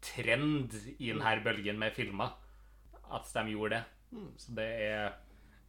trend 0.00 0.74
i 0.98 1.10
denne 1.10 1.38
bølgen 1.44 1.78
med 1.78 1.92
filmer 1.96 2.32
at 3.12 3.30
de 3.34 3.52
gjorde 3.52 3.78
det. 3.78 3.84
Så 4.40 4.54
det 4.56 4.68
er 4.88 5.12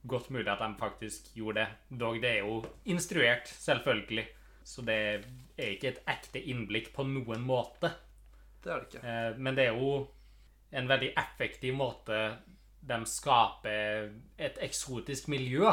godt 0.08 0.30
mulig 0.32 0.48
at 0.48 0.62
de 0.64 0.76
faktisk 0.80 1.32
gjorde 1.36 1.66
det. 1.66 2.00
Dog 2.00 2.22
det 2.22 2.30
er 2.38 2.46
jo 2.46 2.62
instruert, 2.86 3.48
selvfølgelig. 3.48 4.28
Så 4.64 4.82
det 4.86 5.26
er 5.60 5.74
ikke 5.76 5.92
et 5.94 6.02
ekte 6.08 6.42
innblikk 6.52 6.92
på 6.96 7.06
noen 7.08 7.44
måte. 7.46 7.92
Det 8.64 8.72
er 8.74 8.80
det 8.84 8.88
ikke. 8.90 9.04
Eh, 9.08 9.38
Men 9.38 9.56
det 9.56 9.68
er 9.70 9.78
jo 9.80 10.08
en 10.72 10.88
veldig 10.90 11.14
effektiv 11.18 11.74
måte 11.80 12.18
de 12.90 12.98
skaper 13.06 14.12
et 14.38 14.58
eksotisk 14.64 15.28
miljø. 15.28 15.66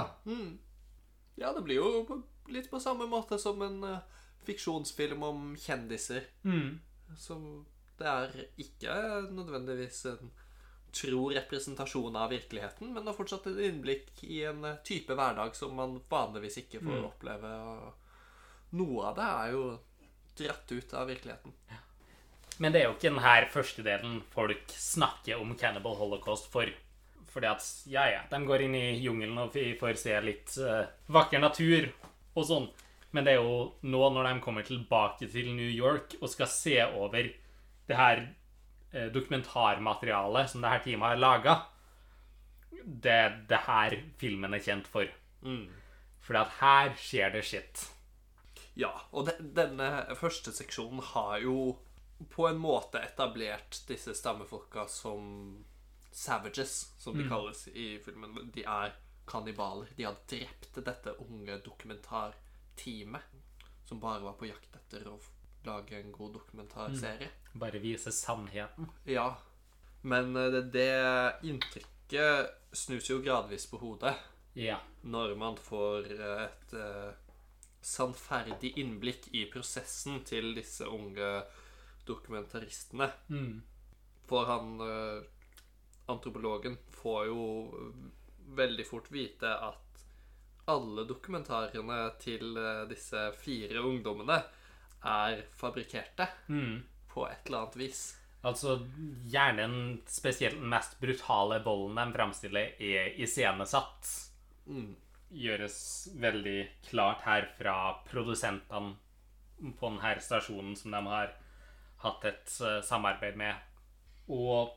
Ja, 1.36 1.52
det 1.52 1.62
blir 1.64 1.76
jo 1.76 2.22
litt 2.48 2.70
på 2.70 2.80
samme 2.80 3.06
måte 3.10 3.38
som 3.38 3.60
en 3.62 3.82
eh, 3.84 4.00
fiksjonsfilm 4.46 5.22
om 5.22 5.54
kjendiser. 5.60 6.26
Så 7.16 7.36
det 7.98 8.06
er 8.06 8.34
ikke 8.60 8.96
nødvendigvis 9.32 10.04
en 10.12 10.32
tro 10.96 11.26
representasjon 11.30 12.16
av 12.16 12.30
virkeligheten, 12.32 12.92
men 12.94 13.04
det 13.04 13.12
er 13.12 13.16
fortsatt 13.18 13.46
et 13.50 13.58
innblikk 13.68 14.22
i 14.24 14.42
en 14.48 14.64
eh, 14.64 14.78
type 14.84 15.12
hverdag 15.14 15.54
som 15.56 15.74
man 15.76 15.98
vanligvis 16.10 16.56
ikke 16.64 16.80
får 16.80 17.04
oppleve. 17.10 17.52
Og 17.72 18.05
noe 18.76 19.10
av 19.10 19.18
det 19.18 19.26
er 19.26 19.52
jo 19.54 19.66
dratt 20.36 20.72
ut 20.72 20.94
av 20.94 21.06
virkeligheten. 21.10 21.52
Men 22.58 22.72
det 22.72 22.80
er 22.80 22.88
jo 22.88 22.96
ikke 22.96 23.10
denne 23.10 23.36
første 23.52 23.84
delen 23.84 24.18
folk 24.32 24.72
snakker 24.80 25.40
om 25.40 25.54
Cannibal 25.60 25.96
Holocaust 25.98 26.48
for. 26.52 26.70
Fordi 27.32 27.48
at, 27.50 27.64
ja 27.92 28.06
ja, 28.08 28.22
de 28.30 28.40
går 28.48 28.64
inn 28.64 28.76
i 28.78 28.86
jungelen 29.04 29.36
og 29.42 29.56
får 29.80 29.98
se 30.00 30.16
litt 30.24 30.54
uh, 30.56 30.88
vakker 31.12 31.42
natur 31.42 31.90
og 32.32 32.46
sånn. 32.48 32.68
Men 33.12 33.26
det 33.26 33.34
er 33.34 33.44
jo 33.44 33.58
nå 33.84 34.08
når 34.12 34.30
de 34.30 34.44
kommer 34.44 34.64
tilbake 34.66 35.28
til 35.32 35.52
New 35.56 35.68
York 35.68 36.16
og 36.20 36.32
skal 36.32 36.48
se 36.52 36.78
over 36.84 37.28
det 37.86 37.96
her 37.96 38.22
eh, 38.92 39.06
dokumentarmaterialet 39.14 40.50
som 40.50 40.64
det 40.64 40.72
her 40.72 40.82
teamet 40.84 41.14
har 41.14 41.20
laga, 41.22 41.54
det 42.84 43.12
er 43.12 43.38
det 43.48 43.60
her 43.68 43.96
filmen 44.20 44.56
er 44.56 44.64
kjent 44.64 44.90
for. 44.90 45.08
Fordi 46.26 46.42
at 46.42 46.56
her 46.58 46.92
skjer 47.00 47.32
det 47.36 47.44
shit. 47.46 47.86
Ja, 48.76 48.92
og 49.16 49.26
de, 49.30 49.34
denne 49.56 49.88
første 50.20 50.52
seksjonen 50.52 51.00
har 51.14 51.38
jo 51.44 51.76
på 52.32 52.46
en 52.48 52.58
måte 52.60 53.00
etablert 53.04 53.82
disse 53.88 54.14
stammefolka 54.16 54.86
som 54.88 55.64
savages, 56.16 56.92
som 57.00 57.16
de 57.16 57.26
kalles 57.28 57.66
i 57.72 57.98
filmen. 58.04 58.36
De 58.54 58.64
er 58.64 58.94
kannibaler. 59.28 59.88
De 59.96 60.04
har 60.06 60.16
drept 60.28 60.78
dette 60.86 61.12
unge 61.24 61.58
dokumentarteamet 61.64 63.22
som 63.86 64.00
bare 64.00 64.22
var 64.24 64.36
på 64.40 64.48
jakt 64.48 64.76
etter 64.76 65.06
å 65.08 65.18
lage 65.66 65.98
en 65.98 66.12
god 66.14 66.32
dokumentarserie. 66.38 67.28
Bare 67.58 67.78
vise 67.82 68.12
sannheten. 68.12 68.88
Ja, 69.08 69.36
men 70.02 70.36
eh, 70.36 70.50
det, 70.52 70.62
det 70.74 71.48
inntrykket 71.48 72.52
snus 72.76 73.08
jo 73.10 73.20
gradvis 73.24 73.66
på 73.70 73.80
hodet 73.82 74.14
Ja. 74.56 74.78
når 75.02 75.34
man 75.38 75.56
får 75.60 76.10
eh, 76.16 76.42
et 76.46 76.74
eh, 76.74 77.12
sannferdig 77.86 78.72
innblikk 78.80 79.28
i 79.38 79.44
prosessen 79.50 80.20
til 80.26 80.54
disse 80.56 80.86
unge 80.90 81.30
dokumentaristene. 82.08 83.08
Mm. 83.30 83.62
For 84.26 84.48
han 84.50 84.80
eh, 84.82 85.22
antropologen 86.10 86.78
får 86.98 87.26
jo 87.30 87.46
veldig 88.58 88.86
fort 88.86 89.10
vite 89.14 89.50
at 89.68 90.04
alle 90.70 91.06
dokumentarene 91.06 92.00
til 92.22 92.58
eh, 92.58 92.84
disse 92.90 93.28
fire 93.38 93.82
ungdommene 93.86 94.40
er 95.06 95.44
fabrikkerte 95.54 96.26
Mm. 96.50 96.82
på 97.12 97.26
et 97.30 97.46
eller 97.46 97.64
annet 97.64 97.76
vis. 97.84 98.04
Altså, 98.46 98.76
gjerne 99.30 99.62
den 99.62 100.02
spesielt 100.10 100.58
den 100.58 100.70
mest 100.70 100.98
brutale 101.00 101.60
volden 101.64 101.98
de 101.98 102.14
framstiller, 102.14 102.74
er 102.78 103.14
iscenesatt. 103.22 104.10
Mm. 104.66 104.94
Gjøres 105.30 105.78
veldig 106.22 106.58
klart 106.86 107.24
her 107.26 107.48
fra 107.58 107.76
produsentene 108.06 108.94
på 109.78 109.90
denne 109.90 110.14
stasjonen 110.22 110.76
som 110.78 110.94
de 110.94 111.00
har 111.08 111.32
hatt 112.04 112.26
et 112.28 112.58
eh, 112.62 112.80
samarbeid 112.84 113.38
med. 113.40 113.56
Og 114.32 114.76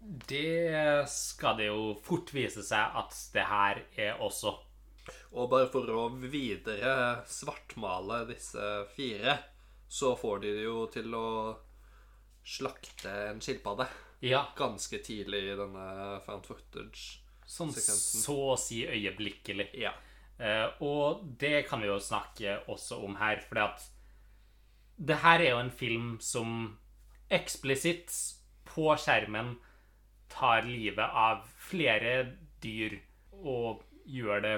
det 0.00 1.04
skal 1.12 1.58
det 1.58 1.68
jo 1.68 1.94
fort 2.04 2.32
vise 2.32 2.64
seg 2.64 3.00
at 3.00 3.16
det 3.34 3.46
her 3.50 3.82
er 3.98 4.22
også. 4.22 4.54
Og 5.34 5.50
bare 5.50 5.68
for 5.72 5.88
å 5.92 6.08
videre 6.22 7.24
svartmale 7.28 8.22
disse 8.30 8.68
fire, 8.94 9.36
så 9.90 10.14
får 10.16 10.44
de 10.44 10.54
det 10.56 10.64
jo 10.68 10.84
til 10.92 11.16
å 11.16 11.28
slakte 12.46 13.10
en 13.30 13.42
skilpadde 13.42 13.88
Ja, 14.24 14.44
ganske 14.56 15.00
tidlig 15.02 15.42
i 15.48 15.56
denne 15.58 16.20
found 16.26 16.46
footage. 16.48 17.20
Sånn 17.50 17.72
Sekvensen. 17.74 18.22
så 18.24 18.36
å 18.52 18.58
si 18.60 18.84
øyeblikkelig. 18.86 19.70
Ja. 19.82 19.94
Eh, 20.40 20.66
og 20.86 21.24
det 21.40 21.66
kan 21.68 21.82
vi 21.82 21.90
jo 21.90 21.98
snakke 22.00 22.60
også 22.70 23.02
om 23.04 23.18
her, 23.20 23.42
fordi 23.48 23.64
at 23.66 23.88
det 25.00 25.18
her 25.24 25.40
er 25.40 25.50
jo 25.54 25.62
en 25.64 25.72
film 25.72 26.10
som 26.20 26.78
eksplisitt 27.32 28.12
på 28.68 28.90
skjermen 29.00 29.56
tar 30.30 30.66
livet 30.66 31.16
av 31.16 31.46
flere 31.70 32.36
dyr 32.62 32.98
og 33.40 33.82
gjør 34.06 34.44
det 34.44 34.56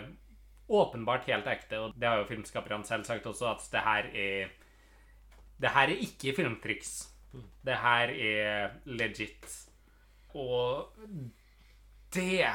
åpenbart 0.72 1.28
helt 1.30 1.48
ekte. 1.50 1.78
Og 1.78 1.96
det 1.96 2.08
har 2.08 2.20
jo 2.20 2.28
filmskaperne 2.28 2.86
selv 2.88 3.06
sagt 3.08 3.26
også, 3.28 3.54
at 3.54 3.68
det 3.72 3.86
her 3.86 4.10
er 4.12 4.58
Det 5.62 5.70
her 5.70 5.88
er 5.88 6.00
ikke 6.02 6.34
filmtriks. 6.34 7.12
Det 7.64 7.76
her 7.78 8.10
er 8.10 8.72
legit. 8.84 9.46
Og 10.34 10.88
det 12.14 12.48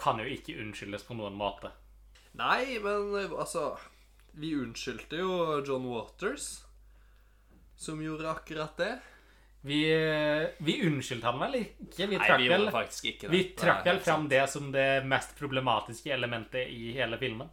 kan 0.00 0.18
jo 0.22 0.26
ikke 0.32 0.56
unnskyldes 0.62 1.04
på 1.06 1.16
noen 1.18 1.36
måte. 1.38 1.70
Nei, 2.40 2.78
men 2.82 3.10
eh, 3.18 3.32
altså 3.34 3.72
Vi 4.38 4.52
unnskyldte 4.56 5.18
jo 5.18 5.32
John 5.66 5.84
Waters, 5.90 6.62
som 7.76 7.98
gjorde 8.04 8.30
akkurat 8.30 8.76
det. 8.78 8.92
Vi, 9.66 9.80
vi 10.64 10.74
unnskyldte 10.86 11.26
han 11.28 11.40
vel 11.42 11.56
ikke? 11.58 12.06
Vi 12.06 12.16
Nei, 12.16 12.26
trakk 12.26 12.40
vi 12.40 12.46
vel, 12.48 12.62
gjorde 12.62 12.72
faktisk 12.78 13.08
ikke 13.10 13.26
det. 13.28 13.32
vi 13.34 13.40
trakk 13.60 13.82
vel 13.84 13.98
fram 14.00 14.22
sant. 14.22 14.30
det 14.32 14.44
som 14.48 14.70
det 14.72 14.86
mest 15.10 15.34
problematiske 15.36 16.12
elementet 16.14 16.70
i 16.72 16.94
hele 16.96 17.18
filmen. 17.20 17.50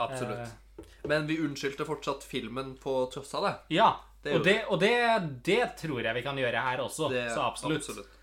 Absolutt. 0.00 0.46
Eh. 0.46 0.86
Men 1.10 1.26
vi 1.28 1.36
unnskyldte 1.44 1.84
fortsatt 1.84 2.24
filmen 2.24 2.76
på 2.80 2.94
tross 3.12 3.34
av 3.36 3.44
det. 3.48 3.52
Ja, 3.76 3.90
Det 4.22 4.36
og, 4.38 4.44
det, 4.46 4.56
og 4.70 4.78
det, 4.80 4.94
det 5.44 5.62
tror 5.82 6.00
jeg 6.06 6.14
vi 6.14 6.22
kan 6.22 6.38
gjøre 6.38 6.60
her 6.62 6.80
også. 6.86 7.08
det 7.10 7.26
så 7.34 7.42
absolutt. 7.42 7.82
absolutt. 7.82 8.18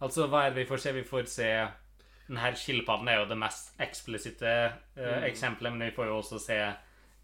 Altså, 0.00 0.26
hva 0.32 0.46
er 0.46 0.54
det 0.54 0.62
vi 0.64 0.68
får 0.72 0.80
se? 0.82 0.92
Vi 0.96 1.04
får 1.04 1.28
se 1.30 1.50
Den 2.28 2.36
her 2.40 2.54
skilpadden 2.56 3.08
er 3.08 3.18
jo 3.20 3.26
det 3.28 3.36
mest 3.38 3.74
eksplisitte 3.84 4.48
eh, 4.48 4.72
Mm. 4.96 5.24
eksempelet, 5.28 5.72
men 5.72 5.88
vi 5.90 5.94
får 5.96 6.06
jo 6.08 6.18
også 6.22 6.38
se 6.40 6.58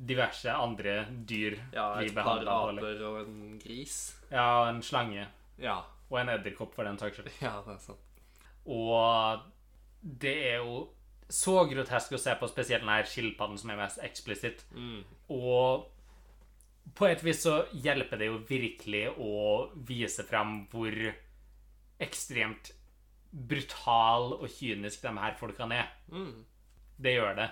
diverse 0.01 0.49
andre 0.53 1.07
dyr 1.29 1.59
Ja, 1.73 1.95
bli 1.99 2.07
et 2.09 2.15
par 2.15 2.41
aper 2.41 3.03
og 3.09 3.19
en 3.27 3.59
gris. 3.63 3.97
Ja, 4.31 4.69
en 4.69 4.83
slange. 4.83 5.27
Ja. 5.59 5.83
Og 6.11 6.19
en 6.21 6.29
edderkopp, 6.29 6.75
for 6.75 6.85
den 6.85 6.99
saks 6.99 7.17
skyld. 7.17 7.31
ja, 7.41 7.61
det 7.67 7.75
er 7.75 7.79
sant. 7.79 7.99
Og 8.67 9.41
det 10.03 10.35
er 10.53 10.57
jo 10.65 10.89
så 11.31 11.61
grotesk 11.71 12.13
å 12.13 12.19
se 12.19 12.35
på, 12.41 12.49
spesielt 12.51 12.83
denne 12.83 13.05
skilpadden 13.07 13.59
som 13.61 13.71
er 13.71 13.77
mest 13.77 14.01
eksplisitt. 14.03 14.65
Mm. 14.75 15.05
Og 15.31 15.87
på 16.97 17.07
et 17.07 17.23
vis 17.23 17.43
så 17.45 17.61
hjelper 17.73 18.19
det 18.19 18.27
jo 18.27 18.39
virkelig 18.49 19.05
å 19.17 19.71
vise 19.87 20.25
fram 20.27 20.67
hvor 20.73 20.91
ekstremt 22.01 22.73
brutal 23.31 24.35
og 24.40 24.49
kynisk 24.51 25.03
de 25.05 25.12
her 25.19 25.37
folkene 25.38 25.83
er. 25.83 25.90
Mm. 26.11 26.45
Det 27.01 27.14
gjør 27.16 27.37
det. 27.38 27.49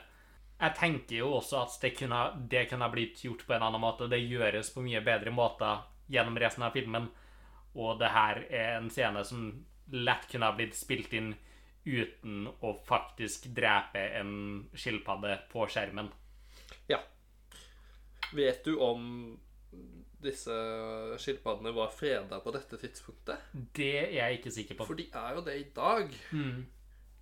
Jeg 0.59 0.75
tenker 0.75 1.21
jo 1.21 1.33
også 1.37 1.61
at 1.62 1.77
det 1.83 1.93
kunne, 1.99 2.23
det 2.51 2.67
kunne 2.71 2.91
blitt 2.91 3.23
gjort 3.23 3.45
på 3.47 3.55
en 3.55 3.64
annen 3.69 3.83
måte. 3.83 4.09
Det 4.11 4.19
gjøres 4.19 4.73
på 4.75 4.83
mye 4.83 5.03
bedre 5.07 5.31
måter 5.31 5.85
gjennom 6.11 6.38
resten 6.41 6.67
av 6.67 6.75
filmen. 6.75 7.07
Og 7.79 7.99
det 8.01 8.11
her 8.11 8.43
er 8.51 8.79
en 8.79 8.91
scene 8.91 9.23
som 9.25 9.53
lett 9.95 10.27
kunne 10.31 10.51
ha 10.51 10.57
blitt 10.57 10.75
spilt 10.77 11.14
inn 11.14 11.35
uten 11.88 12.49
å 12.61 12.75
faktisk 12.85 13.47
drepe 13.57 14.03
en 14.19 14.33
skilpadde 14.77 15.38
på 15.53 15.69
skjermen. 15.71 16.11
Ja. 16.91 16.99
Vet 18.35 18.67
du 18.67 18.75
om 18.83 19.38
disse 20.18 20.54
skilpaddene 21.22 21.72
var 21.76 21.92
freda 21.94 22.40
på 22.42 22.52
dette 22.54 22.78
tidspunktet? 22.81 23.52
Det 23.76 23.94
er 24.00 24.14
jeg 24.16 24.38
ikke 24.38 24.54
sikker 24.54 24.78
på. 24.78 24.88
For 24.88 24.98
de 24.98 25.07
er 25.14 25.37
jo 25.37 25.44
det 25.46 25.57
i 25.61 25.68
dag. 25.76 26.14
Mm. 26.33 26.66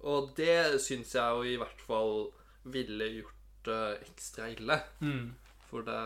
Og 0.09 0.33
det 0.37 0.81
syns 0.85 1.15
jeg 1.17 1.37
jo 1.37 1.45
i 1.45 1.59
hvert 1.61 1.83
fall 1.85 2.29
ville 2.73 3.11
gjort 3.19 3.69
det 3.69 3.83
ekstra 4.07 4.51
ille. 4.55 4.81
Mm. 5.01 5.35
For 5.71 5.87
det 5.87 6.03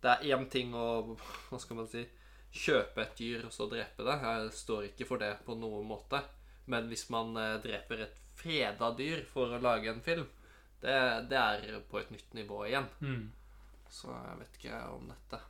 Det 0.00 0.10
er 0.10 0.36
én 0.36 0.48
ting 0.48 0.72
å 0.74 1.16
Hva 1.48 1.58
skal 1.60 1.76
man 1.76 1.88
si 1.88 2.06
Kjøpe 2.50 3.02
et 3.04 3.18
dyr 3.18 3.44
og 3.46 3.52
så 3.54 3.68
drepe 3.70 4.02
det. 4.02 4.16
Jeg 4.26 4.52
står 4.58 4.88
ikke 4.88 5.06
for 5.06 5.22
det 5.22 5.36
på 5.46 5.54
noen 5.54 5.86
måte. 5.86 6.18
Men 6.66 6.88
hvis 6.90 7.04
man 7.10 7.36
eh, 7.38 7.60
dreper 7.62 8.02
et 8.06 8.16
freda 8.34 8.90
dyr 8.98 9.22
for 9.28 9.54
å 9.54 9.60
lage 9.62 9.90
en 9.92 10.02
film, 10.02 10.26
det, 10.82 10.96
det 11.30 11.38
er 11.38 11.76
på 11.86 12.00
et 12.00 12.10
nytt 12.10 12.34
nivå 12.34 12.64
igjen. 12.66 12.88
Mm. 12.98 13.28
Så 13.90 14.10
jeg 14.14 14.38
vet 14.38 14.58
ikke 14.60 14.82
om 14.94 15.08
dette 15.10 15.40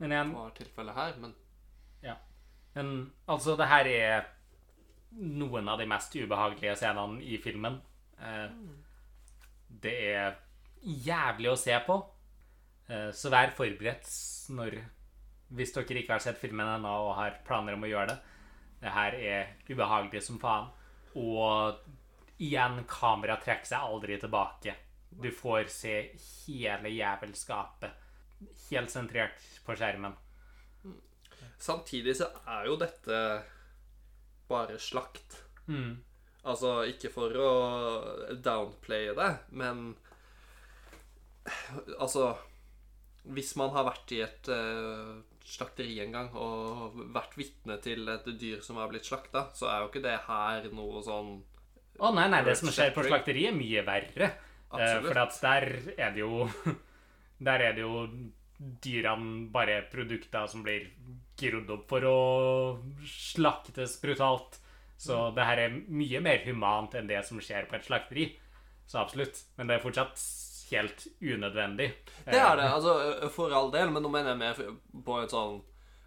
Men 0.00 0.12
en, 0.16 0.30
var 0.32 0.54
tilfellet 0.56 0.96
her, 0.96 1.18
men 1.20 1.34
men 2.74 2.94
altså, 3.30 3.54
det 3.58 3.68
her 3.70 3.88
er 3.90 4.24
noen 5.14 5.68
av 5.70 5.78
de 5.78 5.86
mest 5.86 6.14
ubehagelige 6.18 6.74
scenene 6.80 7.22
i 7.22 7.38
filmen. 7.42 7.78
Eh, 8.18 8.48
det 9.84 9.94
er 10.10 10.38
jævlig 10.82 11.52
å 11.52 11.58
se 11.58 11.76
på. 11.86 12.00
Eh, 12.88 13.10
så 13.14 13.30
vær 13.32 13.54
forberedt 13.56 14.10
når 14.54 14.82
Hvis 15.54 15.70
dere 15.74 16.00
ikke 16.00 16.16
har 16.16 16.22
sett 16.24 16.40
filmen 16.40 16.66
ennå 16.66 16.90
og 17.04 17.12
har 17.14 17.36
planer 17.46 17.76
om 17.76 17.84
å 17.84 17.88
gjøre 17.88 18.08
det. 18.10 18.16
Det 18.80 18.90
her 18.90 19.14
er 19.14 19.50
ubehagelig 19.68 20.24
som 20.24 20.40
faen. 20.42 20.66
Og 21.20 21.76
igjen, 22.42 22.80
kamera 22.90 23.36
trekker 23.38 23.68
seg 23.68 23.84
aldri 23.86 24.16
tilbake. 24.18 24.74
Du 25.22 25.30
får 25.34 25.68
se 25.72 25.94
hele 26.46 26.90
jævelskapet 26.90 28.00
helt 28.70 28.90
sentrert 28.92 29.44
på 29.64 29.76
skjermen. 29.78 30.16
samtidig 31.58 32.16
så 32.18 32.26
er 32.46 32.66
jo 32.68 32.76
dette 32.76 33.18
bare 34.48 34.78
slakt. 34.78 35.38
Mm. 35.66 36.02
Altså, 36.44 36.82
ikke 36.90 37.08
for 37.12 37.32
å 37.40 37.52
downplaye 38.44 39.14
det, 39.16 39.30
men 39.56 39.94
Altså 42.00 42.34
Hvis 43.36 43.50
man 43.60 43.72
har 43.74 43.84
vært 43.84 44.12
i 44.16 44.20
et 44.24 44.48
uh, 44.48 45.16
slakteri 45.44 45.98
en 46.00 46.12
gang 46.12 46.30
og 46.40 46.96
vært 47.12 47.36
vitne 47.36 47.76
til 47.84 48.08
et 48.08 48.28
dyr 48.40 48.62
som 48.64 48.80
har 48.80 48.88
blitt 48.88 49.08
slakta, 49.08 49.46
så 49.56 49.68
er 49.68 49.82
jo 49.82 49.90
ikke 49.90 50.04
det 50.04 50.18
her 50.26 50.68
noe 50.76 51.02
sånn 51.04 51.34
Å 52.00 52.12
nei, 52.16 52.26
nei, 52.32 52.42
det 52.44 52.56
som 52.60 52.72
skjer 52.72 52.92
på 52.96 53.04
slakteriet, 53.06 53.52
er 53.52 53.56
mye 53.56 53.84
verre. 53.86 54.30
Eh, 54.80 55.00
for 55.02 55.14
der 55.14 55.66
er 55.98 56.10
det 56.14 56.20
jo 56.24 56.48
Der 57.44 57.60
er 57.60 57.72
det 57.76 57.82
jo 57.82 58.06
dyrene 58.82 59.48
bare 59.52 59.82
produkter 59.90 60.46
som 60.48 60.62
blir 60.64 60.86
grodd 61.36 61.70
opp 61.74 61.88
for 61.90 62.06
å 62.06 62.18
slaktes 63.04 63.98
brutalt. 64.00 64.60
Så 64.96 65.16
Mm. 65.18 65.34
det 65.34 65.44
her 65.44 65.58
er 65.58 65.74
mye 65.88 66.20
mer 66.22 66.38
humant 66.46 66.94
enn 66.94 67.06
det 67.10 67.24
som 67.26 67.40
skjer 67.42 67.66
på 67.68 67.74
et 67.76 67.84
slakteri. 67.84 68.36
Så 68.86 69.00
absolutt. 69.02 69.42
Men 69.58 69.66
det 69.66 69.76
er 69.76 69.82
fortsatt 69.82 70.22
helt 70.70 71.06
unødvendig. 71.20 71.90
Det 72.24 72.38
er 72.38 72.56
det, 72.56 72.70
altså, 72.76 73.28
for 73.34 73.52
all 73.52 73.70
del, 73.74 73.90
men 73.90 74.02
nå 74.02 74.08
mener 74.10 74.30
jeg 74.30 74.38
mer 74.38 74.78
på 75.04 75.18
et 75.22 75.30
sånn 75.34 75.60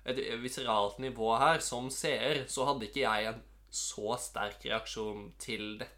et 0.08 0.18
visceralt 0.42 0.98
nivå 1.04 1.38
her. 1.38 1.60
Som 1.60 1.90
seer 1.92 2.46
så 2.48 2.66
hadde 2.66 2.88
ikke 2.88 3.04
jeg 3.04 3.28
en 3.34 3.42
så 3.70 4.16
sterk 4.18 4.64
reaksjon 4.64 5.34
til 5.38 5.78
dette, 5.82 5.92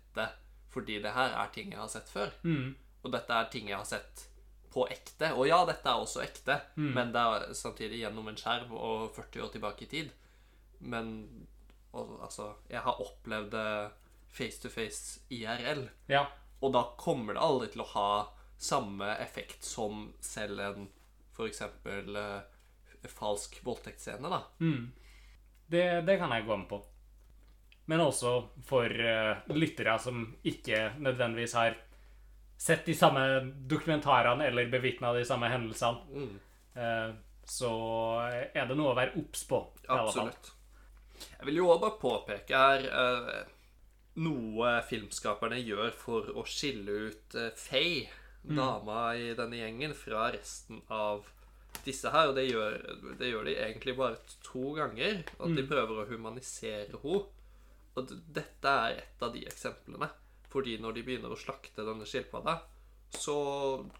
fordi 0.69 0.99
det 1.01 1.12
her 1.15 1.34
er 1.43 1.51
ting 1.53 1.71
jeg 1.73 1.79
har 1.82 1.88
sett 1.91 2.10
før. 2.10 2.32
Mm. 2.43 2.75
Og 3.03 3.12
dette 3.15 3.34
er 3.34 3.47
ting 3.53 3.69
jeg 3.71 3.77
har 3.79 3.88
sett 3.89 4.25
på 4.73 4.84
ekte. 4.91 5.32
Og 5.34 5.47
ja, 5.49 5.63
dette 5.65 5.89
er 5.89 6.01
også 6.03 6.21
ekte, 6.21 6.60
Mm. 6.77 6.91
men 6.93 7.12
det 7.15 7.21
er 7.21 7.53
samtidig 7.58 8.01
gjennom 8.03 8.27
en 8.29 8.38
skjerm 8.38 8.71
og 8.77 9.10
40 9.15 9.41
år 9.45 9.51
tilbake 9.55 9.84
i 9.88 9.89
tid. 9.89 10.12
Men 10.79 11.47
og, 11.91 12.19
altså 12.21 12.53
Jeg 12.69 12.79
har 12.86 13.01
opplevd 13.01 13.49
det 13.51 13.91
face 14.29 14.62
to 14.62 14.69
face 14.69 15.19
IRL. 15.34 15.88
Ja. 16.08 16.25
Og 16.62 16.73
da 16.73 16.84
kommer 16.97 17.34
det 17.34 17.41
aldri 17.41 17.67
til 17.73 17.82
å 17.82 17.89
ha 17.95 18.10
samme 18.60 19.15
effekt 19.23 19.63
som 19.65 20.13
selv 20.21 20.60
en 20.60 20.88
f.eks. 21.34 21.62
Uh, 21.86 22.41
falsk 23.08 23.62
voldtektsscene, 23.63 24.29
da. 24.29 24.41
Mm. 24.60 24.91
Det, 25.71 25.84
det 26.05 26.17
kan 26.19 26.32
jeg 26.36 26.45
gå 26.45 26.58
med 26.58 26.67
på. 26.69 26.82
Men 27.89 28.04
også 28.04 28.32
for 28.69 28.86
uh, 28.86 29.39
lyttere 29.58 29.95
som 30.02 30.21
ikke 30.45 30.91
nødvendigvis 31.02 31.56
har 31.58 31.78
sett 32.60 32.86
de 32.86 32.93
samme 32.93 33.23
dokumentarene 33.71 34.45
eller 34.49 34.69
bevitna 34.69 35.13
de 35.15 35.23
samme 35.25 35.49
hendelsene, 35.49 36.06
Mm. 36.13 36.39
uh, 36.78 37.15
så 37.49 37.71
er 38.54 38.67
det 38.69 38.75
noe 38.78 38.91
å 38.91 38.97
være 38.97 39.15
obs 39.17 39.41
på. 39.49 39.63
Absolutt. 39.89 40.52
Jeg 41.39 41.47
vil 41.47 41.58
jo 41.63 41.69
også 41.71 41.82
bare 41.88 41.99
påpeke 42.04 42.60
her 42.62 42.86
uh, 42.93 43.39
noe 44.21 44.75
filmskaperne 44.86 45.58
gjør 45.63 45.89
for 45.97 46.30
å 46.38 46.43
skille 46.45 47.08
ut 47.10 47.36
Faye, 47.58 48.06
dama 48.43 49.15
i 49.17 49.34
denne 49.38 49.58
gjengen, 49.63 49.95
fra 49.97 50.30
resten 50.36 50.82
av 50.93 51.25
disse 51.86 52.12
her. 52.13 52.30
Og 52.32 52.38
det 52.38 52.45
gjør, 52.52 52.78
det 53.19 53.32
gjør 53.32 53.49
de 53.49 53.56
egentlig 53.58 53.95
bare 53.97 54.19
to 54.45 54.75
ganger. 54.78 55.23
At 55.39 55.56
de 55.58 55.65
prøver 55.67 56.04
å 56.04 56.08
humanisere 56.12 56.86
henne. 57.02 57.25
Og 57.99 58.12
dette 58.35 58.73
er 58.88 59.03
et 59.03 59.23
av 59.25 59.33
de 59.35 59.45
eksemplene. 59.49 60.09
Fordi 60.49 60.79
når 60.81 60.97
de 60.97 61.05
begynner 61.05 61.33
å 61.33 61.38
slakte 61.39 61.85
denne 61.85 62.07
skilpadda, 62.09 62.57
så 63.13 63.35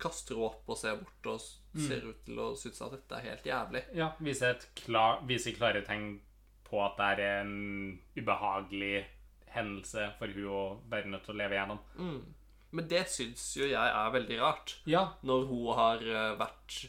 kaster 0.02 0.38
hun 0.38 0.50
opp 0.50 0.70
og 0.70 0.78
ser 0.78 0.98
bort 1.02 1.30
og 1.32 1.42
ser 1.42 1.60
ser 1.88 2.06
ut 2.10 2.26
til 2.26 2.40
å 2.42 2.50
synes 2.58 2.82
at 2.86 2.96
dette 2.96 3.18
er 3.18 3.28
helt 3.30 3.46
jævlig. 3.46 3.84
Ja, 3.98 4.10
viser, 4.26 4.56
et 4.58 4.68
klar, 4.84 5.22
viser 5.30 5.56
klare 5.58 5.84
tegn 5.86 6.20
på 6.70 6.82
at 6.86 6.98
det 6.98 7.08
er 7.14 7.42
en 7.44 7.56
ubehagelig 8.18 9.06
hendelse 9.54 10.12
for 10.20 10.34
hun 10.34 10.50
å 10.54 10.62
være 10.90 11.10
nødt 11.14 11.26
til 11.26 11.36
å 11.36 11.40
leve 11.42 11.58
gjennom. 11.58 11.82
Men 12.70 12.90
det 12.90 13.04
syns 13.10 13.46
jo 13.58 13.66
jeg 13.66 13.94
er 14.02 14.14
veldig 14.14 14.40
rart. 14.42 14.76
Ja, 14.90 15.08
Når 15.26 15.46
hun 15.50 15.70
har 15.78 16.04
eh, 16.06 16.34
vært 16.38 16.80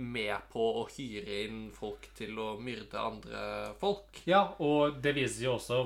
med 0.00 0.36
på 0.52 0.66
å 0.80 0.86
hyre 0.92 1.38
inn 1.46 1.62
folk 1.74 2.10
til 2.16 2.36
å 2.38 2.52
myrde 2.60 3.00
andre 3.00 3.44
folk. 3.80 4.20
ja, 4.28 4.44
og 4.60 5.00
det 5.02 5.14
viser 5.16 5.48
jo 5.48 5.54
også 5.56 5.80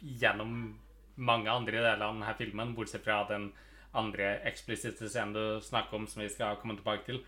gjennom 0.00 0.78
mange 1.18 1.50
andre 1.50 1.80
deler 1.80 2.04
av 2.04 2.14
denne 2.14 2.36
filmen, 2.38 2.74
bortsett 2.76 3.04
fra 3.04 3.22
den 3.28 3.50
andre 3.98 4.36
eksplisitte 4.46 5.08
scenen 5.08 5.34
du 5.34 5.64
snakker 5.64 5.98
om, 5.98 6.06
som 6.06 6.22
vi 6.22 6.30
skal 6.30 6.58
komme 6.60 6.76
tilbake 6.78 7.06
til, 7.08 7.22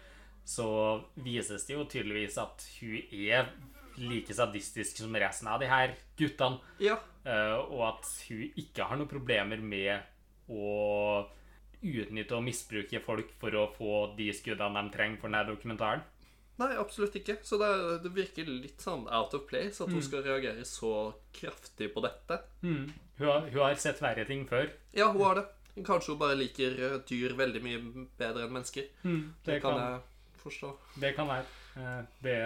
så 0.47 0.69
vises 1.21 1.67
det 1.67 1.77
jo 1.77 1.87
tydeligvis 1.89 2.39
at 2.41 2.65
hun 2.81 2.97
er 3.11 3.51
like 4.01 4.35
sadistisk 4.35 5.03
som 5.03 5.17
resten 5.19 5.51
av 5.51 5.61
de 5.61 5.69
her 5.71 5.95
guttene. 6.19 6.61
Ja. 6.83 6.97
Eh, 7.25 7.59
og 7.59 7.83
at 7.91 8.09
hun 8.29 8.61
ikke 8.61 8.87
har 8.87 8.99
noen 8.99 9.11
problemer 9.11 9.61
med 9.61 10.51
å 10.51 11.27
utnytte 11.81 12.37
og 12.37 12.45
misbruke 12.45 13.01
folk 13.05 13.33
for 13.41 13.57
å 13.57 13.69
få 13.75 14.01
de 14.17 14.31
skuddene 14.37 14.83
de 14.85 14.95
trenger 14.95 15.21
for 15.21 15.33
denne 15.33 15.49
dokumentaren. 15.49 16.05
Nei, 16.61 16.75
absolutt 16.77 17.15
ikke. 17.17 17.39
Så 17.47 17.57
det, 17.61 17.69
det 18.05 18.11
virker 18.13 18.49
litt 18.51 18.83
sånn 18.85 19.07
out 19.09 19.33
of 19.39 19.47
place 19.49 19.81
at 19.81 19.89
hun 19.93 20.03
skal 20.05 20.23
reagere 20.27 20.65
så 20.69 20.91
kraftig 21.37 21.89
på 21.95 22.03
dette. 22.05 22.37
Hun, 22.63 22.91
har, 23.23 23.47
hun 23.49 23.63
har 23.63 23.79
sett 23.81 24.03
verre 24.05 24.27
ting 24.29 24.45
før. 24.51 24.69
Ja, 24.97 25.09
hun 25.15 25.23
har 25.25 25.41
det. 25.41 25.47
Kanskje 25.87 26.13
hun 26.13 26.21
bare 26.21 26.37
liker 26.37 26.77
dyr 27.09 27.33
veldig 27.39 27.63
mye 27.65 27.81
bedre 28.21 28.45
enn 28.45 28.53
mennesker. 28.59 28.91
Det, 29.03 29.17
Det 29.47 29.61
kan 29.63 29.79
kan, 29.79 29.81
jeg 29.95 30.43
forstå. 30.43 30.73
det 31.01 31.15
kan 31.17 31.31
være. 31.31 31.47
Eh, 31.81 32.03
Det, 32.27 32.37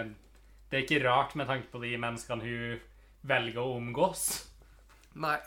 det 0.69 0.77
er 0.79 0.85
ikke 0.85 1.03
rart 1.03 1.35
med 1.35 1.47
tanke 1.51 1.67
på 1.73 1.81
de 1.83 1.91
menneskene 1.99 2.45
hun 2.45 2.79
velger 3.27 3.59
å 3.65 3.75
omgås. 3.81 4.25
Nei. 5.19 5.37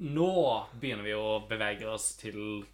Nå 0.00 0.30
begynner 0.80 1.04
vi 1.04 1.12
å 1.14 1.40
bevege 1.50 1.86
oss 1.92 2.14
til 2.16 2.64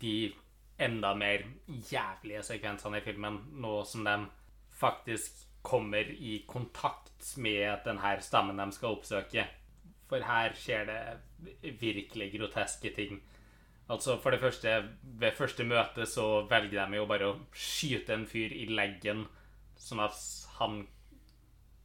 de 0.00 0.32
enda 0.78 1.14
mer 1.14 1.44
jævlige 1.68 2.42
sekvensene 2.42 2.98
i 2.98 3.04
filmen, 3.04 3.40
nå 3.62 3.82
som 3.86 4.04
de 4.06 4.16
faktisk 4.74 5.44
kommer 5.64 6.10
i 6.12 6.44
kontakt 6.48 7.36
med 7.36 7.84
den 7.86 7.98
her 8.02 8.20
stammen 8.20 8.58
de 8.60 8.72
skal 8.74 8.98
oppsøke. 8.98 9.46
For 10.10 10.24
her 10.26 10.56
skjer 10.58 10.90
det 10.90 11.76
virkelig 11.80 12.32
groteske 12.34 12.92
ting. 12.94 13.22
Altså, 13.88 14.16
for 14.20 14.30
det 14.30 14.40
første, 14.40 14.74
ved 15.02 15.32
første 15.36 15.64
møte 15.64 16.06
så 16.08 16.44
velger 16.48 16.88
de 16.88 16.96
jo 16.96 17.06
bare 17.08 17.30
å 17.30 17.38
skyte 17.52 18.14
en 18.14 18.26
fyr 18.28 18.52
i 18.52 18.66
leggen, 18.72 19.26
sånn 19.76 20.00
at 20.04 20.16
han 20.58 20.84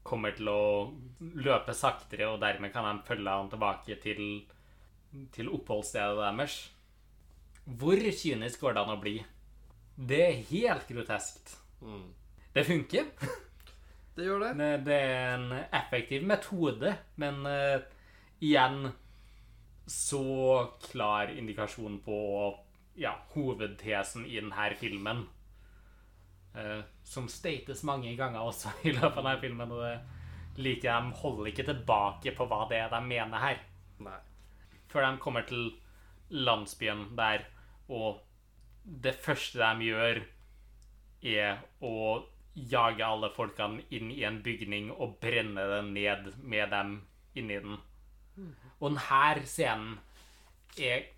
kommer 0.07 0.35
til 0.35 0.47
å 0.51 0.61
løpe 1.19 1.75
saktere, 1.75 2.29
og 2.31 2.39
dermed 2.41 2.71
kan 2.73 2.87
de 2.87 3.07
følge 3.07 3.35
han 3.35 3.51
tilbake 3.51 3.99
til, 4.03 4.21
til 5.35 5.51
oppholdsstedet 5.55 6.23
deres. 6.23 6.59
Hvor 7.77 8.01
kynisk 8.21 8.63
går 8.63 8.73
det 8.73 8.81
an 8.81 8.95
å 8.95 9.01
bli? 9.01 9.19
Det 9.99 10.21
er 10.25 10.41
helt 10.49 10.87
groteskt. 10.89 11.53
Det 12.53 12.65
funker. 12.65 13.11
Det 14.15 14.25
gjør 14.25 14.41
det. 14.43 14.53
Det 14.57 14.69
det 14.83 14.95
er 14.99 15.35
en 15.37 15.51
effektiv 15.53 16.25
metode, 16.27 16.89
men 17.15 17.45
uh, 17.47 17.79
igjen 18.43 18.89
så 19.87 20.65
klar 20.83 21.31
indikasjon 21.31 22.01
på 22.03 22.17
ja, 22.99 23.13
hovedtesen 23.31 24.25
i 24.27 24.41
denne 24.41 24.73
filmen. 24.81 25.23
Uh, 26.51 26.81
som 27.03 27.29
states 27.31 27.85
mange 27.87 28.11
ganger 28.19 28.43
også 28.43 28.73
i 28.89 28.91
løpet 28.91 29.21
av 29.21 29.23
denne 29.23 29.39
filmen. 29.45 29.71
Og 29.71 29.85
det 29.85 30.63
liker 30.65 30.89
jeg. 30.89 31.05
De 31.05 31.21
holder 31.21 31.51
ikke 31.53 31.67
tilbake 31.69 32.35
på 32.35 32.49
hva 32.49 32.65
det 32.67 32.81
er 32.81 32.91
de 32.91 32.99
mener 33.05 33.45
her. 33.45 33.63
Nei. 34.03 34.19
Før 34.89 35.05
de 35.05 35.23
kommer 35.23 35.47
til 35.47 35.71
landsbyen 36.29 37.07
der, 37.17 37.45
og 37.89 38.21
det 38.83 39.15
første 39.21 39.59
de 39.59 39.89
gjør, 39.89 40.21
er 41.19 41.59
å 41.83 42.23
jage 42.55 43.05
alle 43.05 43.29
folkene 43.35 43.83
inn 43.95 44.11
i 44.13 44.23
en 44.27 44.39
bygning 44.43 44.91
og 44.95 45.17
brenne 45.21 45.65
den 45.73 45.93
ned 45.95 46.29
med 46.39 46.71
dem 46.71 46.93
inni 47.37 47.59
den. 47.63 47.79
Og 48.79 48.93
denne 48.95 49.45
scenen 49.47 49.97
er 50.79 51.09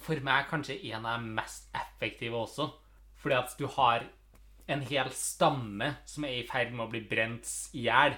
for 0.00 0.18
meg 0.24 0.48
kanskje 0.50 0.80
en 0.90 1.06
av 1.06 1.20
de 1.20 1.34
mest 1.36 1.68
effektive 1.76 2.38
også. 2.40 2.70
Fordi 3.20 3.36
at 3.36 3.56
du 3.58 3.66
har 3.76 4.06
en 4.68 4.82
hel 4.88 5.10
stamme 5.12 5.90
som 6.08 6.24
er 6.26 6.40
i 6.40 6.46
ferd 6.48 6.72
med 6.72 6.86
å 6.86 6.90
bli 6.92 7.02
brent 7.08 7.48
i 7.76 7.86
hjel 7.86 8.16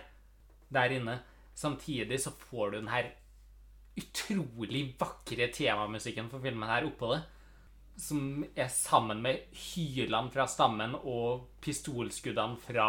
der 0.73 0.95
inne. 0.95 1.21
Samtidig 1.57 2.21
så 2.23 2.33
får 2.35 2.73
du 2.73 2.81
den 2.81 2.93
her 2.93 3.11
utrolig 3.97 4.91
vakre 5.01 5.49
temamusikken 5.55 6.29
for 6.31 6.45
filmen 6.45 6.69
her 6.69 6.87
oppå 6.89 7.15
det. 7.15 7.23
Som 7.97 8.45
er 8.55 8.69
sammen 8.73 9.23
med 9.25 9.47
hylene 9.57 10.33
fra 10.33 10.47
stammen 10.51 10.97
og 10.99 11.47
pistolskuddene 11.65 12.61
fra 12.61 12.89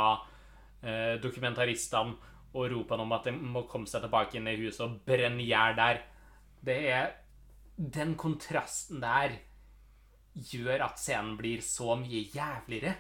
eh, 0.82 1.16
dokumentaristene 1.24 2.34
og 2.58 2.72
ropene 2.72 3.04
om 3.04 3.16
at 3.16 3.28
de 3.28 3.36
må 3.38 3.66
komme 3.70 3.90
seg 3.90 4.04
tilbake 4.04 4.40
inn 4.40 4.50
i 4.50 4.58
huset 4.60 4.86
og 4.88 5.00
brenne 5.08 5.44
i 5.44 5.50
hjel 5.52 5.78
der. 5.78 6.02
Det 6.64 6.80
er 6.92 7.16
Den 7.78 8.16
kontrasten 8.18 9.04
der 9.04 9.36
gjør 10.34 10.82
at 10.88 11.00
scenen 11.00 11.36
blir 11.38 11.62
så 11.62 11.96
mye 11.96 12.24
jævligere. 12.34 12.96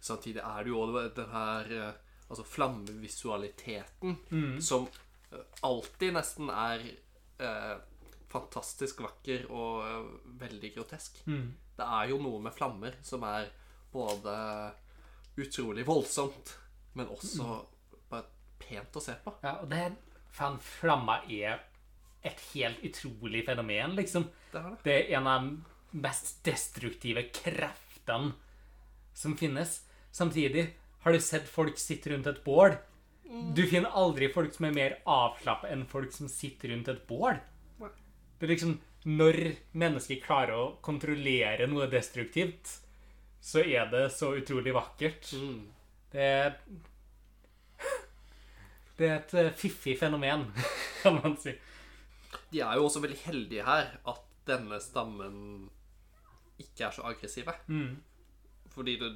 Samtidig 0.00 0.42
er 0.44 0.64
det 0.64 0.68
jo 0.68 0.80
også 0.84 1.04
den 1.16 1.30
her 1.32 1.72
eh, 1.72 1.94
altså 2.30 2.44
flammevisualiteten 2.44 4.18
som 4.62 4.86
eh, 5.32 5.44
alltid 5.66 6.14
nesten 6.14 6.50
er 6.52 6.84
eh, 7.40 7.76
fantastisk 8.30 9.02
vakker 9.04 9.48
og 9.50 9.86
eh, 9.86 10.12
veldig 10.40 10.72
grotesk. 10.76 11.22
Det 11.80 11.86
er 11.86 12.12
jo 12.12 12.20
noe 12.22 12.40
med 12.44 12.54
flammer 12.54 12.96
som 13.06 13.24
er 13.28 13.50
både 13.92 14.34
utrolig 15.40 15.86
voldsomt, 15.88 16.54
men 16.98 17.10
også 17.10 17.46
bare 18.10 18.28
pent 18.60 18.96
å 18.96 19.02
se 19.02 19.16
på. 19.24 19.34
Ja, 19.42 19.58
og 19.62 19.70
det 19.72 19.88
Faen, 20.30 20.60
flamma 20.62 21.24
er 21.26 21.56
et 22.22 22.38
helt 22.52 22.84
utrolig 22.86 23.42
fenomen, 23.48 23.96
liksom. 23.98 24.28
Det 24.52 24.60
er 24.60 24.68
det. 24.68 24.76
Det 24.84 24.92
er 24.94 25.16
en 25.18 25.26
av 25.26 25.48
de 25.48 25.98
mest 26.04 26.44
destruktive 26.46 27.24
kreftene 27.34 28.36
som 29.16 29.34
finnes. 29.40 29.80
Samtidig 30.14 30.68
har 31.02 31.16
du 31.16 31.20
sett 31.24 31.48
folk 31.48 31.78
sitte 31.80 32.12
rundt 32.12 32.28
et 32.30 32.44
bål. 32.44 32.76
Du 33.54 33.62
finner 33.66 33.94
aldri 33.94 34.28
folk 34.32 34.54
som 34.54 34.66
er 34.66 34.76
mer 34.76 34.96
avslappa 35.08 35.70
enn 35.70 35.86
folk 35.88 36.12
som 36.14 36.30
sitter 36.30 36.72
rundt 36.74 36.90
et 36.90 37.02
bål. 37.08 37.38
Det 38.40 38.46
er 38.46 38.54
liksom 38.54 38.78
Når 39.04 39.36
mennesker 39.80 40.20
klarer 40.20 40.56
å 40.56 40.76
kontrollere 40.84 41.66
noe 41.68 41.86
destruktivt, 41.92 42.68
så 43.40 43.62
er 43.64 43.88
det 43.92 44.10
så 44.12 44.34
utrolig 44.36 44.74
vakkert. 44.76 45.30
Det 46.12 46.26
er 46.26 46.56
Det 49.00 49.08
er 49.08 49.14
et 49.16 49.34
eh, 49.40 49.52
fiffig 49.56 49.94
fenomen, 49.96 50.44
kan 51.02 51.16
man 51.16 51.38
si. 51.40 51.54
De 52.52 52.60
er 52.60 52.76
jo 52.76 52.84
også 52.84 53.00
veldig 53.00 53.22
heldige 53.22 53.64
her 53.64 53.94
at 54.12 54.26
denne 54.48 54.80
stammen 54.84 55.70
ikke 56.60 56.90
er 56.90 56.92
så 56.92 57.06
aggressive. 57.08 57.54
Fordi 58.74 58.96
det, 59.00 59.10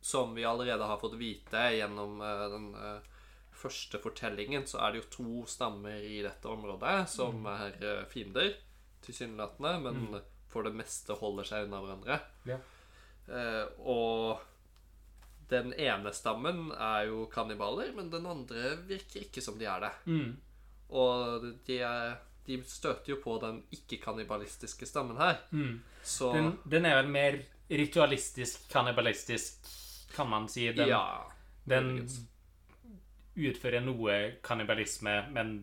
som 0.00 0.34
vi 0.34 0.46
allerede 0.46 0.86
har 0.86 1.00
fått 1.00 1.18
vite 1.18 1.64
gjennom 1.74 2.20
uh, 2.22 2.46
den 2.52 2.68
eh, 2.74 3.17
første 3.58 3.98
fortellingen 4.02 4.66
så 4.70 4.80
er 4.84 4.94
det 4.94 5.02
jo 5.02 5.10
to 5.16 5.44
stammer 5.50 5.98
i 5.98 6.20
dette 6.24 6.50
området 6.50 6.96
som 7.10 7.46
er 7.50 7.78
eh, 7.82 8.04
fiender, 8.10 8.52
tilsynelatende, 9.04 9.72
men 9.84 10.20
for 10.48 10.66
det 10.66 10.74
meste 10.76 11.16
holder 11.18 11.48
seg 11.48 11.66
unna 11.66 11.80
hverandre. 11.82 12.20
Ja. 12.48 12.58
Eh, 13.28 13.64
og 13.84 14.40
den 15.48 15.72
ene 15.80 16.12
stammen 16.16 16.68
er 16.72 17.08
jo 17.08 17.26
kannibaler, 17.32 17.92
men 17.96 18.10
den 18.12 18.26
andre 18.28 18.76
virker 18.88 19.26
ikke 19.26 19.44
som 19.44 19.58
de 19.60 19.68
er 19.68 19.84
det. 19.86 19.92
Mm. 20.08 20.32
Og 20.88 21.46
de, 21.66 21.78
er, 21.84 22.18
de 22.46 22.58
støter 22.68 23.14
jo 23.14 23.20
på 23.24 23.36
den 23.42 23.62
ikke-kannibalistiske 23.74 24.88
stammen 24.88 25.20
her. 25.20 25.40
Mm. 25.50 25.78
Så 26.04 26.32
Den, 26.36 26.52
den 26.68 26.88
er 26.88 27.00
vel 27.02 27.12
mer 27.12 27.38
ritualistisk, 27.68 28.68
kannibalistisk, 28.72 29.68
kan 30.14 30.28
man 30.28 30.48
si. 30.48 30.68
Den, 30.72 30.88
ja. 30.88 31.02
den. 31.68 32.06
Utfører 33.38 33.84
noe 33.86 34.18
kannibalisme, 34.44 35.14
men 35.34 35.54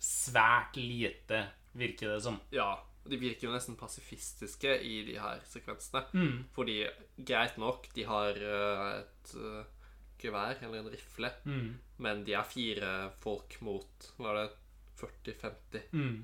svært 0.00 0.76
lite, 0.80 1.42
virker 1.76 2.14
det 2.14 2.22
som. 2.24 2.38
Ja. 2.54 2.70
De 3.10 3.16
virker 3.16 3.48
jo 3.48 3.52
nesten 3.54 3.78
pasifistiske 3.80 4.74
i 4.84 4.98
de 5.06 5.14
her 5.18 5.40
sekvensene. 5.48 6.02
Mm. 6.12 6.42
Fordi, 6.54 6.82
greit 7.26 7.56
nok, 7.58 7.86
de 7.96 8.04
har 8.08 8.36
eh, 8.36 8.82
et 9.00 9.32
eh, 9.40 9.70
gevær 10.20 10.60
eller 10.62 10.82
en 10.82 10.90
rifle, 10.92 11.30
Mm. 11.48 11.70
men 12.04 12.24
de 12.26 12.34
er 12.36 12.44
fire 12.44 12.90
folk 13.22 13.56
mot 13.64 14.10
Hva 14.18 14.34
er 14.34 14.42
det? 14.42 14.56
40-50. 15.00 15.86
Mm. 15.96 16.18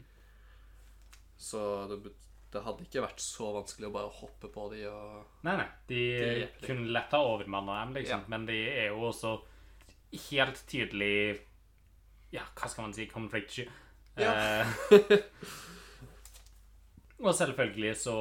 Så 1.39 1.61
det, 1.91 2.12
det 2.53 2.62
hadde 2.64 2.85
ikke 2.87 3.03
vært 3.05 3.20
så 3.24 3.51
vanskelig 3.57 3.89
å 3.89 3.95
bare 3.95 4.12
hoppe 4.20 4.49
på 4.53 4.66
de 4.72 4.83
og 4.91 5.43
Nei, 5.49 5.57
nei. 5.62 5.66
De 5.89 6.01
de. 6.20 6.47
kunne 6.66 6.93
lett 6.93 7.12
ha 7.16 7.20
overmanna 7.24 7.81
dem, 7.85 7.95
liksom. 7.99 8.24
Ja. 8.27 8.33
Men 8.33 8.45
de 8.49 8.57
er 8.68 8.91
jo 8.93 9.01
også 9.11 9.35
helt 10.30 10.62
tydelig 10.68 11.38
Ja, 12.34 12.42
hva 12.59 12.68
skal 12.68 12.88
man 12.88 12.94
si? 12.96 13.07
Konfliktsky. 13.11 13.66
Ja. 14.18 14.32
Eh, 14.32 15.20
og 17.24 17.34
selvfølgelig 17.34 17.94
så 18.00 18.16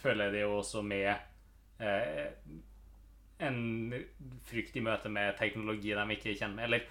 føler 0.00 0.28
jeg 0.28 0.34
det 0.36 0.44
jo 0.44 0.58
også 0.58 0.82
med 0.86 1.08
eh, 1.82 2.28
en 3.46 3.94
frykt 4.48 4.76
i 4.78 4.84
møte 4.84 5.10
med 5.12 5.36
teknologi 5.38 5.92
de 5.96 6.06
ikke 6.14 6.36
kjenner. 6.38 6.56
med. 6.56 6.64
Eller 6.64 6.86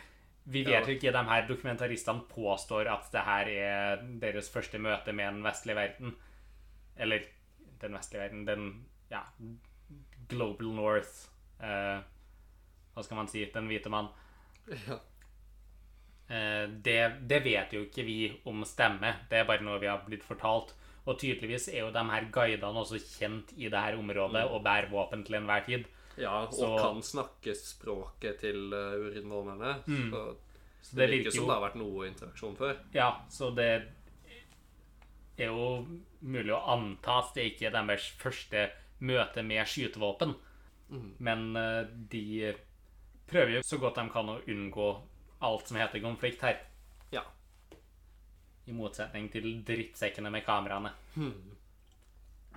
vi 0.45 0.61
vet 0.65 0.85
jo 0.85 0.93
ikke, 0.93 1.13
de 1.13 1.23
her 1.25 1.47
dokumentaristene 1.47 2.27
påstår 2.29 2.89
at 2.91 3.07
det 3.13 3.23
her 3.25 3.47
er 3.49 4.03
deres 4.21 4.49
første 4.53 4.77
møte 4.77 5.13
med 5.13 5.33
den 5.33 5.45
vestlige 5.45 5.75
verden. 5.79 6.15
Eller 6.97 7.25
den 7.81 7.97
vestlige 7.97 8.21
verden, 8.21 8.45
den 8.47 8.67
ja, 9.09 9.23
Global 10.29 10.69
North. 10.75 11.25
Eh, 11.59 12.03
hva 12.95 13.03
skal 13.03 13.19
man 13.19 13.27
si? 13.31 13.43
Den 13.53 13.67
hvite 13.69 13.91
mann. 13.91 14.07
Ja. 14.87 14.97
Eh, 16.27 16.63
det, 16.81 16.97
det 17.29 17.43
vet 17.45 17.73
jo 17.75 17.83
ikke 17.85 18.05
vi 18.07 18.19
om 18.49 18.63
stemmer. 18.65 19.19
Det 19.29 19.41
er 19.43 19.49
bare 19.49 19.65
noe 19.65 19.77
vi 19.83 19.89
har 19.91 20.01
blitt 20.07 20.23
fortalt. 20.25 20.73
Og 21.05 21.19
tydeligvis 21.21 21.67
er 21.69 21.83
jo 21.83 21.91
de 21.93 22.01
her 22.09 22.29
guidene 22.33 22.81
også 22.81 22.97
kjent 22.97 23.51
i 23.61 23.67
det 23.69 23.77
her 23.83 23.97
området 23.99 24.47
og 24.49 24.63
bærer 24.65 24.89
våpen 24.89 25.21
til 25.27 25.37
enhver 25.37 25.65
tid. 25.67 25.85
ja, 26.17 26.31
og 26.47 26.53
Så- 26.53 26.77
kan 26.79 27.01
snakke 27.03 27.53
språket 27.55 28.39
til 28.39 28.73
uh, 28.73 29.11
Mm. 29.85 30.11
Så, 30.11 30.35
Så 30.81 30.95
det, 30.95 31.09
det 31.09 31.09
virker 31.11 31.25
jo, 31.25 31.31
som 31.31 31.45
det 31.45 31.53
har 31.53 31.61
vært 31.69 31.75
noe 31.75 32.07
interaksjon 32.07 32.55
før. 32.55 32.75
Ja, 32.93 33.11
så 33.29 33.49
det 33.55 33.83
er 35.37 35.45
jo 35.45 35.85
mulig 36.21 36.53
å 36.53 36.63
anta 36.73 37.19
at 37.19 37.33
det 37.35 37.45
ikke 37.51 37.67
er 37.67 37.71
deres 37.71 38.09
første 38.17 38.69
møte 39.01 39.43
med 39.43 39.65
skytevåpen. 39.67 40.35
Men 41.19 41.55
eh, 41.57 41.83
de 42.09 42.53
prøver 43.29 43.57
jo 43.57 43.61
så 43.65 43.77
godt 43.81 43.95
de 43.99 44.05
kan 44.13 44.29
å 44.29 44.39
unngå 44.51 44.89
alt 45.45 45.67
som 45.69 45.77
heter 45.79 46.01
konflikt 46.03 46.41
her. 46.45 46.59
Ja. 47.13 47.23
I 48.67 48.73
motsetning 48.73 49.29
til 49.33 49.49
drittsekkene 49.67 50.31
med 50.33 50.45
kameraene. 50.47 50.91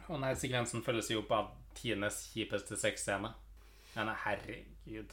Og 0.08 0.14
denne 0.14 0.34
sekvensen 0.40 0.84
følges 0.86 1.10
jo 1.12 1.22
opp 1.22 1.32
av 1.36 1.48
tidenes 1.76 2.22
kjipeste 2.32 2.78
sexscene. 2.80 3.32
Men 3.96 4.12
herregud. 4.24 5.12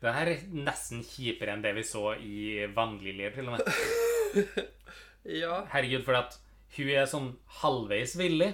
Den 0.00 0.12
her 0.16 0.28
er 0.30 0.42
nesten 0.52 1.02
kjipere 1.04 1.54
enn 1.56 1.62
det 1.64 1.72
vi 1.76 1.84
så 1.88 2.10
i 2.20 2.66
Vannliljer, 2.76 3.32
til 3.36 3.48
og 3.50 3.56
med. 3.58 3.62
Ja. 5.26 5.64
Herregud, 5.72 6.04
for 6.06 6.14
at 6.14 6.36
hun 6.76 6.90
er 6.94 7.08
sånn 7.10 7.32
halvveis 7.60 8.12
villig. 8.18 8.52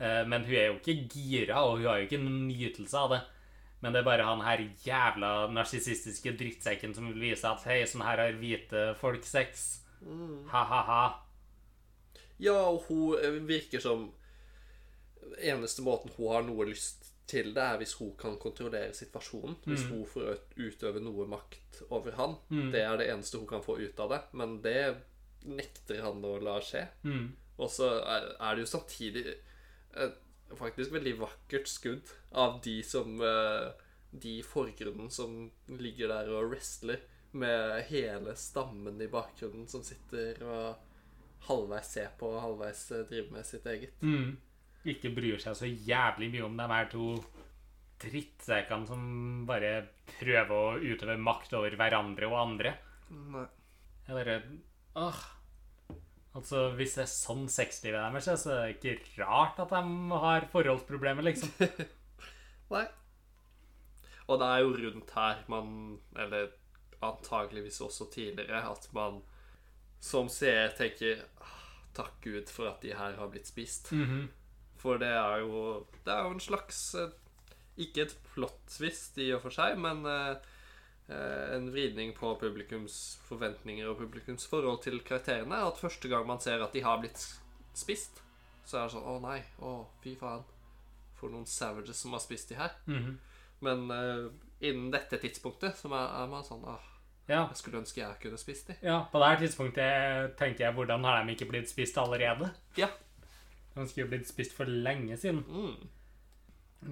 eh, 0.00 0.22
Men 0.24 0.46
hun 0.46 0.54
er 0.56 0.70
jo 0.70 0.78
ikke 0.78 0.94
gira, 1.12 1.58
og 1.66 1.78
hun 1.82 1.86
har 1.90 1.98
jo 2.00 2.06
ikke 2.08 2.20
nytelse 2.24 2.96
av 2.96 3.10
det. 3.12 3.18
Men 3.80 3.94
det 3.94 4.02
er 4.02 4.08
bare 4.08 4.28
han 4.28 4.42
her 4.44 4.62
jævla 4.84 5.48
narsissistiske 5.54 6.34
drittsekken 6.36 6.92
som 6.96 7.08
vil 7.08 7.30
vise 7.30 7.48
at 7.48 7.64
hei, 7.68 7.80
sånn 7.88 8.04
her 8.04 8.20
har 8.20 8.36
hvite 8.40 8.90
folk 9.00 9.24
sex. 9.28 9.68
Ha-ha-ha. 10.52 11.02
ja, 12.40 12.56
og 12.56 12.86
hun 12.88 13.18
eh, 13.20 13.36
virker 13.44 13.82
som 13.84 14.08
Eneste 15.36 15.84
måten 15.84 16.10
hun 16.16 16.30
har 16.32 16.42
noe 16.42 16.64
lyst 16.66 17.10
til 17.30 17.52
det, 17.54 17.62
er 17.62 17.76
hvis 17.78 17.92
hun 18.00 18.14
kan 18.18 18.38
kontrollere 18.40 18.94
situasjonen. 18.96 19.58
Hvis 19.68 19.84
hun 19.86 20.02
får 20.08 20.40
utøve 20.56 21.02
noe 21.04 21.26
makt 21.30 21.82
over 21.90 22.16
han. 22.18 22.34
Det 22.72 22.80
er 22.82 22.96
det 22.98 23.06
eneste 23.12 23.38
hun 23.38 23.46
kan 23.46 23.62
få 23.62 23.76
ut 23.78 24.00
av 24.02 24.10
det. 24.10 24.20
Men 24.40 24.56
det 24.64 24.80
nekter 25.46 26.02
han 26.02 26.24
å 26.26 26.34
la 26.42 26.56
skje. 26.64 26.82
Mm. 27.06 27.28
Og 27.60 27.70
så 27.70 27.92
er, 28.00 28.56
det 28.56 28.64
jo 28.64 28.72
samtidig 28.72 29.24
et 29.30 30.18
faktisk 30.58 30.94
veldig 30.94 31.14
vakkert 31.20 31.70
skudd 31.70 32.10
av 32.32 32.60
de 32.64 32.80
som 32.86 33.20
eh, 33.22 33.70
De 34.10 34.38
i 34.40 34.42
forgrunnen 34.42 35.10
som 35.14 35.44
ligger 35.78 36.10
der 36.10 36.30
og 36.34 36.50
wrestler, 36.50 36.98
med 37.30 37.84
hele 37.86 38.32
stammen 38.34 38.96
i 38.98 39.06
bakgrunnen 39.06 39.68
som 39.70 39.84
sitter 39.86 40.40
og 40.42 41.44
halvveis 41.46 41.92
ser 41.94 42.08
på 42.18 42.26
og 42.32 42.40
halvveis 42.42 42.80
eh, 42.90 43.04
driver 43.06 43.36
med 43.36 43.46
sitt 43.46 43.68
eget. 43.70 44.02
Mm. 44.02 44.34
Ikke 44.90 45.12
bryr 45.14 45.38
seg 45.38 45.54
så 45.54 45.68
jævlig 45.68 46.32
mye 46.32 46.48
om 46.48 46.58
de 46.58 46.66
her 46.72 46.90
to 46.90 47.06
drittsekkene 48.00 48.88
som 48.88 49.02
bare 49.46 49.72
prøver 50.16 50.54
å 50.56 50.78
utøve 50.80 51.18
makt 51.20 51.54
over 51.58 51.76
hverandre 51.78 52.30
og 52.30 52.38
andre. 52.40 52.74
Nei. 53.10 53.46
Jeg 54.08 54.16
bare 54.16 54.40
Åh. 54.98 55.20
Altså, 56.38 56.68
hvis 56.78 56.94
det 56.94 57.02
er 57.04 57.10
sånn 57.10 57.48
sexlivet 57.50 57.98
deres 57.98 58.28
er, 58.30 58.36
så 58.38 58.52
er 58.54 58.74
det 58.78 58.92
ikke 59.00 59.24
rart 59.24 59.58
at 59.58 59.72
de 59.74 60.18
har 60.22 60.46
forholdsproblemer, 60.52 61.26
liksom. 61.26 61.50
Nei. 62.74 62.84
Og 64.30 64.38
det 64.38 64.46
er 64.46 64.60
jo 64.62 64.74
rundt 64.78 65.10
her 65.16 65.40
man 65.50 65.70
Eller 66.14 66.52
antageligvis 67.02 67.80
også 67.82 68.06
tidligere 68.12 68.60
at 68.70 68.84
man 68.94 69.16
som 70.00 70.28
seer 70.32 70.70
tenker 70.78 71.24
«Ah, 71.42 71.56
Takk 71.96 72.20
Gud 72.22 72.52
for 72.52 72.70
at 72.70 72.84
de 72.84 72.92
her 72.94 73.16
har 73.18 73.32
blitt 73.32 73.50
spist. 73.50 73.90
Mhm. 73.92 74.28
For 74.80 75.00
det 75.02 75.10
er 75.12 75.42
jo 75.42 75.86
Det 76.06 76.12
er 76.14 76.22
jo 76.24 76.36
en 76.36 76.40
slags 76.40 76.94
eh, 76.94 77.10
Ikke 77.76 78.06
et 78.06 78.14
plot-twist 78.30 79.18
i 79.20 79.32
og 79.34 79.42
for 79.42 79.52
seg, 79.52 79.76
men 79.82 80.06
eh, 80.06 80.36
en 81.10 81.70
vridning 81.74 82.12
på 82.16 82.34
publikums 82.40 83.18
forventninger 83.28 83.88
og 83.90 83.98
publikums 83.98 84.46
forhold 84.46 84.82
til 84.84 85.00
karakterene. 85.06 85.58
At 85.66 85.80
første 85.80 86.08
gang 86.08 86.26
man 86.28 86.40
ser 86.40 86.62
at 86.62 86.72
de 86.76 86.82
har 86.86 87.00
blitt 87.02 87.18
spist, 87.74 88.22
så 88.64 88.78
er 88.78 88.86
det 88.88 88.94
sånn 88.94 89.08
Å 89.10 89.16
nei. 89.24 89.40
Å, 89.64 89.72
fy 90.04 90.14
faen. 90.20 90.44
For 91.18 91.32
noen 91.32 91.46
savages 91.50 91.98
som 92.00 92.14
har 92.16 92.22
spist 92.24 92.48
de 92.52 92.56
her. 92.60 92.76
Mhm. 92.86 93.18
Men 93.60 93.90
uh, 93.92 94.30
innen 94.64 94.88
dette 94.94 95.18
tidspunktet 95.20 95.76
så 95.76 95.90
er, 95.92 96.26
man 96.32 96.44
sånn 96.46 96.62
Åh, 96.64 96.86
Ja. 97.28 97.42
jeg 97.50 97.58
skulle 97.60 97.82
ønske 97.82 98.00
jeg 98.00 98.16
kunne 98.22 98.38
spist 98.40 98.70
de. 98.70 98.76
ja. 98.82 99.02
På 99.12 99.20
det 99.20 99.28
her 99.28 99.42
tidspunktet 99.42 100.36
tenker 100.40 100.64
jeg 100.64 100.74
hvordan 100.78 101.04
har 101.04 101.24
de 101.24 101.34
ikke 101.34 101.48
blitt 101.50 101.68
spist 101.68 101.98
allerede? 102.00 102.48
Ja. 102.78 102.88
De 103.74 103.84
skulle 103.88 104.08
blitt 104.14 104.28
spist 104.30 104.52
for 104.56 104.64
lenge 104.64 105.16
siden. 105.20 105.44
Mm. 105.46 105.88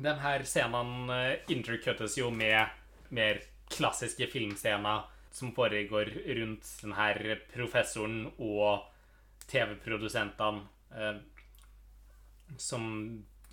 Den 0.05 0.19
her 0.21 0.45
scenene 0.45 1.17
eh, 1.17 1.41
intercuttes 1.49 2.19
jo 2.19 2.29
med 2.31 2.69
mer 3.11 3.41
klassiske 3.73 4.29
filmscener 4.33 5.07
som 5.31 5.53
foregår 5.55 6.11
rundt 6.39 6.69
den 6.83 6.95
her 6.97 7.41
professoren 7.53 8.27
og 8.39 8.87
TV-produsentene 9.49 10.65
eh, 10.97 11.19
som 12.57 12.85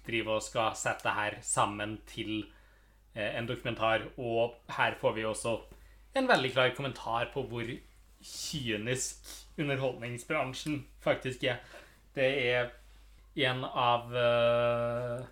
driver 0.06 0.40
og 0.40 0.46
skal 0.46 0.76
sette 0.78 1.12
her 1.18 1.40
sammen 1.44 1.98
til 2.10 2.46
eh, 3.14 3.36
en 3.38 3.48
dokumentar. 3.50 4.08
Og 4.18 4.56
her 4.78 4.98
får 5.02 5.18
vi 5.18 5.26
også 5.26 5.58
en 6.16 6.30
veldig 6.30 6.52
klar 6.54 6.74
kommentar 6.76 7.32
på 7.34 7.44
hvor 7.50 7.70
kynisk 8.26 9.28
underholdningsbransjen 9.60 10.86
faktisk 11.04 11.44
er. 11.44 11.62
Det 12.16 12.28
er 12.48 12.72
en 13.36 13.66
av 13.66 14.14
eh, 14.16 15.26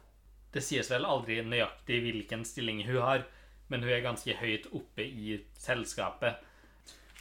Det 0.54 0.62
sies 0.62 0.90
vel 0.92 1.08
aldri 1.10 1.40
nøyaktig 1.42 2.02
hvilken 2.04 2.44
stilling 2.46 2.84
hun 2.86 3.00
har, 3.02 3.24
men 3.72 3.84
hun 3.84 3.94
er 3.94 4.04
ganske 4.06 4.36
høyt 4.40 4.68
oppe 4.76 5.06
i 5.06 5.38
selskapet. 5.60 6.42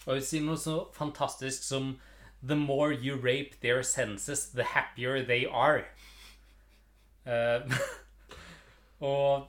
Og 0.06 0.18
hun 0.18 0.24
sier 0.26 0.44
noe 0.44 0.58
så 0.60 0.86
fantastisk 0.96 1.64
som 1.66 1.94
The 2.42 2.58
more 2.58 2.90
you 2.90 3.14
rape 3.14 3.60
their 3.62 3.84
senses, 3.86 4.48
the 4.50 4.64
happier 4.74 5.22
they 5.22 5.46
are. 5.46 5.84
Uh, 7.22 7.70
og 9.12 9.46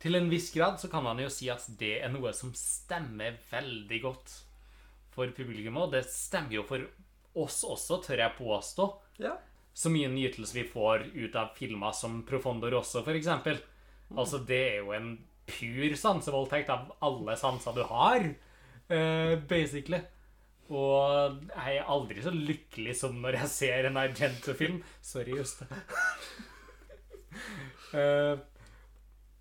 til 0.00 0.14
en 0.14 0.30
viss 0.30 0.52
grad 0.54 0.78
så 0.78 0.88
kan 0.88 1.02
man 1.02 1.18
jo 1.18 1.28
si 1.32 1.50
at 1.50 1.66
det 1.80 1.96
er 1.98 2.12
noe 2.12 2.30
som 2.36 2.54
stemmer 2.54 3.40
veldig 3.50 4.00
godt 4.04 4.36
for 5.10 5.32
publikum, 5.34 5.80
og 5.82 5.90
det 5.96 6.04
stemmer 6.08 6.60
jo 6.60 6.66
for 6.68 6.86
oss 7.40 7.64
også, 7.66 7.98
tør 8.06 8.22
jeg 8.22 8.36
påstå. 8.38 8.86
Ja. 9.26 9.34
Så 9.74 9.90
mye 9.90 10.10
nytelse 10.10 10.56
vi 10.56 10.64
får 10.66 11.10
ut 11.14 11.36
av 11.38 11.52
filmer 11.58 11.94
som 11.96 12.22
Profondo 12.26 12.70
Rosso, 12.70 13.02
for 13.02 13.18
eksempel. 13.18 13.58
Altså, 14.16 14.40
det 14.46 14.60
er 14.70 14.78
jo 14.80 14.94
en 14.94 15.12
pur 15.50 15.96
sansevoldtekt 15.98 16.70
av 16.72 16.90
alle 17.06 17.36
sanser 17.38 17.76
du 17.76 17.82
har, 17.88 18.26
uh, 18.92 19.34
basically. 19.50 20.00
Og 20.70 21.40
jeg 21.50 21.80
er 21.80 21.90
aldri 21.90 22.22
så 22.22 22.32
lykkelig 22.34 22.94
som 23.00 23.16
når 23.22 23.40
jeg 23.40 23.52
ser 23.54 23.88
en 23.88 23.98
Argento-film. 23.98 24.78
Sorry, 25.02 25.34
Juste. 25.40 25.66
uh, 27.98 28.36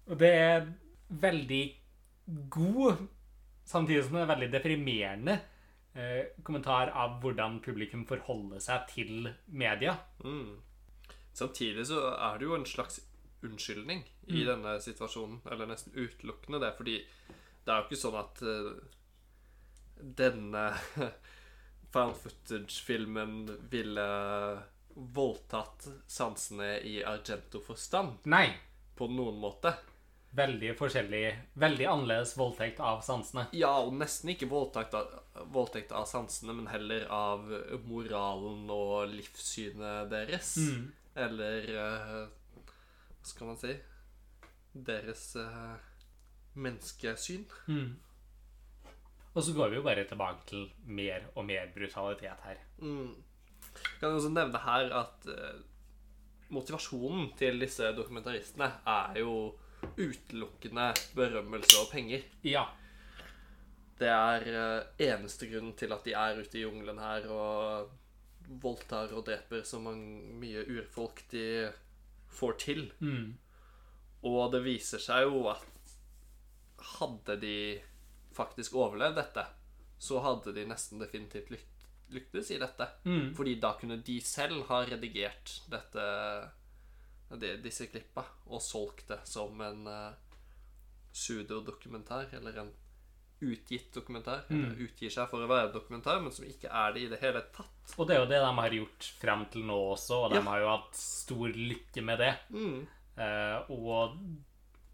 det 0.10 0.32
er 0.34 0.66
veldig 1.10 1.64
god, 2.50 3.06
samtidig 3.66 4.04
som 4.06 4.18
det 4.18 4.26
er 4.26 4.34
veldig 4.34 4.50
deprimerende 4.54 5.38
uh, 5.98 6.24
kommentar 6.46 6.94
av 6.98 7.20
hvordan 7.22 7.62
publikum 7.66 8.08
forholder 8.10 8.60
seg 8.64 8.90
til 8.96 9.30
media. 9.46 10.00
Mm. 10.26 10.58
Samtidig 11.34 11.86
så 11.92 12.10
er 12.18 12.40
det 12.40 12.50
jo 12.50 12.58
en 12.58 12.68
slags 12.68 13.04
unnskyldning 13.46 14.04
i 14.30 14.46
denne 14.48 14.78
situasjonen. 14.84 15.42
Eller 15.52 15.70
nesten 15.70 15.96
utelukkende 15.96 16.62
det, 16.64 16.74
fordi 16.78 16.98
det 17.66 17.74
er 17.74 17.82
jo 17.82 17.90
ikke 17.90 18.02
sånn 18.02 18.20
at 18.20 18.42
eh, 18.46 18.72
denne 20.22 20.66
found 21.94 22.18
footage-filmen 22.22 23.42
ville 23.72 24.10
voldtatt 24.94 25.88
sansene 26.08 26.80
i 26.88 27.00
Argento-forstand 27.08 28.28
Nei. 28.30 28.48
på 28.96 29.08
noen 29.12 29.40
måte. 29.40 29.74
Veldig 30.36 30.76
forskjellig, 30.78 31.24
veldig 31.58 31.86
annerledes 31.90 32.36
voldtekt 32.38 32.82
av 32.86 33.00
sansene. 33.02 33.48
Ja, 33.58 33.72
og 33.82 33.96
nesten 33.98 34.30
ikke 34.36 34.50
voldtekt 34.52 34.94
av, 34.94 35.10
voldtekt 35.50 35.94
av 35.96 36.06
sansene, 36.10 36.54
men 36.54 36.70
heller 36.70 37.08
av 37.10 37.48
moralen 37.90 38.70
og 38.70 39.10
livssynet 39.10 40.12
deres. 40.12 40.54
Mm. 40.62 40.84
Eller 41.26 41.72
eh, 41.74 42.20
Hva 42.60 43.32
skal 43.32 43.50
man 43.50 43.58
si? 43.62 43.74
Deres 44.74 45.36
eh, 45.40 45.76
menneskesyn. 46.60 47.46
Mm. 47.68 47.96
Og 49.34 49.44
så 49.46 49.54
går 49.54 49.72
vi 49.72 49.80
jo 49.80 49.86
bare 49.86 50.06
tilbake 50.08 50.46
til 50.50 50.70
mer 50.86 51.30
og 51.36 51.46
mer 51.46 51.70
brutalitet 51.74 52.46
her. 52.46 52.62
Mm. 52.78 53.16
Jeg 53.80 54.00
kan 54.02 54.16
også 54.16 54.32
nevne 54.34 54.62
her 54.64 54.94
at 55.00 55.30
eh, 55.30 55.62
motivasjonen 56.50 57.32
til 57.38 57.62
disse 57.62 57.92
dokumentaristene 57.96 58.72
er 58.88 59.20
jo 59.22 59.34
utelukkende 59.96 60.92
berømmelse 61.16 61.78
og 61.84 61.92
penger. 61.94 62.26
Ja. 62.44 62.66
Det 64.00 64.10
er 64.10 64.48
eh, 64.50 65.10
eneste 65.12 65.50
grunnen 65.52 65.76
til 65.78 65.94
at 65.94 66.06
de 66.06 66.16
er 66.18 66.40
ute 66.40 66.58
i 66.58 66.64
jungelen 66.66 67.00
her 67.00 67.28
og 67.30 67.92
voldtar 68.64 69.14
og 69.14 69.28
dreper 69.28 69.64
så 69.64 69.80
mange, 69.80 70.34
mye 70.42 70.66
urfolk 70.66 71.22
de 71.32 71.70
får 72.34 72.58
til. 72.66 72.92
Mm. 73.00 73.38
Og 74.28 74.52
det 74.52 74.64
viser 74.66 75.00
seg 75.00 75.28
jo 75.30 75.46
at 75.52 75.66
hadde 77.00 77.38
de 77.40 77.56
faktisk 78.36 78.76
overlevd 78.80 79.16
dette, 79.20 79.46
så 80.00 80.20
hadde 80.24 80.54
de 80.56 80.66
nesten 80.68 81.00
definitivt 81.02 81.52
lyktes 82.10 82.52
i 82.52 82.60
dette. 82.60 82.88
Mm. 83.06 83.34
Fordi 83.38 83.56
da 83.60 83.74
kunne 83.80 84.00
de 84.04 84.20
selv 84.24 84.66
ha 84.72 84.84
redigert 84.88 85.60
dette 85.72 86.06
disse 87.62 87.86
klippa 87.92 88.24
og 88.50 88.62
solgt 88.64 89.12
det 89.12 89.20
som 89.30 89.60
en 89.62 89.84
uh, 89.86 90.14
pseudodokumentar, 91.14 92.32
eller 92.34 92.58
en 92.64 92.72
utgitt 93.40 93.94
dokumentar. 93.94 94.48
Eller 94.50 94.82
utgir 94.84 95.12
seg 95.14 95.30
for 95.32 95.44
å 95.46 95.50
være 95.50 95.72
dokumentar, 95.72 96.20
men 96.24 96.34
som 96.36 96.48
ikke 96.48 96.72
er 96.74 96.96
det 96.96 97.04
i 97.06 97.12
det 97.12 97.20
hele 97.22 97.44
tatt. 97.56 97.94
Og 97.98 98.08
det 98.08 98.16
er 98.18 98.24
jo 98.24 98.32
det 98.32 98.40
de 98.44 98.50
har 98.58 98.76
gjort 98.80 99.10
frem 99.22 99.46
til 99.54 99.68
nå 99.70 99.78
også, 99.94 100.24
og 100.26 100.34
de 100.34 100.42
Ja. 100.42 100.48
har 100.50 100.60
jo 100.60 100.72
hatt 100.74 100.96
stor 100.96 101.48
lykke 101.54 102.04
med 102.04 102.20
det. 102.20 102.34
Mm. 102.50 102.88
Eh, 103.20 103.72
og 103.76 104.16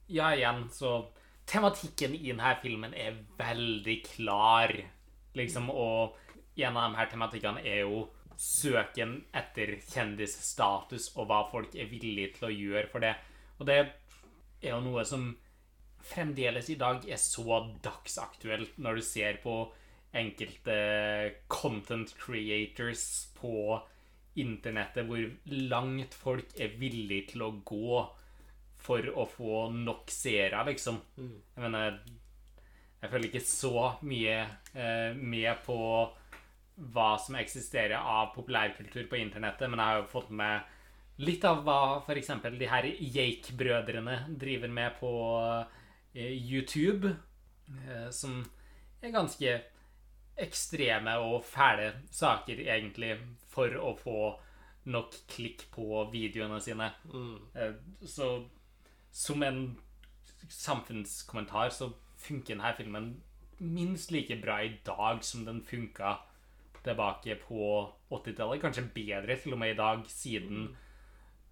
ja, 0.10 0.32
igjen, 0.34 0.66
så 0.74 0.98
Tematikken 1.46 2.16
i 2.18 2.32
denne 2.32 2.56
filmen 2.58 2.94
er 2.98 3.20
veldig 3.38 4.00
klar, 4.08 4.72
liksom, 5.38 5.70
og 5.70 6.16
en 6.58 6.78
av 6.80 6.90
de 6.90 6.98
her 6.98 7.12
tematikkene 7.12 7.62
er 7.62 7.84
jo 7.84 8.00
søken 8.36 9.20
etter 9.36 9.76
kjendisstatus 9.86 11.12
og 11.14 11.30
hva 11.30 11.44
folk 11.52 11.76
er 11.78 11.92
villige 11.92 12.34
til 12.40 12.48
å 12.48 12.54
gjøre 12.56 12.90
for 12.92 13.06
det. 13.06 13.14
Og 13.60 13.70
det 13.70 13.78
er 13.84 14.72
jo 14.74 14.82
noe 14.88 15.06
som 15.06 15.30
fremdeles 16.06 16.70
i 16.74 16.80
dag 16.82 17.06
er 17.06 17.22
så 17.22 17.62
dagsaktuelt 17.86 18.78
når 18.82 19.00
du 19.00 19.06
ser 19.06 19.40
på 19.46 19.60
enkelte 20.16 20.76
content 21.52 22.14
creators 22.18 23.28
på 23.38 23.78
internettet, 24.40 25.06
hvor 25.08 25.22
langt 25.70 26.16
folk 26.18 26.58
er 26.60 26.76
villige 26.80 27.36
til 27.36 27.46
å 27.46 27.54
gå 27.68 28.02
for 28.86 29.10
å 29.18 29.26
få 29.30 29.66
nok 29.74 30.12
seere, 30.14 30.62
liksom. 30.70 31.02
Jeg 31.56 31.64
mener 31.64 32.00
Jeg 33.02 33.12
føler 33.12 33.28
ikke 33.28 33.46
så 33.46 33.82
mye 34.08 34.38
eh, 34.74 35.12
med 35.14 35.60
på 35.66 35.78
hva 36.76 37.10
som 37.22 37.38
eksisterer 37.40 38.00
av 38.00 38.34
populærkultur 38.34 39.06
på 39.12 39.20
internettet, 39.20 39.70
men 39.70 39.80
jeg 39.80 39.92
har 39.92 40.00
jo 40.02 40.10
fått 40.12 40.32
med 40.34 41.22
litt 41.24 41.46
av 41.48 41.62
hva 41.64 42.02
f.eks. 42.02 42.32
de 42.58 42.68
her 42.72 42.88
Jake-brødrene 43.00 44.18
driver 44.42 44.74
med 44.74 44.98
på 45.00 45.12
eh, 46.16 46.34
YouTube, 46.34 47.14
eh, 47.70 48.10
som 48.12 48.42
er 49.02 49.14
ganske 49.14 49.54
ekstreme 50.42 51.14
og 51.24 51.46
fæle 51.48 51.94
saker, 52.12 52.66
egentlig, 52.66 53.14
for 53.54 53.78
å 53.80 53.94
få 54.00 54.20
nok 54.92 55.16
klikk 55.32 55.64
på 55.74 56.04
videoene 56.12 56.60
sine. 56.62 56.90
Mm. 57.14 57.78
Så 58.04 58.28
som 59.16 59.44
en 59.44 59.78
samfunnskommentar 60.52 61.70
så 61.72 61.94
funker 62.20 62.58
denne 62.58 62.74
filmen 62.76 63.06
minst 63.58 64.12
like 64.12 64.36
bra 64.42 64.58
i 64.64 64.74
dag 64.84 65.24
som 65.24 65.46
den 65.46 65.62
funka 65.64 66.18
tilbake 66.84 67.38
på 67.40 67.94
80-tallet. 68.10 68.62
Kanskje 68.62 68.84
bedre 68.96 69.38
til 69.40 69.56
og 69.56 69.62
med 69.62 69.72
i 69.72 69.78
dag, 69.80 70.04
siden, 70.12 70.68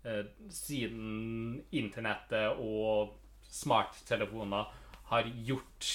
eh, 0.04 0.26
siden 0.52 1.64
internettet 1.72 2.60
og 2.60 3.16
smarttelefoner 3.48 4.76
har 5.14 5.32
gjort 5.48 5.88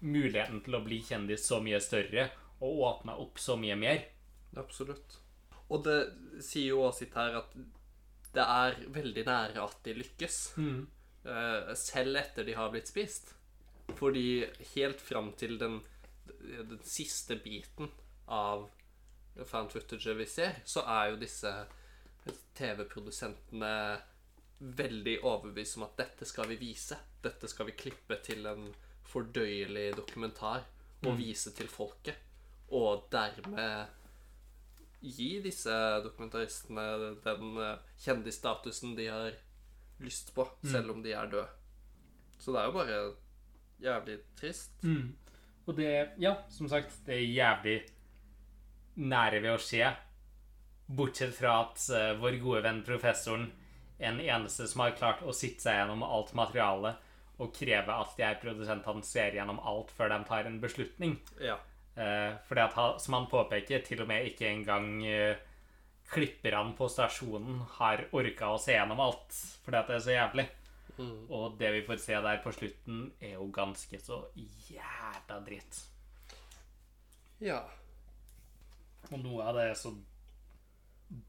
muligheten 0.00 0.64
til 0.64 0.80
å 0.80 0.84
bli 0.84 1.02
kjendis 1.04 1.44
så 1.44 1.60
mye 1.60 1.80
større 1.84 2.30
og 2.64 2.82
åpna 2.88 3.20
opp 3.20 3.38
så 3.38 3.60
mye 3.60 3.76
mer. 3.76 4.04
Absolutt. 4.56 5.20
Og 5.68 5.84
det 5.84 6.00
sier 6.40 6.72
jo 6.72 6.86
også 6.86 7.04
sitt 7.04 7.16
her 7.18 7.42
at 7.42 7.56
det 8.36 8.44
er 8.44 8.78
veldig 8.92 9.24
nære 9.26 9.64
at 9.64 9.82
de 9.86 9.96
lykkes. 9.96 10.38
Eh, 11.26 11.74
selv 11.80 12.20
etter 12.20 12.46
de 12.46 12.54
har 12.54 12.72
blitt 12.74 12.90
spist. 12.92 13.32
Fordi 13.96 14.44
helt 14.74 15.00
fram 15.00 15.32
til 15.38 15.56
den, 15.60 15.80
den 16.42 16.82
siste 16.84 17.38
biten 17.42 17.90
av 18.26 18.68
found 19.46 19.70
footage 19.70 20.14
vi 20.16 20.26
ser, 20.26 20.60
så 20.64 20.82
er 20.88 21.10
jo 21.12 21.20
disse 21.20 21.52
TV-produsentene 22.56 23.72
veldig 24.58 25.18
overbevist 25.20 25.76
om 25.76 25.84
at 25.86 25.98
dette 26.00 26.28
skal 26.28 26.48
vi 26.50 26.58
vise. 26.60 26.96
Dette 27.22 27.48
skal 27.50 27.68
vi 27.70 27.76
klippe 27.76 28.18
til 28.24 28.46
en 28.48 28.70
fordøyelig 29.06 29.90
dokumentar 29.98 30.64
og 31.06 31.18
vise 31.18 31.52
til 31.54 31.68
folket. 31.70 32.16
Og 32.74 33.06
dermed 33.12 33.95
gi 35.00 35.40
disse 35.44 35.74
dokumentaristene 36.04 36.86
den 37.24 37.60
eh, 37.62 37.84
kjendisstatusen 38.04 38.96
de 38.98 39.10
har 39.10 39.36
lyst 40.02 40.34
på, 40.34 40.44
selv 40.64 40.92
om 40.92 41.02
de 41.04 41.12
er 41.16 41.30
døde. 41.32 41.48
Så 42.38 42.52
det 42.52 42.60
er 42.60 42.66
jo 42.68 42.74
bare 42.76 42.98
jævlig 43.80 44.16
trist. 44.36 44.74
Og 45.66 45.76
det, 45.76 45.92
ja, 46.22 46.34
som 46.52 46.68
sagt, 46.68 46.92
det 47.06 47.16
er 47.16 47.30
jævlig 47.32 47.78
nære 48.96 49.40
ved 49.40 49.56
å 49.56 49.62
skje. 49.62 49.88
Bortsett 50.86 51.34
fra 51.34 51.56
at 51.64 51.80
uh, 51.90 52.12
vår 52.20 52.36
gode 52.42 52.62
venn 52.68 52.84
professoren 52.86 53.48
den 53.98 54.20
eneste 54.20 54.68
som 54.68 54.84
har 54.84 54.96
klart 54.98 55.24
å 55.24 55.34
sitte 55.34 55.64
seg 55.64 55.80
gjennom 55.80 56.04
alt 56.04 56.34
materialet 56.36 57.02
og 57.40 57.52
kreve 57.56 57.92
at 57.92 58.12
de 58.16 58.24
her 58.24 58.36
produsentene 58.40 59.04
ser 59.04 59.36
gjennom 59.36 59.58
alt 59.60 59.90
før 59.96 60.12
de 60.12 60.20
tar 60.28 60.48
en 60.48 60.60
beslutning. 60.60 61.16
Ja. 61.42 61.56
Eh, 61.96 62.34
fordi 62.48 62.60
at, 62.60 62.72
han- 62.76 62.98
som 63.00 63.14
han 63.14 63.26
påpeker, 63.30 63.82
til 63.84 64.02
og 64.02 64.08
med 64.08 64.26
ikke 64.28 64.48
engang 64.50 65.04
eh, 65.06 65.36
klipperne 66.12 66.74
på 66.76 66.88
stasjonen 66.92 67.60
har 67.78 68.04
orka 68.12 68.52
å 68.52 68.58
se 68.60 68.72
gjennom 68.76 69.00
alt 69.00 69.32
fordi 69.64 69.78
at 69.80 69.88
det 69.90 69.96
er 69.96 70.04
så 70.04 70.14
jævlig. 70.14 70.46
Og 71.28 71.58
det 71.60 71.72
vi 71.74 71.80
får 71.84 71.98
se 72.00 72.14
der 72.24 72.38
på 72.44 72.52
slutten, 72.56 73.12
er 73.20 73.34
jo 73.34 73.50
ganske 73.52 73.98
så 74.00 74.22
jævla 74.70 75.40
dritt. 75.44 75.80
ja. 77.40 77.62
Og 79.12 79.20
noe 79.22 79.44
av 79.44 79.54
det 79.54 79.66
er 79.70 79.74
så 79.78 79.92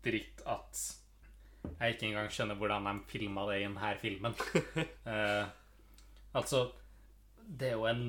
dritt 0.03 0.39
at 0.49 0.79
jeg 1.77 1.93
ikke 1.93 2.07
engang 2.07 2.29
skjønner 2.33 2.55
hvordan 2.57 2.87
de 2.87 2.93
filma 3.11 3.43
det 3.51 3.59
i 3.59 3.65
denne 3.67 3.91
filmen. 4.01 4.33
Eh, 5.07 5.45
altså 6.35 6.63
Det 7.47 7.69
er 7.69 7.75
jo 7.77 7.85
en 7.87 8.01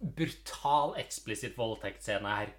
brutal, 0.00 0.94
eksplisitt 1.00 1.58
voldtektsscene 1.58 2.38
her 2.38 2.54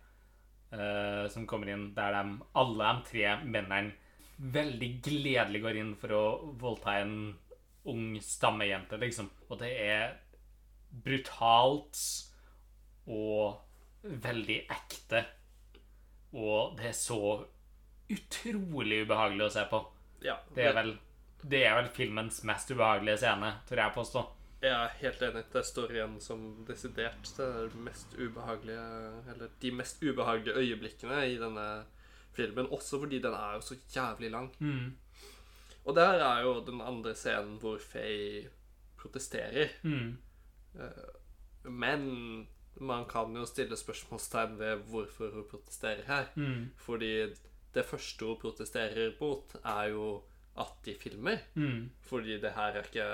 Uh, 0.67 1.29
som 1.31 1.45
kommer 1.47 1.69
inn, 1.71 1.93
der 1.95 2.11
de, 2.11 2.33
alle 2.59 2.87
de 2.97 3.03
tre 3.07 3.27
mennene 3.47 3.93
veldig 4.37 4.89
gledelig 5.05 5.61
går 5.63 5.77
inn 5.79 5.93
for 5.95 6.11
å 6.11 6.23
voldta 6.59 6.97
en 6.99 7.13
ung 7.87 8.17
stammejente, 8.19 8.99
liksom. 8.99 9.29
Og 9.47 9.61
det 9.61 9.69
er 9.79 10.17
brutalt 10.91 12.01
og 13.07 13.63
veldig 14.03 14.59
ekte. 14.75 15.23
Og 16.35 16.75
det 16.77 16.91
er 16.91 16.99
så 16.99 17.21
utrolig 18.11 19.05
ubehagelig 19.07 19.47
å 19.47 19.53
se 19.55 19.63
på. 19.71 19.81
Ja, 20.27 20.35
Det 20.53 20.67
er 20.67 20.75
vel, 20.75 20.93
det 21.47 21.63
er 21.63 21.79
vel 21.79 21.89
filmens 21.95 22.43
mest 22.43 22.75
ubehagelige 22.75 23.23
scene, 23.23 23.55
tror 23.69 23.85
jeg 23.85 23.95
påstå. 23.95 24.27
Jeg 24.61 24.73
er 24.73 24.95
helt 25.01 25.21
enig. 25.21 25.43
Det 25.53 25.63
står 25.65 25.91
igjen 25.93 26.15
som 26.23 26.45
desidert 26.65 27.29
det 27.37 27.75
mest 27.85 28.15
ubehagelige 28.17 28.85
Eller 29.33 29.51
de 29.61 29.71
mest 29.71 30.01
ubehagelige 30.03 30.55
øyeblikkene 30.57 31.19
i 31.29 31.37
denne 31.37 31.67
filmen. 32.33 32.69
Også 32.73 32.99
fordi 32.99 33.21
den 33.21 33.33
er 33.33 33.57
jo 33.57 33.61
så 33.61 33.77
jævlig 33.95 34.31
lang. 34.31 34.49
Mm. 34.59 34.97
Og 35.85 35.95
der 35.95 36.23
er 36.25 36.41
jo 36.41 36.65
den 36.65 36.81
andre 36.81 37.15
scenen 37.15 37.59
hvor 37.61 37.77
Faye 37.77 38.49
protesterer. 38.97 39.67
Mm. 39.83 40.17
Men 41.63 42.01
man 42.75 43.05
kan 43.09 43.35
jo 43.35 43.45
stille 43.45 43.77
spørsmålstegn 43.77 44.59
ved 44.59 44.75
hvorfor 44.89 45.29
hun 45.33 45.45
protesterer 45.49 46.03
her. 46.07 46.25
Mm. 46.35 46.69
Fordi 46.77 47.13
det 47.73 47.85
første 47.85 48.25
hun 48.25 48.41
protesterer 48.41 49.13
mot, 49.21 49.55
er 49.63 49.83
jo 49.83 50.23
at 50.57 50.77
de 50.85 50.93
filmer. 50.97 51.39
Mm. 51.53 51.89
Fordi 52.09 52.37
det 52.41 52.53
her, 52.55 52.77
er 52.77 52.87
ikke, 52.89 53.07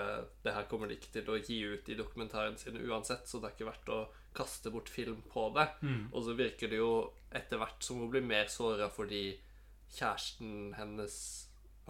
det 0.44 0.54
her 0.56 0.68
kommer 0.72 0.90
de 0.90 0.98
ikke 0.98 1.12
til 1.18 1.32
å 1.32 1.40
gi 1.40 1.60
ut 1.74 1.90
i 1.90 1.98
dokumentaren 2.00 2.58
sin 2.60 2.80
uansett, 2.80 3.28
så 3.28 3.40
det 3.40 3.50
er 3.50 3.58
ikke 3.58 3.70
verdt 3.72 3.94
å 3.94 4.02
kaste 4.34 4.72
bort 4.74 4.90
film 4.90 5.22
på 5.30 5.50
det. 5.58 5.68
Mm. 5.84 6.06
Og 6.12 6.26
så 6.26 6.38
virker 6.38 6.72
det 6.72 6.80
jo 6.80 6.94
etter 7.36 7.62
hvert 7.62 7.84
som 7.84 8.02
hun 8.02 8.12
blir 8.14 8.26
mer 8.26 8.52
såra 8.52 8.90
fordi 8.94 9.26
kjæresten 9.94 10.74
hennes 10.78 11.18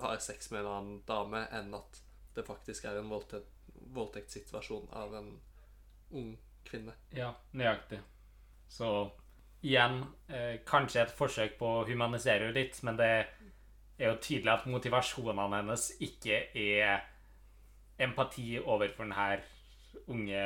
har 0.02 0.18
sex 0.24 0.50
med 0.52 0.64
en 0.64 0.72
annen 0.72 1.02
dame, 1.08 1.46
enn 1.54 1.74
at 1.78 2.02
det 2.34 2.46
faktisk 2.48 2.88
er 2.90 2.98
en 3.00 3.12
voldtekt, 3.14 3.50
voldtektssituasjon 3.94 4.90
av 4.98 5.14
en 5.20 5.36
ung 6.18 6.34
kvinne. 6.66 6.96
Ja, 7.14 7.34
nøyaktig. 7.54 8.02
Så 8.74 8.90
igjen, 9.62 10.02
eh, 10.28 10.60
kanskje 10.66 11.04
et 11.06 11.14
forsøk 11.16 11.58
på 11.60 11.68
å 11.68 11.86
humanisere 11.88 12.52
litt, 12.56 12.82
men 12.84 12.98
det 12.98 13.06
er 13.06 13.30
jo 14.00 14.14
tydelig 14.22 14.54
at 14.54 14.70
motivasjonene 14.70 15.60
hennes 15.62 15.88
ikke 16.04 16.40
er 16.58 17.04
empati 18.02 18.58
overfor 18.60 19.06
denne 19.06 19.44
unge, 20.12 20.44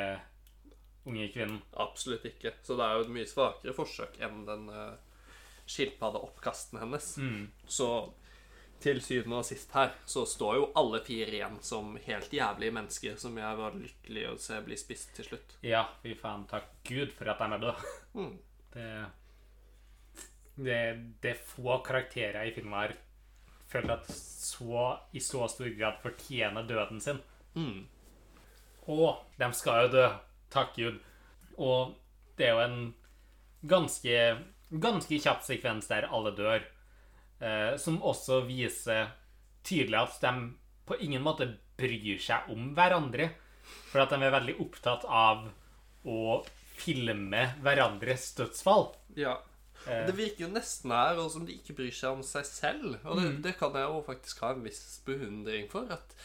unge 1.08 1.28
kvinnen. 1.32 1.60
Absolutt 1.80 2.26
ikke. 2.28 2.54
Så 2.62 2.76
det 2.76 2.86
er 2.86 2.96
jo 2.96 3.06
et 3.06 3.12
mye 3.16 3.28
svakere 3.28 3.76
forsøk 3.76 4.18
enn 4.24 4.44
den 4.48 4.68
uh, 4.72 4.96
skilpaddeoppkasten 5.68 6.80
hennes. 6.82 7.12
Mm. 7.20 7.46
Så 7.66 7.90
til 8.82 9.00
syvende 9.02 9.40
og 9.40 9.46
sist 9.46 9.72
her 9.74 9.90
så 10.06 10.22
står 10.28 10.58
jo 10.60 10.66
alle 10.78 11.00
fire 11.06 11.32
igjen 11.34 11.56
som 11.66 11.96
helt 12.04 12.34
jævlige 12.34 12.74
mennesker 12.76 13.16
som 13.18 13.38
jeg 13.40 13.58
var 13.58 13.74
lykkelig 13.74 14.26
å 14.30 14.36
se 14.42 14.60
bli 14.62 14.78
spist 14.78 15.16
til 15.16 15.26
slutt. 15.32 15.56
Ja, 15.66 15.82
fy 16.02 16.14
faen, 16.18 16.46
takk 16.50 16.70
Gud 16.86 17.10
for 17.16 17.32
at 17.32 17.42
de 17.42 17.56
er 17.56 17.64
døde. 17.64 17.96
Mm. 18.18 18.36
Det, 18.68 18.88
det, 20.58 20.78
det 21.22 21.30
er 21.32 21.44
få 21.48 21.80
karakterer 21.86 22.46
i 22.46 22.54
filmen 22.54 22.78
her 22.78 22.94
føler 23.68 23.98
at 23.98 24.08
så, 24.12 24.98
i 25.12 25.20
så 25.20 25.48
stor 25.50 25.70
grad 25.76 26.00
fortjener 26.02 26.66
døden 26.68 27.00
sin. 27.04 27.20
Mm. 27.54 27.86
Og 28.88 29.20
de 29.40 29.48
skal 29.56 29.86
jo 29.86 29.92
dø, 29.92 30.06
takk 30.52 30.74
Gud. 30.76 31.00
Og 31.58 31.94
det 32.38 32.48
er 32.48 32.54
jo 32.54 32.64
en 32.64 32.78
ganske, 33.68 34.18
ganske 34.70 35.20
kjapp 35.20 35.44
sekvens 35.44 35.90
der 35.90 36.08
alle 36.08 36.32
dør, 36.36 36.64
eh, 37.42 37.74
som 37.80 38.00
også 38.02 38.44
viser 38.48 39.12
tydelig 39.66 40.00
at 40.00 40.20
de 40.22 40.34
på 40.88 40.96
ingen 41.04 41.24
måte 41.24 41.50
bryr 41.78 42.20
seg 42.22 42.48
om 42.52 42.72
hverandre. 42.76 43.32
For 43.90 44.00
at 44.00 44.14
de 44.14 44.24
er 44.24 44.32
veldig 44.32 44.56
opptatt 44.64 45.04
av 45.04 45.50
å 46.08 46.40
filme 46.78 47.42
hverandres 47.60 48.30
dødsfall. 48.38 48.88
Ja. 49.18 49.36
Eh. 49.86 50.06
Det 50.08 50.16
virker 50.18 50.46
jo 50.46 50.50
nesten 50.52 50.92
her 50.94 51.20
og 51.22 51.30
som 51.34 51.46
de 51.46 51.54
ikke 51.58 51.76
bryr 51.78 51.94
seg 51.94 52.18
om 52.18 52.24
seg 52.26 52.48
selv. 52.48 52.98
Og 53.04 53.20
det, 53.20 53.30
det 53.46 53.54
kan 53.60 53.76
jeg 53.76 53.86
jo 53.86 54.02
faktisk 54.06 54.42
ha 54.44 54.52
en 54.54 54.66
viss 54.66 54.98
beundring 55.06 55.70
for. 55.72 55.86
At 55.94 56.16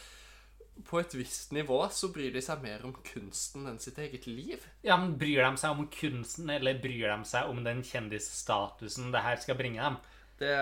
på 0.87 0.99
et 0.99 1.13
visst 1.15 1.51
nivå 1.53 1.77
så 1.93 2.09
bryr 2.13 2.33
de 2.33 2.41
seg 2.41 2.63
mer 2.63 2.81
om 2.87 2.95
kunsten 3.05 3.67
enn 3.69 3.79
sitt 3.81 3.99
eget 4.01 4.25
liv. 4.27 4.65
Ja, 4.85 4.97
men 4.97 5.15
Bryr 5.21 5.43
de 5.45 5.61
seg 5.61 5.77
om 5.77 5.87
kunsten, 5.93 6.49
eller 6.49 6.81
bryr 6.81 7.07
de 7.11 7.29
seg 7.29 7.51
om 7.51 7.61
den 7.65 7.83
kjendisstatusen 7.85 9.13
det 9.13 9.23
her 9.23 9.39
skal 9.43 9.59
bringe 9.59 9.81
dem? 9.83 9.99
Det, 10.39 10.53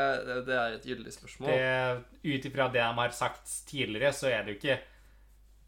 det, 0.46 0.56
er 0.56 0.76
et 0.76 0.86
gyldig 0.86 1.14
spørsmål. 1.16 1.54
Det, 1.56 2.28
ut 2.28 2.48
ifra 2.52 2.68
det 2.70 2.84
de 2.84 2.98
har 3.00 3.14
sagt 3.16 3.54
tidligere, 3.70 4.12
så 4.14 4.30
er 4.30 4.44
det 4.44 4.54
jo 4.54 4.60
ikke 4.60 4.80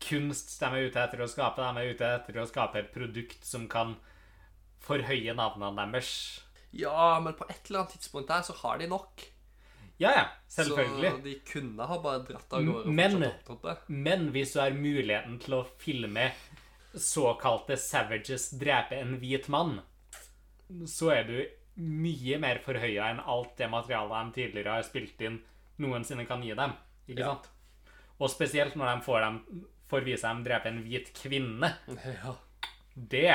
kunst 0.03 0.57
de 0.59 0.67
er 0.67 0.89
ute 0.89 1.05
etter 1.05 1.23
å 1.23 1.29
skape. 1.31 1.63
De 1.63 1.81
er 1.81 1.95
ute 1.95 2.09
etter 2.19 2.41
å 2.41 2.49
skape 2.49 2.81
et 2.81 2.91
produkt 2.93 3.47
som 3.47 3.69
kan 3.71 3.95
forhøye 4.83 5.33
navnene 5.37 5.87
deres. 5.87 6.42
Ja, 6.73 7.19
men 7.21 7.35
på 7.37 7.45
et 7.49 7.67
eller 7.69 7.83
annet 7.83 7.93
tidspunkt 7.97 8.27
der 8.31 8.41
så 8.47 8.53
har 8.63 8.77
de 8.81 8.87
nok. 8.89 9.23
Ja, 10.01 10.09
ja, 10.11 10.23
selvfølgelig. 10.49 11.11
Så 11.11 11.23
de 11.23 11.33
kunne 11.47 11.85
ha 11.87 11.97
bare 12.01 12.23
dratt 12.25 12.53
av 12.57 12.63
gårde 12.65 12.91
Men-. 12.97 13.25
Men 13.87 14.29
hvis 14.33 14.53
du 14.55 14.59
har 14.59 14.73
muligheten 14.75 15.37
til 15.43 15.53
å 15.59 15.63
filme 15.79 16.31
såkalte 16.93 17.77
savages 17.79 18.49
drepe 18.59 18.97
en 18.99 19.15
hvit 19.21 19.47
mann, 19.53 19.79
så 20.89 21.11
er 21.13 21.23
du 21.29 21.37
mye 21.81 22.37
mer 22.41 22.59
forhøya 22.65 23.07
enn 23.13 23.21
alt 23.21 23.55
det 23.57 23.69
materialet 23.71 24.27
de 24.33 24.41
tidligere 24.41 24.75
har 24.77 24.85
spilt 24.85 25.21
inn, 25.25 25.39
noensinne 25.81 26.25
kan 26.29 26.43
gi 26.45 26.53
dem. 26.57 26.73
Ikke 27.07 27.19
Ja. 27.21 27.33
sant? 27.33 27.49
Og 28.19 28.29
spesielt 28.29 28.75
når 28.77 28.95
de 28.95 29.01
får, 29.05 29.19
dem, 29.21 29.65
får 29.89 30.05
vise 30.05 30.21
dem 30.27 30.43
drepe 30.45 30.69
en 30.69 30.83
hvit 30.85 31.13
kvinne. 31.17 31.73
Ja. 32.23 32.35
Det 32.95 33.33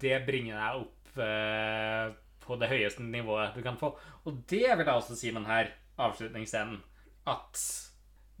Det 0.00 0.22
bringer 0.26 0.56
deg 0.56 0.80
opp 0.86 1.01
eh, 1.18 2.12
på 2.42 2.56
det 2.60 2.70
høyeste 2.70 3.04
nivået 3.04 3.54
du 3.56 3.62
kan 3.62 3.78
få. 3.78 3.92
Og 4.24 4.42
det 4.50 4.64
vil 4.64 4.86
jeg 4.86 4.94
også 4.94 5.16
si 5.16 5.30
med 5.30 5.42
denne 5.42 5.72
avslutningsscenen. 6.02 6.80
At 7.26 7.60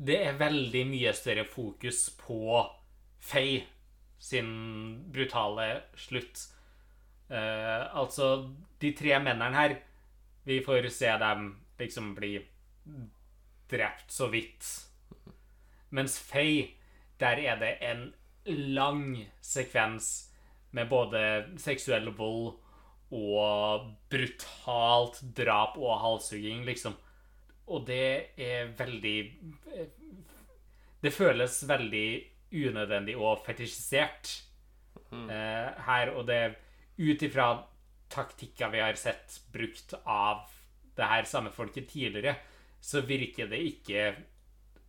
det 0.02 0.18
er 0.26 0.40
veldig 0.40 0.86
mye 0.90 1.12
større 1.14 1.44
fokus 1.46 2.08
på 2.18 2.62
Faye 3.22 3.62
sin 4.22 4.50
brutale 5.12 5.82
slutt. 5.98 6.48
Eh, 7.30 7.96
altså, 7.96 8.50
de 8.80 8.92
tre 8.92 9.18
mennene 9.18 9.56
her 9.56 9.76
Vi 10.44 10.58
får 10.60 10.88
se 10.90 11.06
dem 11.06 11.52
liksom 11.78 12.14
bli 12.14 12.34
drept 13.70 14.10
så 14.10 14.26
vidt. 14.26 14.66
Mens 15.90 16.18
Faye, 16.18 16.72
der 17.20 17.38
er 17.38 17.60
det 17.60 17.76
en 17.80 18.12
lang 18.74 19.28
sekvens 19.40 20.32
med 20.70 20.88
både 20.88 21.22
seksuell 21.62 22.10
vold 22.16 22.58
og 23.12 23.90
brutalt 24.10 25.20
drap 25.36 25.76
og 25.80 25.98
halshugging, 26.00 26.64
liksom. 26.66 26.96
Og 27.72 27.86
det 27.86 28.34
er 28.40 28.72
veldig 28.76 29.18
Det 31.02 31.12
føles 31.12 31.62
veldig 31.68 32.08
unødvendig 32.52 33.16
og 33.16 33.40
fetisjisert 33.46 34.30
eh, 35.12 35.68
her, 35.86 36.12
og 36.14 36.26
det 36.28 36.54
ut 36.98 37.22
ifra 37.22 37.46
taktikker 38.12 38.70
vi 38.70 38.82
har 38.84 38.98
sett 39.00 39.40
brukt 39.52 39.94
av 40.04 40.44
det 40.96 41.08
her 41.08 41.24
samme 41.24 41.50
folket 41.50 41.88
tidligere, 41.88 42.36
så 42.80 43.00
virker 43.00 43.48
det 43.48 43.62
ikke 43.66 44.04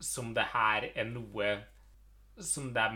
som 0.04 0.34
det 0.36 0.46
her 0.52 0.90
er 0.94 1.08
noe 1.08 1.56
som 2.42 2.74
de 2.76 2.88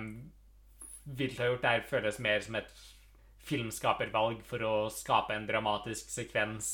ville 1.06 1.40
ha 1.40 1.50
gjort. 1.52 1.64
Det 1.64 1.74
her 1.74 1.90
føles 1.90 2.20
mer 2.20 2.44
som 2.44 2.60
et 2.60 2.72
filmskapervalg 3.48 4.44
for 4.46 4.64
å 4.68 4.76
skape 4.92 5.36
en 5.36 5.48
dramatisk 5.48 6.12
sekvens 6.12 6.70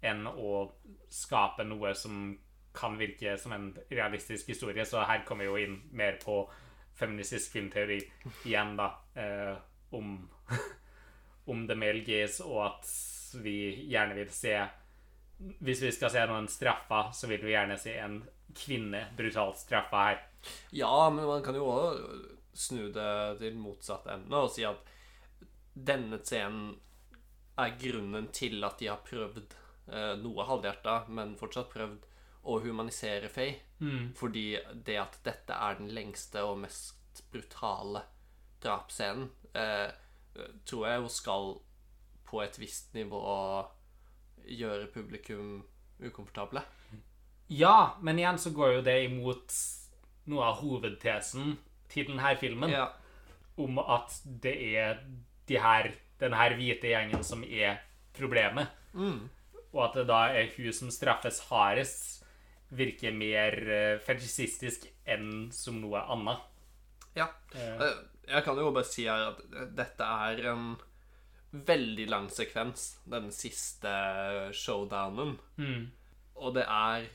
enn 0.00 0.24
å 0.28 0.70
skape 1.12 1.66
noe 1.68 1.92
som 1.98 2.30
kan 2.72 2.96
virke 2.98 3.36
som 3.38 3.52
en 3.52 3.70
realistisk 3.90 4.48
historie. 4.48 4.84
Så 4.86 5.02
her 5.04 5.24
kommer 5.28 5.44
vi 5.44 5.50
jo 5.50 5.60
inn 5.66 5.78
mer 5.96 6.18
på 6.22 6.42
feministisk 6.96 7.56
filmteori 7.56 7.98
igjen, 8.44 8.76
da. 8.78 8.90
Eh, 9.14 9.56
om, 9.96 10.28
om 11.52 11.64
the 11.68 11.76
male 11.76 12.04
gaze, 12.06 12.44
og 12.44 12.62
at 12.68 12.92
vi 13.42 13.56
gjerne 13.90 14.16
vil 14.18 14.30
se 14.34 14.58
Hvis 15.40 15.80
vi 15.80 15.90
skal 15.96 16.10
se 16.12 16.22
noen 16.28 16.50
straffa, 16.52 17.06
så 17.16 17.28
vil 17.30 17.40
vi 17.40 17.54
gjerne 17.54 17.78
se 17.80 17.94
en 17.96 18.18
kvinne 18.52 19.06
brutalt 19.16 19.56
straffa 19.56 20.02
her. 20.04 20.18
ja, 20.70 21.08
men 21.08 21.24
man 21.24 21.42
kan 21.42 21.56
jo 21.56 21.64
òg 21.64 22.02
snu 22.52 22.90
det 22.92 23.38
til 23.40 23.56
motsatt 23.56 24.10
ende 24.12 24.36
og 24.36 24.50
si 24.52 24.66
at 24.68 24.89
denne 25.86 26.20
scenen 26.24 26.74
er 27.60 27.74
grunnen 27.80 28.30
til 28.34 28.62
at 28.64 28.78
de 28.80 28.88
har 28.90 29.02
prøvd 29.04 29.56
eh, 29.92 30.14
noe 30.20 30.46
halvhjerta, 30.48 31.04
men 31.12 31.36
fortsatt 31.40 31.72
prøvd 31.72 32.06
å 32.48 32.60
humanisere 32.64 33.28
Faye. 33.32 33.58
Mm. 33.80 34.12
Fordi 34.16 34.54
det 34.86 34.96
at 35.00 35.18
dette 35.26 35.56
er 35.56 35.80
den 35.80 35.90
lengste 35.96 36.44
og 36.46 36.62
mest 36.64 37.24
brutale 37.32 38.04
drapsscenen, 38.64 39.28
eh, 39.56 39.90
tror 40.68 40.86
jeg 40.86 41.02
jo 41.02 41.12
skal 41.12 41.52
på 42.30 42.40
et 42.44 42.56
visst 42.60 42.94
nivå 42.94 43.20
gjøre 44.46 44.88
publikum 44.94 45.60
ukomfortable. 46.00 46.62
Ja, 47.50 47.96
men 48.00 48.20
igjen 48.20 48.38
så 48.38 48.52
går 48.54 48.76
jo 48.76 48.82
det 48.86 48.96
imot 49.08 49.54
noe 50.30 50.46
av 50.52 50.60
hovedtesen 50.62 51.56
til 51.90 52.12
denne 52.12 52.36
filmen. 52.38 52.70
Ja. 52.70 52.92
om 53.60 53.76
at 53.82 54.14
det 54.24 54.54
er 54.78 55.02
de 55.50 55.58
her, 55.58 55.90
den 56.22 56.36
her 56.38 56.54
hvite 56.58 56.92
gjengen 56.92 57.24
som 57.26 57.42
er 57.44 57.80
problemet. 58.16 58.70
Mm. 58.94 59.24
Og 59.72 59.82
at 59.88 59.98
det 60.00 60.06
da 60.10 60.20
er 60.34 60.48
hun 60.56 60.72
som 60.74 60.90
straffes 60.94 61.42
hardest, 61.50 62.06
virker 62.70 63.10
mer 63.18 63.56
uh, 63.66 63.98
fetisjistisk 64.06 64.84
enn 65.10 65.48
som 65.54 65.80
noe 65.82 65.98
annet. 66.14 66.38
ja. 67.18 67.26
Eh, 67.54 67.82
Eh, 67.82 67.96
Jeg 68.30 68.44
kan 68.46 68.56
jo 68.60 68.70
bare 68.70 68.86
si 68.86 69.08
her 69.10 69.24
at 69.32 69.40
dette 69.74 70.06
er 70.06 70.44
en 70.52 70.76
veldig 71.66 72.04
lang 72.08 72.28
sekvens, 72.30 72.84
den 73.10 73.32
siste 73.34 73.90
showdownen. 74.54 75.32
mm, 75.58 75.88
Og 76.36 76.54
det 76.54 76.62
er 76.68 77.08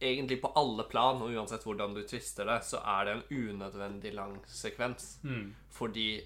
egentlig 0.00 0.40
på 0.40 0.52
alle 0.54 0.84
plan, 0.86 1.18
og 1.22 1.34
uansett 1.34 1.64
hvordan 1.66 1.94
du 1.96 2.04
tvister 2.06 2.46
det, 2.46 2.60
så 2.64 2.78
er 2.84 3.04
det 3.08 3.14
en 3.16 3.24
unødvendig 3.50 4.14
lang 4.14 4.36
sekvens. 4.46 5.18
mm, 5.24 5.54
Fordi 5.70 6.20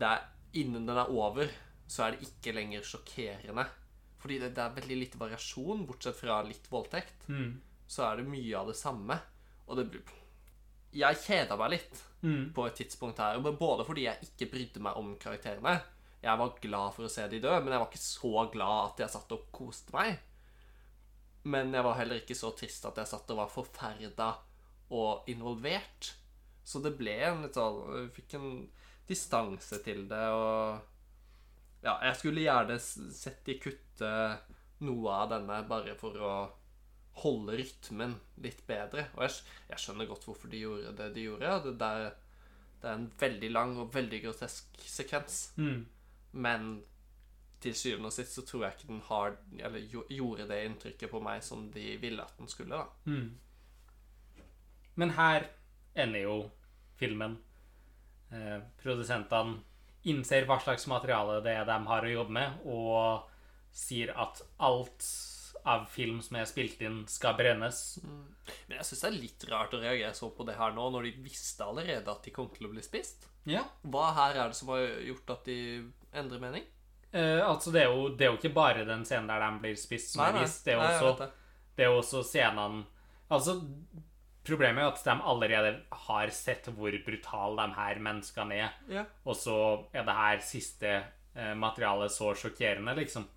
er, 0.00 0.22
innen 0.56 0.86
den 0.88 0.96
er 0.98 1.10
over, 1.12 1.50
så 1.88 2.06
er 2.06 2.14
det 2.16 2.28
ikke 2.28 2.54
lenger 2.56 2.82
sjokkerende. 2.86 3.66
Fordi 4.22 4.38
det, 4.38 4.52
det 4.56 4.62
er 4.62 4.74
veldig 4.76 4.96
lite 4.96 5.18
variasjon, 5.20 5.84
bortsett 5.88 6.16
fra 6.16 6.40
litt 6.46 6.68
voldtekt. 6.70 7.28
mm, 7.28 7.52
Så 7.90 8.04
er 8.06 8.16
det 8.20 8.28
mye 8.30 8.56
av 8.56 8.70
det 8.70 8.76
samme. 8.78 9.18
Og 9.66 9.76
det 9.76 9.88
blir 9.90 10.02
Jeg 10.92 11.16
kjeda 11.24 11.56
meg 11.56 11.70
litt 11.72 12.00
mm, 12.22 12.52
på 12.54 12.66
et 12.66 12.74
tidspunkt 12.76 13.18
her. 13.18 13.38
Både 13.40 13.84
fordi 13.84 14.04
jeg 14.04 14.28
ikke 14.28 14.50
brydde 14.52 14.80
meg 14.84 14.96
om 15.00 15.14
karakterene. 15.20 15.80
Jeg 16.22 16.38
var 16.38 16.58
glad 16.62 16.92
for 16.94 17.04
å 17.08 17.10
se 17.10 17.24
de 17.28 17.40
dø, 17.42 17.50
men 17.60 17.72
jeg 17.72 17.80
var 17.82 17.88
ikke 17.90 17.98
så 18.04 18.44
glad 18.52 18.92
at 18.92 19.00
jeg 19.02 19.10
satt 19.16 19.32
og 19.34 19.46
koste 19.56 19.92
meg. 19.96 20.20
Men 21.42 21.72
jeg 21.74 21.82
var 21.82 21.96
heller 21.98 22.20
ikke 22.20 22.36
så 22.38 22.52
trist 22.54 22.84
at 22.86 23.00
jeg 23.00 23.10
satt 23.10 23.30
og 23.34 23.40
var 23.40 23.50
forferda 23.50 24.28
og 24.94 25.26
involvert. 25.32 26.12
Så 26.62 26.78
det 26.84 26.92
ble 27.00 27.16
en 27.26 27.42
litt 27.42 27.58
sånn 27.58 28.10
fikk 28.14 28.36
en 28.38 28.52
distanse 29.08 29.82
til 29.84 30.08
det, 30.10 30.24
og 30.30 30.88
Ja, 31.82 31.96
jeg 32.06 32.14
skulle 32.14 32.44
gjerne 32.44 32.76
sett 32.78 33.40
de 33.46 33.56
kutte 33.58 34.10
noe 34.86 35.14
av 35.14 35.32
denne 35.32 35.56
bare 35.66 35.96
for 35.98 36.18
å 36.22 36.34
holde 37.22 37.56
rytmen 37.58 38.14
litt 38.44 38.62
bedre. 38.68 39.08
Og 39.16 39.24
jeg, 39.26 39.40
jeg 39.72 39.82
skjønner 39.82 40.06
godt 40.10 40.28
hvorfor 40.28 40.52
de 40.52 40.62
gjorde 40.62 40.94
det 41.00 41.08
de 41.16 41.26
gjorde. 41.26 41.56
Det, 41.66 41.74
der, 41.80 42.06
det 42.80 42.88
er 42.88 43.00
en 43.00 43.10
veldig 43.18 43.50
lang 43.50 43.74
og 43.82 43.90
veldig 43.94 44.22
grotesk 44.28 44.78
sekvens. 44.86 45.42
mm. 45.58 45.82
Men 46.32 46.70
til 47.62 47.74
syvende 47.76 48.08
og 48.08 48.14
sist 48.16 48.38
så 48.38 48.42
tror 48.46 48.64
jeg 48.64 48.74
ikke 48.76 48.88
den 48.88 49.02
har 49.06 49.34
Eller 49.58 50.06
gjorde 50.10 50.46
det 50.48 50.62
inntrykket 50.64 51.10
på 51.12 51.20
meg 51.22 51.42
som 51.44 51.66
de 51.74 51.96
ville 52.00 52.24
at 52.24 52.38
den 52.38 52.48
skulle, 52.48 52.78
da. 52.78 52.86
Mm. 53.04 54.46
Men 54.94 55.14
her 55.18 55.46
ender 55.94 56.24
jo 56.24 56.36
filmen. 56.98 57.36
Eh, 58.32 58.58
produsentene 58.82 59.60
innser 60.08 60.48
hva 60.48 60.56
slags 60.62 60.88
materiale 60.90 61.42
det 61.44 61.52
er 61.60 61.68
de 61.68 61.76
har 61.86 62.06
å 62.06 62.14
jobbe 62.16 62.34
med, 62.34 62.64
og 62.66 63.28
sier 63.72 64.10
at 64.18 64.40
alt 64.58 65.06
av 65.68 65.84
film 65.86 66.18
som 66.24 66.40
er 66.40 66.48
spilt 66.50 66.80
inn, 66.82 67.02
skal 67.06 67.36
brennes. 67.38 67.78
Men 68.66 68.80
jeg 68.80 68.88
syns 68.88 69.04
det 69.04 69.10
er 69.10 69.18
litt 69.20 69.44
rart 69.50 69.76
å 69.76 69.82
reagere 69.82 70.14
sånn 70.16 70.32
på 70.34 70.46
det 70.48 70.56
her 70.58 70.74
nå, 70.74 70.88
når 70.90 71.06
de 71.06 71.12
visste 71.22 71.66
allerede 71.66 72.10
at 72.10 72.24
de 72.26 72.34
kom 72.34 72.48
til 72.54 72.66
å 72.66 72.72
bli 72.72 72.82
spist. 72.82 73.28
Ja. 73.46 73.62
Hva 73.86 74.08
her 74.16 74.38
er 74.40 74.50
det 74.50 74.58
som 74.58 74.72
har 74.74 74.82
gjort 75.06 75.30
at 75.36 75.46
de 75.46 75.58
endrer 76.18 76.42
mening? 76.42 76.66
Eh, 77.12 77.38
altså, 77.44 77.70
det 77.70 77.84
er, 77.84 77.92
jo, 77.92 78.08
det 78.16 78.26
er 78.26 78.32
jo 78.32 78.40
ikke 78.40 78.54
bare 78.56 78.88
den 78.88 79.04
scenen 79.06 79.30
der 79.30 79.44
de 79.44 79.62
blir 79.62 79.78
spist, 79.78 80.14
som 80.14 80.24
er 80.26 80.40
vist. 80.40 80.64
Det 80.66 80.74
er 80.74 80.82
Nei, 80.82 80.92
også. 80.98 81.30
Det 81.76 81.86
er 81.86 81.94
også 81.94 82.24
scenene 82.26 82.84
Altså, 83.32 83.54
problemet 84.44 84.82
er 84.82 84.90
at 84.90 85.04
de 85.04 85.14
allerede 85.30 85.72
har 86.06 86.32
sett 86.34 86.66
hvor 86.74 86.94
brutale 87.06 87.66
de 87.68 87.76
her 87.78 88.00
menneskene 88.02 88.58
er. 88.58 88.72
Ja. 88.90 89.04
Og 89.24 89.36
så 89.38 89.56
er 89.94 90.04
det 90.08 90.16
her 90.18 90.42
siste 90.46 90.90
eh, 91.34 91.54
materialet 91.58 92.12
så 92.12 92.32
sjokkerende, 92.34 92.94
liksom. 92.98 93.28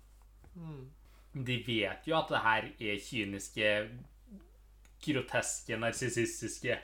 Mm. 0.56 0.84
De 1.46 1.56
vet 1.66 2.06
jo 2.08 2.16
at 2.16 2.30
det 2.32 2.42
her 2.42 2.68
er 2.80 3.00
kyniske, 3.04 3.72
groteske, 5.04 5.76
narsissistiske, 5.78 6.78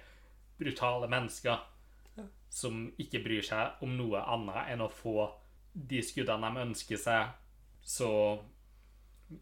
brutale 0.59 1.09
mennesker 1.09 1.59
Ja. 2.16 2.25
som 2.51 2.93
ikke 3.01 3.23
bryr 3.25 3.43
seg 3.43 3.83
om 3.83 3.97
noe 3.97 4.20
annet 4.29 4.68
enn 4.75 4.83
å 4.85 4.91
få 4.93 5.31
de 5.73 6.03
skuddene 6.05 6.51
de 6.53 6.61
ønsker 6.66 7.01
seg. 7.01 7.31
Så 7.83 8.11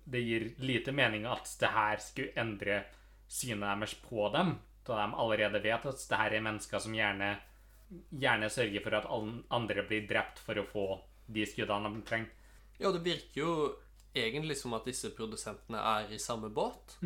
det 0.06 0.22
gir 0.22 0.44
lite 0.62 0.92
mening 0.94 1.26
at 1.26 1.50
det 1.60 1.72
her 1.74 1.96
skulle 1.98 2.36
endre 2.38 2.84
synet 3.30 3.66
deres 3.66 3.94
på 4.06 4.28
dem, 4.32 4.54
da 4.86 4.96
de 5.02 5.20
allerede 5.22 5.62
vet 5.62 5.86
at 5.86 6.08
det 6.10 6.18
her 6.22 6.36
er 6.36 6.44
mennesker 6.44 6.82
som 6.82 6.94
gjerne, 6.96 7.30
gjerne 8.10 8.50
sørger 8.50 8.84
for 8.84 8.98
at 8.98 9.08
andre 9.60 9.86
blir 9.88 10.08
drept 10.10 10.42
for 10.42 10.58
å 10.60 10.66
få 10.66 10.86
de 11.30 11.46
skuddene 11.46 11.92
de 11.94 12.02
trenger. 12.06 12.34
Ja, 12.80 12.90
det 12.94 13.04
virker 13.04 13.40
jo 13.42 13.54
egentlig 14.16 14.56
som 14.58 14.74
at 14.74 14.86
disse 14.88 15.12
produsentene 15.14 15.78
er 15.78 16.10
i 16.14 16.18
samme 16.18 16.48
båt. 16.50 16.96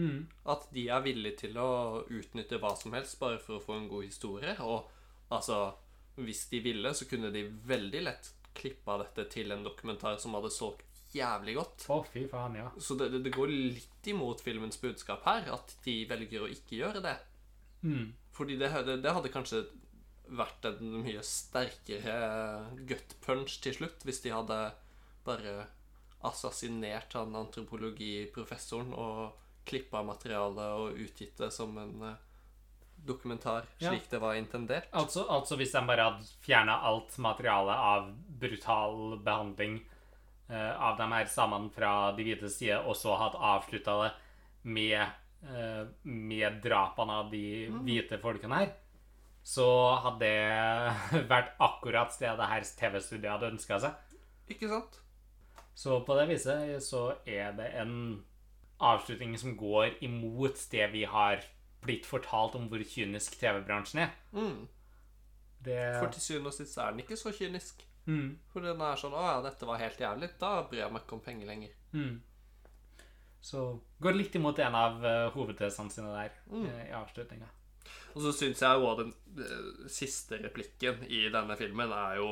At 0.48 0.68
de 0.72 0.86
er 0.88 1.02
villige 1.04 1.44
til 1.44 1.58
å 1.60 2.04
utnytte 2.06 2.60
hva 2.62 2.74
som 2.78 2.94
helst 2.96 3.18
bare 3.20 3.40
for 3.42 3.58
å 3.58 3.64
få 3.64 3.76
en 3.76 3.90
god 3.90 4.06
historie. 4.06 4.54
Og 4.62 4.88
altså, 5.34 5.74
hvis 6.16 6.46
de 6.52 6.62
ville, 6.64 6.94
så 6.94 7.08
kunne 7.10 7.32
de 7.34 7.48
veldig 7.68 8.02
lett 8.06 8.32
klippa 8.54 9.00
dette 9.02 9.26
til 9.34 9.50
en 9.50 9.64
dokumentar 9.66 10.16
som 10.22 10.36
hadde 10.38 10.52
solgt 10.54 10.86
jævlig 11.14 11.56
godt. 11.58 11.86
Å, 11.90 12.00
fy 12.10 12.24
faen, 12.30 12.56
ja. 12.58 12.70
Så 12.78 12.96
det, 12.98 13.10
det, 13.12 13.24
det 13.26 13.34
går 13.34 13.50
litt 13.50 14.10
imot 14.10 14.42
filmens 14.42 14.80
budskap 14.82 15.26
her, 15.28 15.46
at 15.54 15.76
de 15.84 16.00
velger 16.10 16.46
å 16.46 16.50
ikke 16.50 16.78
gjøre 16.80 17.02
det. 17.04 17.14
Mm. 17.84 18.12
Fordi 18.34 18.56
det, 18.58 18.70
det, 18.88 18.98
det 19.04 19.12
hadde 19.14 19.30
kanskje 19.32 19.64
vært 20.34 20.64
en 20.70 21.02
mye 21.04 21.20
sterkere 21.22 22.14
gut 22.88 23.12
punch 23.26 23.58
til 23.62 23.76
slutt 23.76 24.04
hvis 24.08 24.22
de 24.24 24.32
hadde 24.32 24.58
bare 25.26 25.66
assassinert 26.24 27.12
han 27.12 27.36
antropologiprofessoren 27.36 28.94
og 28.96 29.34
klippa 29.68 30.02
materialet 30.04 30.78
og 30.80 31.00
utgitt 31.04 31.36
det 31.40 31.50
som 31.52 31.76
en 31.80 31.92
dokumentar, 32.00 32.24
dokumentar, 33.04 33.66
Ja. 33.78 33.90
slik 33.90 34.08
det 34.10 34.20
var 34.20 34.34
intendert. 34.34 34.88
Altså, 34.92 35.26
altså 35.28 35.56
hvis 35.56 35.72
de 35.72 35.80
bare 35.86 36.04
hadde 36.08 36.24
fjerna 36.44 36.78
alt 36.88 37.18
materialet 37.18 37.76
av 37.76 38.10
brutal 38.40 39.18
behandling 39.24 39.82
eh, 40.48 40.72
av 40.80 40.96
de 40.96 41.08
her 41.12 41.26
samene 41.26 41.70
fra 41.72 42.12
de 42.16 42.24
hvites 42.24 42.56
side, 42.58 42.78
og 42.80 42.96
så 42.96 43.16
hadde 43.20 43.40
avslutta 43.40 43.98
det 44.04 44.12
med, 44.62 45.00
eh, 45.00 45.08
med 46.02 46.60
drapene 46.64 47.20
av 47.20 47.30
de 47.32 47.44
hvite 47.84 48.18
folkene 48.22 48.60
her, 48.62 48.74
så 49.44 49.66
hadde 50.06 50.24
det 50.24 51.24
vært 51.32 51.56
akkurat 51.62 52.14
det 52.20 52.32
det 52.38 52.50
her 52.52 52.68
TV-studiet 52.78 53.32
hadde 53.32 53.50
ønska 53.52 53.80
seg. 53.82 54.14
Ikke 54.48 54.70
sant? 54.70 55.00
Så 55.74 55.98
på 56.06 56.16
det 56.16 56.28
viset 56.30 56.82
så 56.84 57.16
er 57.26 57.52
det 57.58 57.66
en 57.82 58.24
avslutning 58.84 59.34
som 59.38 59.56
går 59.58 59.98
imot 60.04 60.60
det 60.70 60.86
vi 60.92 61.04
har 61.08 61.42
blitt 61.84 62.06
fortalt 62.08 62.54
om 62.58 62.68
hvor 62.70 62.82
kynisk 62.88 63.36
TV-bransjen 63.40 64.04
er. 64.06 64.14
Mm. 64.32 64.68
Det 65.64 65.80
For 65.98 66.12
til 66.12 66.22
syvende 66.22 66.52
og 66.52 66.56
sist 66.56 66.78
er 66.78 66.92
den 66.92 67.04
ikke 67.04 67.16
så 67.16 67.32
kynisk. 67.32 67.84
mm. 68.06 68.38
For 68.52 68.60
den 68.60 68.80
er 68.80 68.96
sånn 69.00 69.12
'Å 69.16 69.24
ja, 69.24 69.42
dette 69.42 69.66
var 69.66 69.80
helt 69.80 70.00
jævlig'. 70.00 70.38
Da 70.38 70.62
bryr 70.62 70.84
jeg 70.84 70.92
meg 70.92 71.02
ikke 71.02 71.16
om 71.16 71.20
penger 71.20 71.46
lenger. 71.46 71.70
Mm. 71.92 72.22
Så 73.44 73.64
går 74.00 74.16
litt 74.16 74.34
imot 74.38 74.58
en 74.64 74.74
av 74.78 75.02
uh, 75.04 75.28
hovedtesene 75.34 75.92
sine 75.92 76.12
der 76.14 76.32
Mm. 76.48 76.64
eh, 76.70 76.86
i 76.88 76.94
avslutninga. 76.96 77.48
Og 78.14 78.22
så 78.24 78.32
syns 78.32 78.62
jeg 78.62 78.78
jo 78.80 78.86
at 78.90 79.00
den 79.02 79.10
eh, 79.44 79.88
siste 79.92 80.38
replikken 80.40 81.02
i 81.12 81.26
denne 81.34 81.56
filmen 81.60 81.92
er 81.92 82.16
jo 82.22 82.28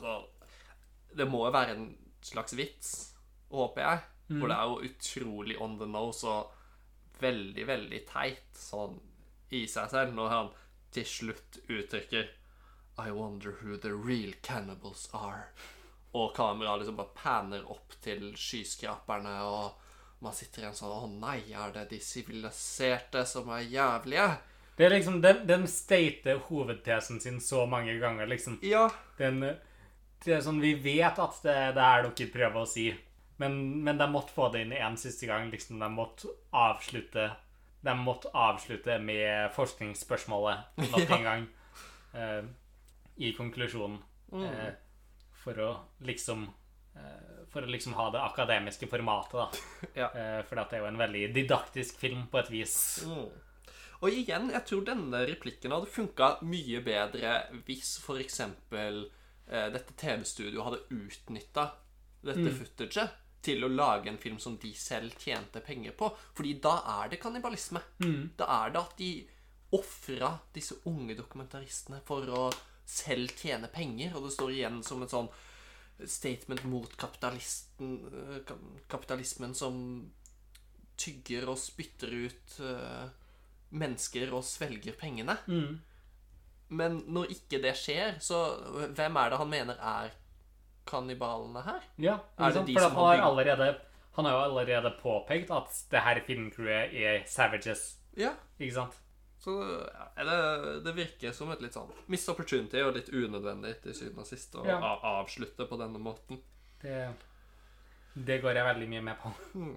så, 0.00 0.16
Det 1.14 1.26
må 1.30 1.44
jo 1.46 1.52
være 1.54 1.76
en 1.76 1.84
slags 2.24 2.56
vits, 2.58 3.14
håper 3.52 3.84
jeg. 3.84 4.00
For 4.40 4.48
det 4.48 4.56
er 4.56 4.70
jo 4.70 4.88
utrolig 4.88 5.56
on 5.60 5.76
the 5.78 5.86
nose 5.86 6.24
og 6.26 6.50
veldig, 7.20 7.66
veldig 7.68 8.00
teit 8.08 8.56
sånn 8.58 8.96
i 9.54 9.66
seg 9.70 9.90
selv 9.92 10.14
når 10.16 10.30
han 10.32 10.48
til 10.96 11.04
slutt 11.06 11.58
uttrykker 11.68 12.30
I 13.04 13.10
wonder 13.12 13.52
who 13.60 13.76
the 13.76 13.92
real 13.94 14.32
cannibals 14.42 15.06
are. 15.12 15.50
Og 16.14 16.32
kameraet 16.34 16.80
liksom 16.82 16.96
bare 16.96 17.14
panner 17.14 17.68
opp 17.70 17.94
til 18.02 18.32
skyskraperne, 18.38 19.36
og 19.44 19.83
man 20.24 20.34
sitter 20.36 20.64
igjen 20.64 20.76
sånn 20.76 20.92
Å 20.94 21.06
nei, 21.12 21.38
er 21.52 21.72
det 21.74 21.86
de 21.92 22.00
siviliserte 22.02 23.24
som 23.28 23.50
er 23.54 23.66
jævlige? 23.68 24.28
Det 24.76 24.86
er 24.86 24.94
liksom, 24.96 25.20
Den, 25.22 25.44
den 25.46 25.66
stater 25.70 26.40
hovedtesen 26.48 27.20
sin 27.22 27.40
så 27.40 27.66
mange 27.70 27.94
ganger, 28.02 28.26
liksom. 28.26 28.58
Ja. 28.66 28.88
Den, 29.18 29.40
det 30.24 30.36
er 30.36 30.44
sånn, 30.44 30.62
Vi 30.64 30.74
vet 30.82 31.20
at 31.22 31.40
det 31.44 31.54
er 31.54 31.76
det 31.76 31.88
her 31.88 32.08
dere 32.08 32.32
prøver 32.32 32.64
å 32.64 32.68
si, 32.68 32.88
Men, 33.42 33.58
men 33.84 33.98
de 34.00 34.08
måtte 34.10 34.34
få 34.34 34.48
det 34.54 34.64
inn 34.64 34.74
en 34.76 34.98
siste 35.00 35.28
gang. 35.30 35.50
liksom 35.52 35.78
De 35.82 35.90
måtte 35.92 36.32
avslutte 36.50 37.28
De 37.84 37.96
måtte 37.98 38.32
avslutte 38.32 38.98
med 38.98 39.52
forskningsspørsmålet 39.54 40.78
nok 40.94 41.16
en 41.18 41.28
gang 41.28 41.46
eh, 42.14 42.42
i 43.16 43.30
konklusjonen. 43.36 44.00
Eh, 44.34 44.70
for 45.44 45.60
å 45.60 45.70
liksom 46.08 46.46
eh, 46.96 47.33
For 47.54 47.62
å 47.62 47.70
liksom 47.70 47.94
ha 47.94 48.08
det 48.10 48.22
akademiske 48.22 48.88
formatet, 48.90 49.38
da. 49.38 49.48
Ja. 50.02 50.10
Eh, 50.10 50.40
for 50.48 50.58
det 50.58 50.76
er 50.76 50.82
jo 50.82 50.90
en 50.90 51.00
veldig 51.00 51.24
didaktisk 51.36 51.98
film 52.02 52.26
på 52.30 52.42
et 52.42 52.50
vis. 52.50 52.76
Mm. 53.06 53.28
Og 54.02 54.10
igjen, 54.10 54.50
jeg 54.52 54.66
tror 54.68 54.84
denne 54.84 55.22
replikken 55.28 55.72
hadde 55.72 55.90
funka 55.90 56.30
mye 56.44 56.82
bedre 56.84 57.36
hvis 57.64 57.96
f.eks. 58.02 58.40
Eh, 58.44 59.68
dette 59.70 59.94
TV-studioet 60.00 60.66
hadde 60.66 60.82
utnytta 60.98 61.68
dette 62.24 62.50
footaget 62.58 63.20
til 63.44 63.64
å 63.64 63.70
lage 63.70 64.08
en 64.08 64.18
film 64.20 64.38
som 64.40 64.56
de 64.60 64.70
selv 64.76 65.14
tjente 65.20 65.60
penger 65.64 65.94
på. 65.96 66.08
Fordi 66.36 66.56
da 66.64 66.78
er 66.98 67.12
det 67.12 67.20
kannibalisme. 67.22 67.82
Da 68.40 68.48
er 68.64 68.74
det 68.74 68.80
at 68.80 68.94
de 68.98 69.10
ofra 69.74 70.30
disse 70.54 70.78
unge 70.88 71.16
dokumentaristene 71.18 72.00
for 72.06 72.28
å 72.30 72.44
selv 72.84 73.32
tjene 73.36 73.70
penger, 73.72 74.14
og 74.14 74.26
det 74.26 74.34
står 74.34 74.52
igjen 74.54 74.80
som 74.86 75.02
et 75.02 75.12
sånn 75.12 75.30
statement 76.10 76.64
mot 76.64 76.96
kapitalisten, 77.00 77.96
eh, 78.12 78.54
kapitalismen 78.90 79.54
som 79.54 79.76
tygger 80.96 81.48
og 81.50 81.58
spytter 81.58 82.12
ut 82.26 82.58
uh, 82.62 83.08
mennesker 83.74 84.30
og 84.34 84.44
svelger 84.46 84.94
pengene. 84.98 85.34
Men 86.74 87.00
når 87.10 87.32
ikke 87.34 87.58
det 87.62 87.74
skjer, 87.76 88.20
så 88.22 88.38
hvem 88.94 89.18
er 89.18 89.32
det 89.32 89.40
han 89.40 89.50
mener 89.50 89.80
er 89.82 90.14
kannibalene 90.86 91.64
her? 91.66 91.82
Ja, 91.98 92.18
Er 92.38 92.54
det 92.54 92.66
de 92.68 92.76
For 92.76 92.86
som 92.86 92.96
han, 92.96 93.04
har 93.04 93.16
har 93.16 93.30
allerede, 93.30 93.68
han 94.14 94.24
har 94.24 94.32
jo 94.36 94.44
allerede 94.44 94.94
påpekt 95.02 95.50
at 95.50 95.82
det 95.90 96.00
her 96.06 96.20
filmcrewet 96.26 96.94
er 96.94 97.24
savages. 97.26 97.96
Ja, 98.16 98.36
Ikke 98.58 98.74
sant? 98.74 99.00
Så 99.44 99.54
det, 100.16 100.36
det 100.86 100.92
virker 100.96 101.32
som 101.36 101.50
et 101.52 101.60
litt 101.60 101.74
sånn 101.76 101.90
miss 102.08 102.24
opportunity 102.32 102.80
og 102.80 102.94
litt 102.96 103.10
unødvendig 103.12 103.74
til 103.84 103.96
syvende 103.98 104.24
og 104.24 104.28
sist 104.30 104.54
å 104.56 104.64
Ja. 104.64 104.78
avslutte 105.20 105.66
på 105.68 105.76
denne 105.80 106.00
måten. 106.00 106.40
Det, 106.80 107.10
det 108.14 108.38
går 108.40 108.56
jeg 108.56 108.68
veldig 108.70 108.88
mye 108.94 109.02
med 109.10 109.20
på. 109.20 109.32
Mm. 109.58 109.76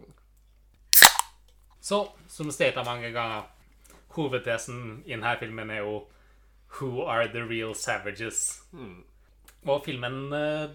Så, 1.87 1.99
som 2.27 2.51
stata 2.51 2.83
mange 2.83 3.11
ganger, 3.15 3.45
hovedtesen 4.17 5.03
i 5.05 5.13
denne 5.15 5.35
filmen 5.39 5.69
er 5.71 5.83
jo 5.85 5.97
Who 6.77 7.05
are 7.07 7.27
the 7.31 7.43
real 7.47 7.73
savages? 7.79 8.61
Mm. 8.75 9.03
Og 9.67 9.83
filmen 9.85 10.17
eh, 10.35 10.73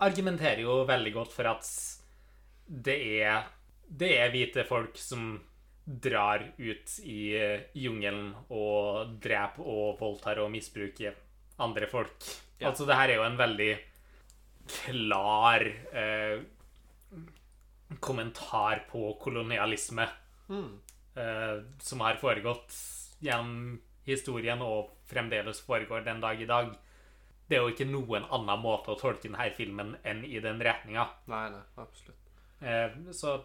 argumenterer 0.00 0.62
jo 0.62 0.84
veldig 0.88 1.12
godt 1.16 1.32
for 1.34 1.50
at 1.50 1.66
det 2.68 2.96
er 3.22 3.48
Det 3.88 4.10
er 4.20 4.30
hvite 4.30 4.64
folk 4.68 4.98
som 5.00 5.40
drar 5.88 6.42
ut 6.58 6.98
i 7.08 7.32
jungelen 7.80 8.34
og 8.52 9.14
dreper 9.24 9.64
og 9.64 10.00
voldtar 10.00 10.42
og 10.42 10.50
misbruker 10.52 11.16
andre 11.64 11.88
folk. 11.88 12.16
Ja. 12.58 12.68
Altså, 12.68 12.84
det 12.84 12.98
her 12.98 13.08
er 13.08 13.20
jo 13.20 13.24
en 13.24 13.38
veldig 13.38 13.70
klar 14.68 15.64
eh, 15.96 16.42
kommentar 18.04 18.84
på 18.90 19.14
kolonialisme 19.22 20.04
mm. 20.48 20.72
eh, 21.14 21.56
som 21.80 22.04
har 22.04 22.20
foregått 22.20 22.74
gjennom 23.24 23.78
historien 24.08 24.60
og 24.64 24.92
fremdeles 25.08 25.60
foregår 25.64 26.04
den 26.04 26.20
dag 26.20 26.40
i 26.40 26.48
dag. 26.48 26.70
Det 27.48 27.56
er 27.56 27.64
jo 27.64 27.72
ikke 27.72 27.88
noen 27.88 28.28
annen 28.28 28.60
måte 28.60 28.92
å 28.92 29.00
tolke 29.00 29.28
denne 29.28 29.48
filmen 29.56 29.96
enn 30.04 30.20
i 30.28 30.36
den 30.44 30.60
retninga. 30.60 31.06
Nei, 31.32 31.46
nei, 31.54 31.64
absolutt. 31.80 32.32
Eh, 32.60 32.98
så 33.16 33.38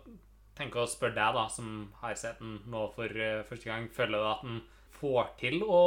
tenk 0.58 0.78
å 0.78 0.88
spørre 0.90 1.18
deg, 1.18 1.38
da, 1.38 1.48
som 1.52 1.70
har 2.02 2.18
sett 2.20 2.42
den 2.42 2.60
nå 2.70 2.88
for 2.96 3.10
eh, 3.10 3.44
første 3.48 3.70
gang, 3.70 3.90
føler 3.94 4.22
du 4.22 4.30
at 4.30 4.44
den 4.46 4.60
får 4.94 5.32
til 5.42 5.64
å 5.66 5.84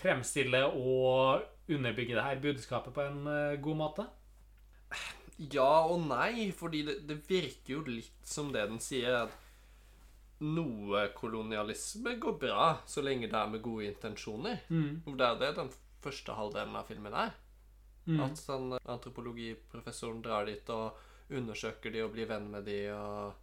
fremstille 0.00 0.64
og 0.72 1.44
underbygge 1.70 2.16
det 2.16 2.24
her 2.26 2.42
budskapet 2.42 2.94
på 2.96 3.04
en 3.04 3.26
eh, 3.30 3.60
god 3.62 3.80
måte? 3.80 4.08
Ja 5.50 5.84
og 5.90 6.04
nei, 6.06 6.50
fordi 6.54 6.84
det, 6.86 6.98
det 7.08 7.22
virker 7.28 7.78
jo 7.78 7.86
litt 7.88 8.28
som 8.28 8.52
det 8.54 8.68
den 8.70 8.82
sier, 8.82 9.24
at 9.24 9.40
noe 10.44 11.06
kolonialisme 11.16 12.16
går 12.20 12.36
bra 12.40 12.66
så 12.90 13.02
lenge 13.04 13.30
det 13.30 13.38
er 13.38 13.50
med 13.50 13.62
gode 13.64 13.88
intensjoner. 13.88 14.60
Mm. 14.68 15.02
det 15.16 15.26
er 15.26 15.40
det 15.40 15.54
den 15.58 15.72
første 16.04 16.36
halvdelen 16.36 16.76
av 16.76 16.88
filmen 16.90 17.16
er. 17.16 17.34
At 18.20 18.36
sånn 18.36 18.74
antropologiprofessoren 18.76 20.20
drar 20.24 20.44
dit 20.44 20.68
og 20.74 20.98
undersøker 21.38 21.92
de 21.94 22.02
og 22.04 22.12
blir 22.14 22.28
venn 22.30 22.50
med 22.52 22.64
de, 22.68 22.78
og, 22.94 23.34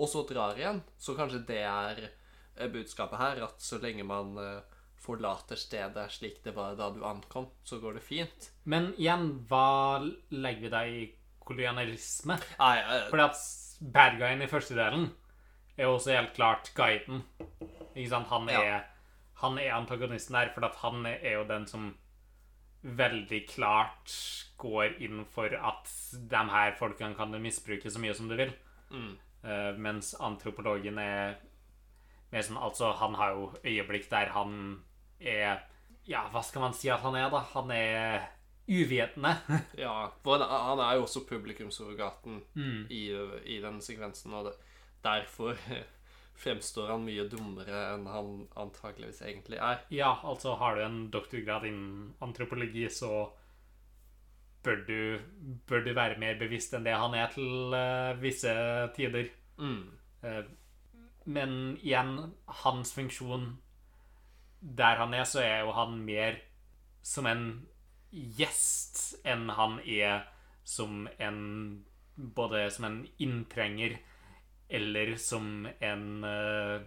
og 0.00 0.08
så 0.10 0.24
drar 0.28 0.58
igjen. 0.58 0.82
Så 0.98 1.14
kanskje 1.18 1.42
det 1.48 1.62
er 1.66 2.02
eh, 2.08 2.68
budskapet 2.72 3.18
her, 3.20 3.42
at 3.48 3.62
så 3.64 3.78
lenge 3.82 4.04
man 4.06 4.36
eh, 4.40 4.76
forlater 5.00 5.56
stedet 5.56 6.10
slik 6.12 6.42
det 6.44 6.52
var 6.56 6.74
da 6.76 6.90
du 6.92 7.00
ankom, 7.08 7.48
så 7.64 7.78
går 7.80 7.96
det 7.98 8.04
fint. 8.04 8.50
Men 8.64 8.92
igjen, 8.98 9.30
hva 9.48 10.00
legger 10.30 10.66
vi 10.66 10.72
deg 10.74 10.98
i 11.00 11.06
kolonialisme? 11.46 12.36
Nei, 12.60 12.74
eh, 12.84 13.08
Fordi 13.10 13.26
at 13.26 13.40
bad 13.80 14.18
guyen 14.20 14.44
i 14.44 14.50
første 14.50 14.76
delen 14.76 15.08
er 15.76 15.86
jo 15.88 15.94
også 15.96 16.12
helt 16.14 16.34
klart 16.36 16.72
guiden. 16.76 17.22
Ikke 17.94 18.10
sant? 18.12 18.28
Han 18.28 18.48
er, 18.52 18.64
Ja. 18.66 18.80
han 19.40 19.58
er 19.58 19.72
antagonisten 19.78 20.36
der, 20.36 20.50
for 20.54 20.68
han 20.82 21.06
er 21.06 21.32
jo 21.38 21.44
den 21.48 21.66
som 21.66 21.94
veldig 22.82 23.42
klart 23.48 24.12
går 24.60 24.96
inn 25.04 25.24
for 25.28 25.52
at 25.52 25.90
de 26.30 26.42
her 26.52 26.74
folkene 26.78 27.16
kan 27.16 27.34
misbruke 27.42 27.90
så 27.90 28.00
mye 28.02 28.14
som 28.16 28.28
du 28.30 28.36
vil. 28.38 28.52
Mm. 28.90 29.12
Uh, 29.44 29.70
mens 29.80 30.12
antropologen 30.20 30.98
er 31.00 31.38
mer 32.30 32.42
sånn 32.44 32.58
Altså, 32.60 32.90
han 32.98 33.14
har 33.16 33.30
jo 33.32 33.46
øyeblikk 33.64 34.10
der 34.10 34.28
han 34.34 34.82
er 35.20 35.62
Ja, 36.04 36.26
hva 36.32 36.42
skal 36.44 36.64
man 36.66 36.74
si 36.76 36.90
at 36.92 37.00
han 37.00 37.16
er, 37.16 37.30
da? 37.32 37.40
Han 37.54 37.70
er 37.72 38.26
uvitende. 38.68 39.32
Ja, 39.78 40.10
for 40.24 40.42
han, 40.42 40.82
er 40.82 40.98
jo 40.98 41.06
også 41.06 41.24
publikumsurrogaten 41.28 42.42
Mm. 42.54 42.86
i, 42.90 43.02
i 43.44 43.60
den 43.62 43.80
sekvensen, 43.80 44.34
og 44.34 44.50
det, 44.50 44.54
derfor 45.04 45.56
fremstår 46.40 46.94
han 46.94 47.04
mye 47.04 47.26
dummere 47.30 47.82
enn 47.94 48.06
han 48.08 48.30
antakeligvis 48.60 49.20
egentlig 49.26 49.60
er. 49.60 49.82
Ja, 49.92 50.14
altså 50.24 50.54
har 50.60 50.76
du 50.76 50.84
en 50.84 51.00
doktorgrad 51.12 51.66
innen 51.68 52.14
antropologi, 52.24 52.86
så 52.92 53.28
bør 54.64 54.84
du, 54.88 55.00
bør 55.68 55.84
du 55.84 55.92
være 55.96 56.20
mer 56.20 56.38
bevisst 56.40 56.74
enn 56.76 56.86
det 56.86 56.96
han 56.96 57.16
er 57.16 57.32
til 57.34 57.74
uh, 57.74 58.16
visse 58.20 58.54
tider. 58.96 59.30
Mm. 59.60 59.82
Uh, 60.24 60.44
men 61.30 61.56
igjen, 61.80 62.32
hans 62.64 62.94
funksjon 62.96 63.52
der 64.60 65.00
han 65.00 65.14
er, 65.16 65.24
så 65.24 65.40
er 65.44 65.62
jo 65.64 65.72
han 65.76 66.00
mer 66.04 66.40
som 67.02 67.28
en 67.28 67.44
gjest 68.10 69.20
enn 69.28 69.48
han 69.56 69.78
er 69.84 70.26
som 70.64 71.06
en 71.18 71.40
Både 72.20 72.66
som 72.68 72.84
en 72.84 72.96
inntrenger 73.22 73.94
eller 74.70 75.16
som 75.16 75.66
en 75.80 76.24
uh, 76.24 76.80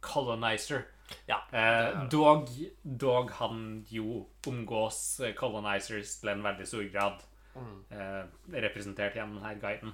colonizer. 0.00 0.84
Ja, 1.26 1.42
Eh, 1.52 2.08
dog, 2.08 2.48
dog 2.82 3.30
han 3.30 3.84
jo 3.88 4.26
omgås 4.46 5.20
colonizers 5.36 6.14
til 6.20 6.30
en 6.32 6.44
veldig 6.44 6.66
stor 6.66 6.86
grad. 6.92 7.18
Mm. 7.54 7.74
Eh, 7.92 8.22
representert 8.64 9.16
gjennom 9.16 9.42
denne 9.42 9.60
guiden. 9.60 9.92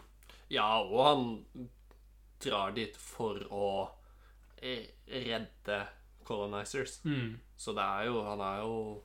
ja, 0.50 0.78
og 0.78 1.00
han 1.06 1.66
drar 2.44 2.70
dit 2.76 2.96
for 2.96 3.42
å 3.50 3.90
eh, 4.62 4.86
redde 5.10 5.80
colonizers. 6.24 7.00
Mm. 7.04 7.40
Så 7.56 7.74
det 7.74 7.82
er 7.82 8.06
jo 8.06 8.22
Han 8.22 8.40
er 8.40 8.60
jo 8.62 9.02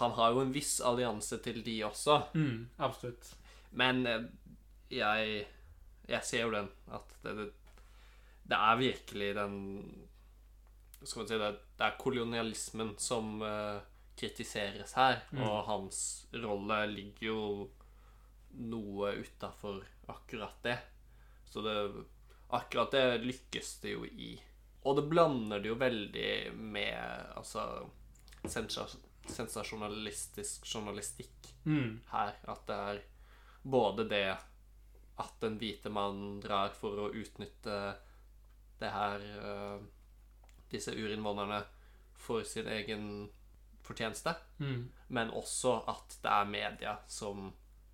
Han 0.00 0.10
har 0.16 0.32
jo 0.32 0.40
en 0.40 0.54
viss 0.54 0.80
allianse 0.80 1.38
til 1.44 1.62
de 1.64 1.84
også. 1.84 2.22
Mm, 2.34 2.68
absolutt. 2.78 3.34
Men 3.72 4.06
eh, 4.06 4.24
jeg 4.90 5.46
Jeg 6.08 6.24
ser 6.24 6.44
jo 6.46 6.50
den 6.54 6.68
at 6.94 7.14
det, 7.22 7.32
det, 7.38 7.46
det 8.46 8.58
er 8.58 8.76
virkelig 8.78 9.30
den 9.34 9.56
Skal 11.02 11.20
man 11.22 11.28
si 11.28 11.38
det, 11.38 11.50
det 11.78 11.86
er 11.86 11.98
kolonialismen 12.00 12.94
som 12.98 13.42
uh, 13.42 13.80
kritiseres 14.16 14.94
her, 14.96 15.18
og 15.36 15.64
hans 15.68 15.98
rolle 16.32 16.78
ligger 16.88 17.26
jo 17.28 17.40
noe 18.56 19.10
utafor 19.20 19.82
akkurat 20.08 20.56
det. 20.64 20.78
Så 21.50 21.60
det 21.66 21.76
Akkurat 22.48 22.92
det 22.94 23.24
lykkes 23.26 23.72
det 23.82 23.90
jo 23.96 24.04
i. 24.06 24.36
Og 24.86 24.96
det 24.96 25.02
blander 25.10 25.58
det 25.58 25.68
jo 25.72 25.74
veldig 25.80 26.52
med 26.54 26.94
altså 27.34 27.64
sensasjonalistisk 29.26 30.66
journalistikk 30.74 31.52
Mm. 31.66 32.00
her. 32.12 32.36
At 32.46 32.66
det 32.68 32.76
er 32.76 33.00
både 33.64 34.04
det 34.08 34.36
at 35.22 35.38
den 35.40 35.56
hvite 35.60 35.92
mannen 35.92 36.40
drar 36.44 36.74
for 36.76 37.06
å 37.06 37.12
utnytte 37.14 37.76
det 38.80 38.92
her 38.92 39.22
eh, 39.22 39.78
Disse 40.66 40.90
urinnvånerne 40.90 41.60
for 42.18 42.42
sin 42.42 42.66
egen 42.66 43.04
fortjeneste. 43.86 44.32
Mm. 44.58 44.88
Men 45.14 45.30
også 45.30 45.76
at 45.86 46.16
det 46.24 46.32
er 46.32 46.48
media 46.50 46.94
som 47.06 47.52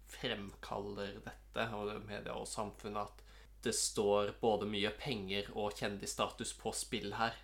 fremkaller 0.09 1.18
dette, 1.25 1.66
og 1.77 1.91
det 1.91 1.99
er 1.99 2.07
media 2.09 2.37
og 2.39 2.49
samfunnet, 2.49 3.12
at 3.12 3.23
det 3.62 3.75
står 3.77 4.33
både 4.41 4.66
mye 4.73 4.91
penger 4.99 5.53
og 5.53 5.77
kjendisstatus 5.79 6.55
på 6.59 6.73
spill 6.75 7.12
her, 7.18 7.37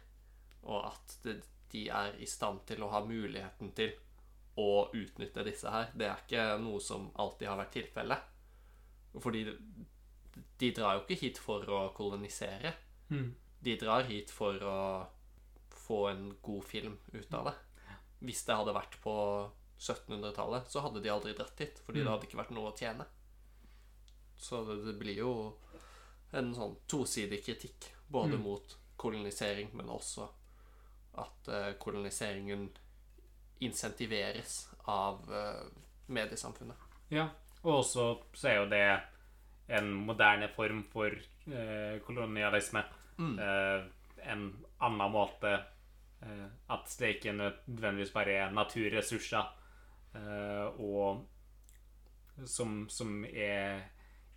og 0.64 0.88
at 0.94 1.18
det, 1.26 1.36
de 1.72 1.84
er 1.92 2.16
i 2.18 2.26
stand 2.26 2.64
til 2.66 2.82
å 2.82 2.90
ha 2.94 3.04
muligheten 3.04 3.74
til 3.76 3.92
å 4.58 4.88
utnytte 4.96 5.44
disse 5.46 5.70
her. 5.70 5.92
Det 5.94 6.08
er 6.08 6.24
ikke 6.24 6.48
noe 6.64 6.80
som 6.82 7.10
alltid 7.20 7.52
har 7.52 7.60
vært 7.60 7.76
tilfellet. 7.76 8.34
Fordi 9.16 9.44
de 10.58 10.70
drar 10.74 10.94
jo 10.98 11.04
ikke 11.06 11.20
hit 11.20 11.38
for 11.38 11.64
å 11.72 11.92
kolonisere. 11.96 12.74
Mm. 13.10 13.34
De 13.62 13.76
drar 13.80 14.04
hit 14.06 14.30
for 14.30 14.54
å 14.62 15.06
få 15.72 16.08
en 16.10 16.34
god 16.42 16.64
film 16.64 16.98
ut 17.12 17.34
av 17.34 17.44
det. 17.48 17.54
Hvis 18.20 18.44
det 18.46 18.56
hadde 18.58 18.74
vært 18.74 18.98
på 19.02 19.14
1700-tallet, 19.78 20.68
så 20.70 20.80
hadde 20.84 21.00
de 21.02 21.08
aldri 21.10 21.32
dratt 21.38 21.58
hit. 21.62 21.78
Fordi 21.86 21.98
det 22.02 22.06
Mm. 22.06 22.12
hadde 22.12 22.26
ikke 22.26 22.38
vært 22.42 22.50
noe 22.54 22.72
å 22.72 22.76
tjene. 22.76 23.06
Så 24.36 24.64
det, 24.66 24.84
det 24.84 24.98
blir 24.98 25.16
jo 25.16 25.32
en 26.32 26.52
sånn 26.54 26.76
tosidig 26.86 27.42
kritikk. 27.44 27.92
Både 28.10 28.36
Mm. 28.36 28.42
mot 28.42 28.76
kolonisering, 28.96 29.70
men 29.74 29.86
også 29.88 30.28
at 31.18 31.48
uh, 31.48 31.72
koloniseringen 31.78 32.68
insentiveres 33.60 34.68
av 34.86 35.24
uh, 35.30 35.66
mediesamfunnet. 36.06 36.76
Ja, 37.10 37.28
og 37.62 37.72
også 37.80 38.08
så 38.34 38.48
er 38.48 38.56
jo 38.60 38.68
det 38.70 38.84
en 39.78 39.90
moderne 40.06 40.48
form 40.54 40.84
for 40.92 41.12
eh, 41.12 41.98
kolonialisme. 42.04 42.82
Mm. 43.18 43.38
Eh, 43.38 43.88
en 44.32 44.44
annen 44.78 45.10
måte 45.12 45.50
eh, 46.22 46.46
At 46.70 46.96
det 46.98 47.08
ikke 47.16 47.32
nødvendigvis 47.32 48.12
bare 48.14 48.36
er 48.44 48.54
naturressurser 48.54 49.48
eh, 50.14 50.80
og 50.80 51.26
som, 52.46 52.88
som 52.88 53.24
er 53.24 53.80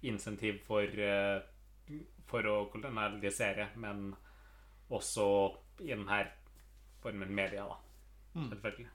insentiv 0.02 0.60
for, 0.66 0.82
eh, 0.82 2.02
for 2.26 2.48
å 2.50 2.56
kolonialisere, 2.74 3.70
men 3.78 4.10
også 4.90 5.28
i 5.82 5.92
denne 5.94 6.24
formen 7.02 7.34
media, 7.36 7.68
da. 7.70 7.78
Mm. 8.34 8.50
Selvfølgelig. 8.50 8.90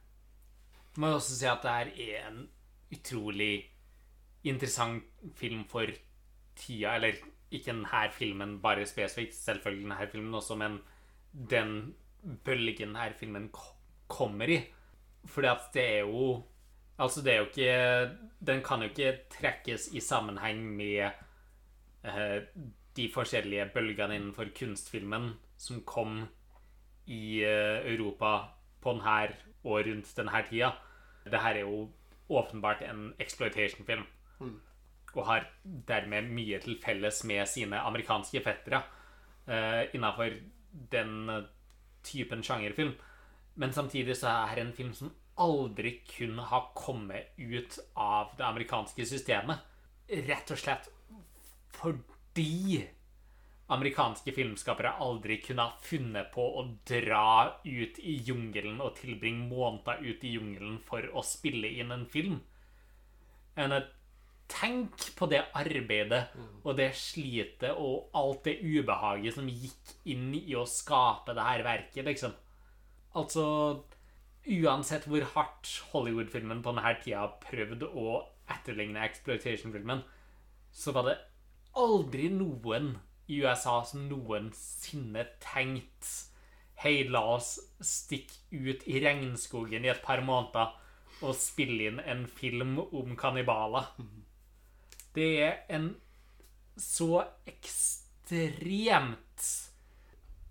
Man 0.96 1.10
må 1.10 1.16
også 1.18 1.36
si 1.36 1.46
at 1.46 1.62
det 1.62 1.74
her 1.76 1.92
er 2.06 2.28
en 2.30 2.42
utrolig 2.92 3.52
interessant 4.48 5.04
film 5.34 5.64
for 5.68 5.90
tida, 6.56 6.96
eller 6.96 7.18
ikke 7.50 7.72
denne 7.72 8.02
filmen 8.12 8.58
bare 8.62 8.86
spesifikt, 8.86 9.34
selvfølgelig 9.34 9.88
denne 9.88 10.10
filmen 10.10 10.34
også, 10.34 10.56
men 10.58 10.80
den 11.50 11.94
bølgen 12.44 12.94
denne 12.94 13.12
filmen 13.18 13.50
kommer 14.08 14.50
i. 14.50 14.60
Fordi 15.26 15.46
at 15.46 15.72
det 15.74 15.88
er 15.94 15.98
jo 16.06 16.42
Altså, 16.98 17.20
det 17.22 17.32
er 17.32 17.36
jo 17.36 17.44
ikke 17.44 18.16
Den 18.46 18.62
kan 18.64 18.80
jo 18.80 18.88
ikke 18.88 19.18
trekkes 19.30 19.88
i 19.92 20.00
sammenheng 20.00 20.62
med 20.76 21.10
eh, 22.04 22.42
de 22.96 23.10
forskjellige 23.12 23.70
bølgene 23.74 24.16
innenfor 24.16 24.48
kunstfilmen 24.58 25.34
som 25.56 25.82
kom 25.84 26.22
i 27.06 27.42
eh, 27.44 27.92
Europa 27.92 28.48
på 28.80 28.94
denne 28.96 29.36
og 29.64 29.86
rundt 29.86 30.16
denne 30.16 30.42
tida. 30.48 30.70
Det 31.24 31.40
her 31.40 31.54
er 31.54 31.60
jo 31.60 31.90
åpenbart 32.28 32.82
en 32.82 33.14
exploitation-film. 33.18 34.06
Og 34.40 35.22
har 35.24 35.46
dermed 35.88 36.28
mye 36.28 36.58
til 36.60 36.76
felles 36.82 37.22
med 37.24 37.48
sine 37.48 37.80
amerikanske 37.88 38.42
fettere 38.44 38.82
uh, 39.48 39.84
innafor 39.96 40.34
den 40.92 41.30
eh, 41.32 41.46
typen 42.04 42.42
sjangerfilm. 42.44 42.92
Men 43.54 43.72
samtidig 43.72 44.16
så 44.16 44.28
er 44.28 44.58
det 44.58 44.64
en 44.66 44.74
film 44.76 44.92
som 44.92 45.14
aldri 45.40 46.02
kunne 46.08 46.44
ha 46.50 46.60
kommet 46.76 47.32
ut 47.36 47.78
av 47.94 48.34
det 48.36 48.44
amerikanske 48.44 49.06
systemet. 49.08 49.64
Rett 50.28 50.52
og 50.52 50.60
slett 50.60 50.90
fordi 51.76 52.84
amerikanske 53.72 54.32
filmskapere 54.32 54.94
aldri 55.02 55.40
kunne 55.42 55.66
ha 55.66 55.80
funnet 55.82 56.30
på 56.34 56.44
å 56.60 56.62
dra 56.86 57.58
ut 57.64 57.98
i 57.98 58.18
jungelen 58.28 58.78
og 58.80 58.94
tilbringe 59.00 59.48
måneder 59.50 60.04
ut 60.04 60.24
i 60.24 60.36
jungelen 60.36 60.78
for 60.86 61.08
å 61.12 61.24
spille 61.26 61.72
inn 61.80 61.90
en 61.94 62.06
film. 62.06 62.42
enn 63.56 63.72
at 63.72 63.95
Tenk 64.50 65.08
på 65.18 65.26
det 65.30 65.42
arbeidet 65.58 66.22
og 66.62 66.76
det 66.78 66.92
slitet 66.96 67.66
og 67.74 68.12
alt 68.16 68.44
det 68.46 68.60
ubehaget 68.62 69.34
som 69.34 69.48
gikk 69.50 69.94
inn 70.12 70.30
i 70.38 70.54
å 70.54 70.64
skape 70.70 71.34
det 71.36 71.46
her 71.48 71.64
verket, 71.66 72.06
liksom. 72.06 72.34
Altså 73.16 73.46
Uansett 74.46 75.08
hvor 75.10 75.24
hardt 75.34 75.70
Hollywood-filmen 75.90 76.60
på 76.62 76.70
denne 76.76 76.92
tida 77.02 77.24
prøvde 77.42 77.88
å 77.90 78.20
etterligne 78.54 79.02
exploitation-filmen, 79.02 80.04
så 80.70 80.94
var 80.94 81.08
det 81.08 81.16
aldri 81.74 82.28
noen 82.30 82.92
i 83.26 83.40
USA 83.42 83.80
som 83.82 84.06
noensinne 84.06 85.26
tenkt 85.42 86.12
Hei, 86.76 87.06
la 87.08 87.22
oss 87.32 87.54
stikke 87.80 88.36
ut 88.52 88.82
i 88.84 89.00
regnskogen 89.00 89.86
i 89.86 89.90
et 89.90 90.02
par 90.04 90.20
måneder 90.22 90.74
og 91.24 91.32
spille 91.40 91.88
inn 91.88 92.02
en 92.04 92.26
film 92.28 92.76
om 92.84 93.14
kannibaler. 93.16 93.88
Det 95.16 95.30
er 95.42 95.54
en 95.72 95.94
så 96.76 97.24
ekstremt 97.48 99.44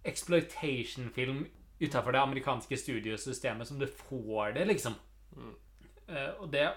exploitation-film 0.05 1.45
utafor 1.80 2.11
det 2.16 2.22
amerikanske 2.22 2.78
studiosystemet 2.78 3.68
som 3.68 3.80
du 3.80 3.88
får 3.88 4.51
det, 4.57 4.66
liksom. 4.70 4.93
Eh, 6.07 6.34
og 6.39 6.51
det 6.53 6.68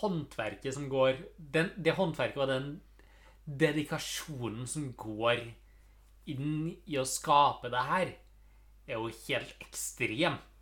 håndverket 0.00 0.74
som 0.74 0.88
går 0.88 1.16
den, 1.36 1.70
Det 1.76 1.92
håndverket 1.94 2.42
og 2.42 2.48
den 2.48 2.80
dedikasjonen 3.46 4.66
som 4.66 4.92
går 4.98 5.38
inn 6.26 6.76
i 6.86 6.96
å 6.98 7.04
skape 7.06 7.70
det 7.70 7.84
her, 7.90 8.08
er 8.86 8.94
jo 8.98 9.10
helt 9.28 9.54
ekstremt. 9.62 10.55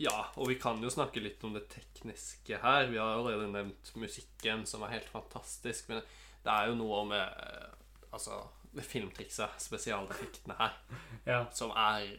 Ja, 0.00 0.30
og 0.40 0.48
vi 0.48 0.54
kan 0.56 0.80
jo 0.80 0.88
snakke 0.92 1.20
litt 1.20 1.42
om 1.44 1.52
det 1.56 1.66
tekniske 1.68 2.56
her. 2.62 2.86
Vi 2.88 2.96
har 2.96 3.18
allerede 3.18 3.50
nevnt 3.52 3.90
musikken, 4.00 4.62
som 4.66 4.82
er 4.86 4.94
helt 4.96 5.10
fantastisk. 5.12 5.90
Men 5.92 6.00
det 6.44 6.54
er 6.54 6.70
jo 6.70 6.78
noe 6.78 7.02
med 7.10 7.20
eh, 7.44 7.74
altså, 8.10 8.38
filmtrikset, 8.80 9.58
spesialeffektene 9.60 10.56
her, 10.56 10.78
Ja. 11.28 11.42
som 11.52 11.74
er 11.76 12.14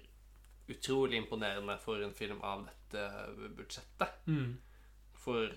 utrolig 0.72 1.18
imponerende 1.24 1.74
for 1.82 2.04
en 2.06 2.14
film 2.16 2.40
av 2.46 2.68
dette 2.70 3.08
budsjettet. 3.58 4.22
Mm. 4.30 4.54
For 5.18 5.50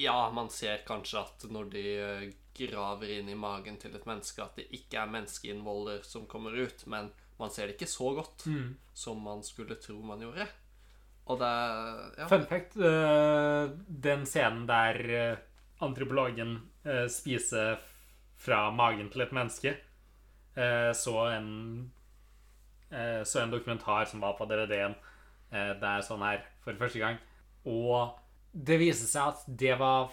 ja, 0.00 0.18
man 0.34 0.50
ser 0.52 0.84
kanskje 0.88 1.20
at 1.24 1.48
når 1.52 1.72
de 1.72 1.86
eh, 1.96 2.28
graver 2.56 3.08
inn 3.16 3.30
i 3.32 3.38
magen 3.38 3.78
til 3.80 3.96
et 3.96 4.04
menneske, 4.08 4.44
at 4.44 4.56
det 4.60 4.68
ikke 4.76 5.00
er 5.00 5.10
menneskeinnvoller 5.16 6.04
som 6.04 6.26
kommer 6.28 6.52
ut, 6.60 6.84
men 6.92 7.08
man 7.40 7.50
ser 7.50 7.66
det 7.72 7.78
ikke 7.78 7.88
så 7.90 8.12
godt 8.20 8.44
Mm. 8.46 8.74
som 8.94 9.22
man 9.24 9.40
skulle 9.42 9.74
tro 9.80 9.96
man 10.04 10.20
gjorde. 10.20 10.44
Og 11.30 11.38
det 11.38 11.52
ja. 12.18 12.26
Fun 12.30 12.46
fact, 12.50 12.76
eh, 12.76 13.70
den 13.86 14.26
scenen 14.26 14.66
der 14.66 14.98
eh, 15.06 15.42
antropologen 15.82 16.56
eh, 16.84 17.06
spiser 17.10 17.78
fra 18.42 18.70
magen 18.74 19.10
til 19.12 19.22
et 19.22 19.34
menneske, 19.34 19.76
så 20.52 21.12
en 21.32 21.92
så 23.24 23.38
en 23.40 23.52
dokumentar 23.52 24.04
som 24.04 24.20
var 24.20 24.34
på 24.36 24.44
DVD-en. 24.50 24.92
Det 25.48 25.86
er 25.88 26.02
sånn 26.04 26.24
her 26.26 26.42
for 26.60 26.76
første 26.76 27.00
gang. 27.00 27.14
Og 27.64 28.18
det 28.52 28.76
viser 28.82 29.08
seg 29.08 29.30
at 29.30 29.46
det 29.46 29.78
var 29.80 30.10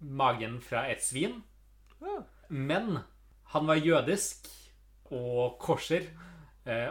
magen 0.00 0.56
fra 0.64 0.86
et 0.90 1.04
svin. 1.04 1.36
Men 2.48 3.04
han 3.52 3.68
var 3.68 3.78
jødisk 3.78 4.50
og 5.12 5.60
korser 5.62 6.08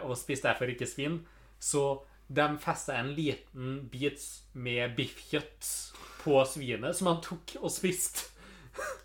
og 0.06 0.16
spiste 0.22 0.48
derfor 0.48 0.72
ikke 0.72 0.88
svin. 0.88 1.20
Så 1.60 2.06
de 2.32 2.48
festa 2.64 2.96
en 3.00 3.12
liten 3.18 3.78
bit 3.92 4.24
med 4.54 4.96
biffkjøtt 4.96 5.72
på 6.22 6.38
svinet 6.48 6.96
som 6.98 7.12
han 7.12 7.22
tok 7.26 7.58
og 7.62 7.72
spiste. 7.74 8.30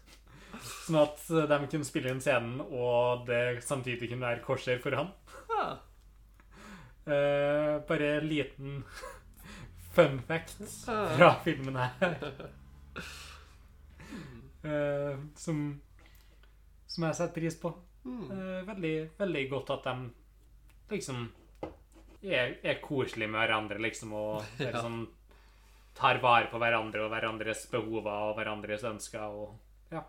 Sånn 0.86 1.00
at 1.00 1.22
de 1.26 1.58
kunne 1.66 1.86
spille 1.86 2.12
inn 2.12 2.22
scenen, 2.22 2.60
og 2.62 3.26
det 3.26 3.64
samtidig 3.66 4.12
kunne 4.12 4.28
være 4.28 4.44
korser 4.44 4.78
for 4.82 4.94
han. 4.98 5.10
Eh, 7.06 7.80
bare 7.88 8.16
en 8.16 8.28
liten 8.28 8.84
fun 9.94 10.22
fact 10.26 10.58
fra 11.16 11.34
filmen 11.44 11.76
her. 11.76 12.22
Uh, 14.64 15.18
som, 15.34 15.80
som 16.86 17.06
jeg 17.06 17.14
setter 17.14 17.34
pris 17.38 17.58
på. 17.62 17.70
Uh, 18.06 18.66
veldig, 18.66 18.96
veldig 19.18 19.44
godt 19.50 19.70
at 19.76 19.86
de 19.86 20.10
liksom 20.96 21.28
er, 22.26 22.56
er 22.62 22.80
koselige 22.82 23.30
med 23.30 23.40
hverandre, 23.44 23.78
liksom, 23.82 24.12
og 24.16 24.44
Ja. 24.58 24.70
liksom 24.72 25.06
tar 25.96 26.18
vare 26.20 26.50
på 26.52 26.58
hverandre 26.60 27.06
og 27.06 27.12
hverandres 27.14 27.66
behov 27.72 28.04
og 28.04 28.34
hverandres 28.36 28.84
ønsker. 28.84 29.22
Og, 29.32 29.54
ja. 29.92 30.02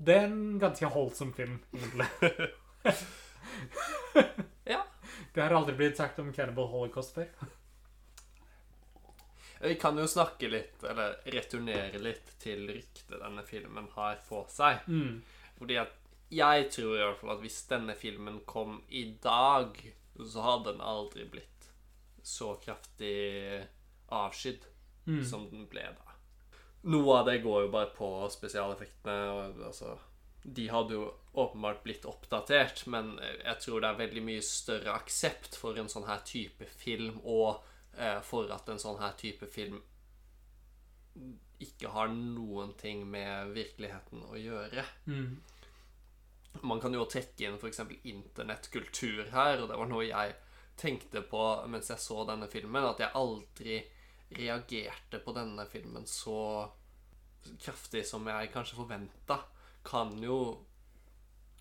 Det 0.00 0.16
er 0.16 0.30
en 0.30 0.58
ganske 0.62 0.88
holdsom 0.94 1.34
film, 1.36 1.58
egentlig. 1.74 2.08
ja. 4.72 4.80
Det 5.34 5.42
har 5.42 5.52
aldri 5.52 5.74
blitt 5.76 5.98
sagt 6.00 6.18
om 6.22 6.32
Cannibal 6.32 6.70
Holocaust 6.72 7.12
før. 7.14 7.28
Vi 9.60 9.74
kan 9.80 9.96
jo 9.98 10.04
snakke 10.08 10.48
litt, 10.52 10.82
eller 10.84 11.16
returnere 11.32 12.00
litt 12.00 12.32
til 12.42 12.66
ryktet 12.68 13.16
denne 13.20 13.44
filmen 13.48 13.88
har 13.96 14.18
på 14.28 14.42
seg. 14.52 14.84
Mm. 14.88 15.22
Fordi 15.58 15.78
at 15.80 15.94
jeg 16.32 16.66
tror 16.74 16.96
i 16.96 17.04
hvert 17.04 17.20
fall 17.20 17.32
at 17.36 17.44
hvis 17.44 17.60
denne 17.70 17.94
filmen 17.96 18.40
kom 18.48 18.80
i 18.88 19.04
dag, 19.22 19.76
så 20.24 20.40
hadde 20.42 20.72
den 20.72 20.80
aldri 20.80 21.24
blitt 21.28 21.68
så 22.26 22.54
kraftig 22.62 23.66
avskydd 24.08 24.64
Mm. 25.06 25.20
som 25.24 25.44
den 25.50 25.68
ble 25.70 25.84
da. 25.94 26.14
Noe 26.90 27.18
av 27.20 27.26
det 27.28 27.36
går 27.44 27.60
jo 27.62 27.68
bare 27.70 27.92
på 27.94 28.08
spesialeffektene. 28.30 29.14
Og, 29.30 29.60
altså, 29.68 29.92
de 30.42 30.64
hadde 30.68 30.94
jo 30.96 31.04
åpenbart 31.34 31.84
blitt 31.84 32.04
oppdatert, 32.10 32.86
men 32.90 33.12
jeg 33.20 33.60
tror 33.62 33.80
det 33.80 33.88
er 33.92 34.00
veldig 34.00 34.22
mye 34.26 34.42
større 34.42 34.94
aksept 34.98 35.54
for 35.54 35.78
en 35.78 35.86
sånn 35.88 36.06
her 36.08 36.18
type 36.26 36.66
film, 36.66 37.20
og 37.24 37.62
eh, 37.96 38.18
for 38.26 38.50
at 38.50 38.68
en 38.68 38.78
sånn 38.82 38.98
her 38.98 39.14
type 39.18 39.46
film 39.46 39.78
ikke 41.62 41.88
har 41.94 42.08
noen 42.12 42.74
ting 42.76 43.06
med 43.10 43.54
virkeligheten 43.56 44.22
å 44.28 44.36
gjøre. 44.36 44.84
Mm. 45.06 45.36
Man 46.62 46.80
kan 46.80 46.94
jo 46.94 47.04
trekke 47.10 47.48
inn 47.48 47.58
f.eks. 47.60 47.82
internettkultur 48.08 49.30
her, 49.32 49.60
og 49.60 49.70
det 49.70 49.78
var 49.80 49.90
noe 49.90 50.06
jeg 50.06 50.36
tenkte 50.76 51.22
på 51.24 51.42
mens 51.72 51.90
jeg 51.90 52.02
så 52.02 52.24
denne 52.28 52.48
filmen, 52.52 52.84
at 52.84 53.00
jeg 53.00 53.16
aldri 53.16 53.78
reagerte 54.36 55.20
på 55.22 55.34
denne 55.36 55.66
filmen 55.70 56.06
så 56.10 56.66
kraftig 57.62 58.02
som 58.06 58.26
jeg 58.26 58.50
kanskje 58.54 58.78
forventa, 58.78 59.38
kan 59.86 60.16
jo 60.22 60.40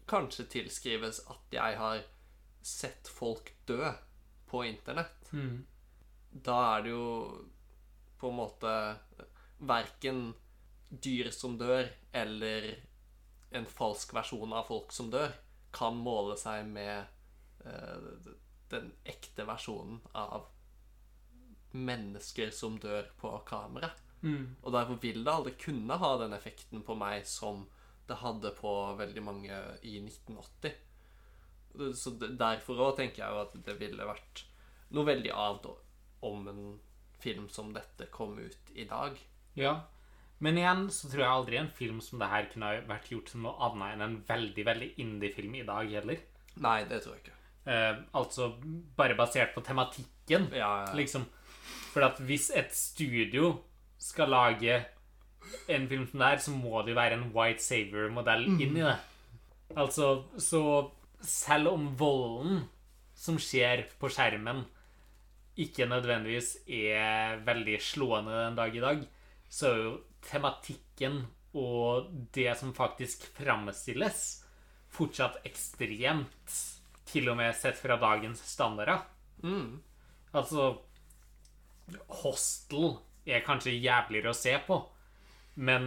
kanskje 0.09 0.47
tilskrives 0.57 1.21
at 1.31 1.53
jeg 1.53 1.77
har 1.77 2.01
sett 2.65 3.09
folk 3.09 3.51
dø 3.69 3.91
på 4.49 4.63
internett. 4.65 5.29
Mm. 5.31 5.65
Da 6.29 6.57
er 6.75 6.85
det 6.85 6.93
jo 6.95 7.05
på 8.19 8.31
en 8.31 8.39
måte 8.39 8.73
verken 9.65 10.27
dyr 10.89 11.29
som 11.33 11.57
dør, 11.59 11.87
eller 12.13 12.67
en 13.55 13.67
falsk 13.69 14.13
versjon 14.15 14.53
av 14.53 14.67
folk 14.69 14.93
som 14.95 15.11
dør, 15.13 15.33
kan 15.75 15.97
måle 15.99 16.37
seg 16.39 16.67
med 16.67 17.05
eh, 17.65 18.31
den 18.71 18.91
ekte 19.07 19.45
versjonen 19.47 19.99
av 20.15 20.47
mennesker 21.75 22.51
som 22.55 22.79
dør 22.79 23.09
på 23.19 23.31
kamera. 23.47 23.91
Mm. 24.21 24.55
Og 24.61 24.71
derfor 24.73 24.99
vil 25.03 25.23
det 25.25 25.33
aldri 25.33 25.53
kunne 25.59 25.99
ha 26.01 26.11
den 26.21 26.33
effekten 26.33 26.83
på 26.85 26.95
meg 26.97 27.27
som 27.29 27.65
det 28.07 28.19
hadde 28.21 28.53
på 28.57 28.71
veldig 28.99 29.23
mange 29.25 29.59
i 29.83 29.97
1980. 29.99 30.75
Så 31.97 32.15
derfor 32.21 32.81
òg 32.87 32.99
tenker 32.99 33.25
jeg 33.25 33.33
jo 33.33 33.41
at 33.43 33.55
det 33.67 33.75
ville 33.81 34.07
vært 34.07 34.45
noe 34.95 35.07
veldig 35.09 35.33
annet 35.33 35.67
om 36.25 36.47
en 36.47 36.63
film 37.19 37.49
som 37.49 37.73
dette 37.75 38.07
kom 38.13 38.37
ut 38.39 38.71
i 38.73 38.85
dag. 38.87 39.17
Ja. 39.59 39.75
Men 40.43 40.57
igjen 40.59 40.87
så 40.91 41.07
tror 41.09 41.23
jeg 41.23 41.31
aldri 41.31 41.57
en 41.61 41.69
film 41.71 42.01
som 42.03 42.19
det 42.19 42.27
her 42.31 42.49
kunne 42.51 42.71
vært 42.89 43.07
gjort 43.11 43.29
som 43.31 43.45
noe 43.45 43.55
annet 43.69 43.93
enn 43.95 44.03
en 44.03 44.17
veldig, 44.27 44.65
veldig 44.67 44.89
indie-film 45.03 45.55
i 45.61 45.63
dag 45.67 45.93
heller. 45.95 46.19
Nei, 46.63 46.79
det 46.89 47.01
tror 47.03 47.15
jeg 47.15 47.23
ikke. 47.23 47.37
Eh, 47.71 48.01
altså 48.19 48.49
bare 48.97 49.15
basert 49.17 49.55
på 49.55 49.63
tematikken, 49.65 50.49
Ja, 50.53 50.83
ja. 50.85 50.91
liksom. 50.97 51.25
For 51.93 52.03
at 52.05 52.19
hvis 52.27 52.49
et 52.53 52.75
studio 52.75 53.53
skal 53.97 54.29
lage 54.29 54.81
en 55.71 55.87
film 55.87 56.05
som 56.09 56.19
det 56.19 56.27
her, 56.33 56.43
så 56.43 56.51
må 56.51 56.81
det 56.83 56.91
jo 56.93 56.99
være 56.99 57.17
en 57.17 57.29
White 57.33 57.63
Saver-modell 57.63 58.45
inn 58.59 58.75
i 58.75 58.83
det. 58.83 58.97
Altså, 59.75 60.25
så 60.37 60.61
selv 61.25 61.71
om 61.73 61.87
volden 61.97 62.65
som 63.15 63.37
skjer 63.41 63.85
på 64.01 64.09
skjermen, 64.11 64.65
ikke 65.57 65.87
nødvendigvis 65.87 66.57
er 66.67 67.39
veldig 67.47 67.77
slående 67.81 68.35
den 68.35 68.57
dag 68.59 68.75
i 68.75 68.83
dag, 68.83 69.05
så 69.49 69.69
er 69.71 69.77
jo 69.85 69.93
tematikken 70.27 71.23
og 71.55 72.09
det 72.35 72.51
som 72.59 72.73
faktisk 72.75 73.23
framstilles, 73.37 74.23
fortsatt 74.91 75.39
ekstremt, 75.47 76.57
til 77.05 77.29
og 77.31 77.37
med 77.39 77.53
sett 77.55 77.77
fra 77.79 77.97
dagens 78.01 78.41
standarder. 78.49 79.03
Mm. 79.45 79.77
Altså 80.35 80.71
Hostel 82.23 82.95
er 83.25 83.43
kanskje 83.45 83.77
jævligere 83.77 84.33
å 84.33 84.37
se 84.37 84.55
på, 84.67 84.79
men 85.55 85.85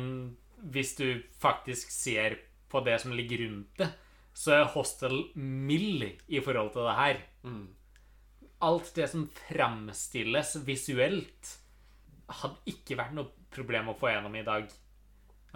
hvis 0.72 0.94
du 0.98 1.22
faktisk 1.38 1.90
ser 1.92 2.38
på 2.70 2.80
det 2.86 2.98
som 3.02 3.14
ligger 3.16 3.44
rundt 3.44 3.82
det, 3.82 3.88
så 4.38 4.54
er 4.60 4.70
Hostel 4.72 5.20
mild 5.34 6.04
i 6.30 6.40
forhold 6.44 6.72
til 6.74 6.86
det 6.86 6.96
her. 6.98 7.20
Mm. 7.42 7.64
Alt 8.62 8.92
det 8.94 9.08
som 9.10 9.26
fremstilles 9.48 10.54
visuelt, 10.66 11.54
hadde 12.28 12.72
ikke 12.72 12.98
vært 12.98 13.16
noe 13.16 13.48
problem 13.52 13.92
å 13.92 13.96
få 13.98 14.12
gjennom 14.12 14.36
i 14.36 14.44
dag. 14.46 14.68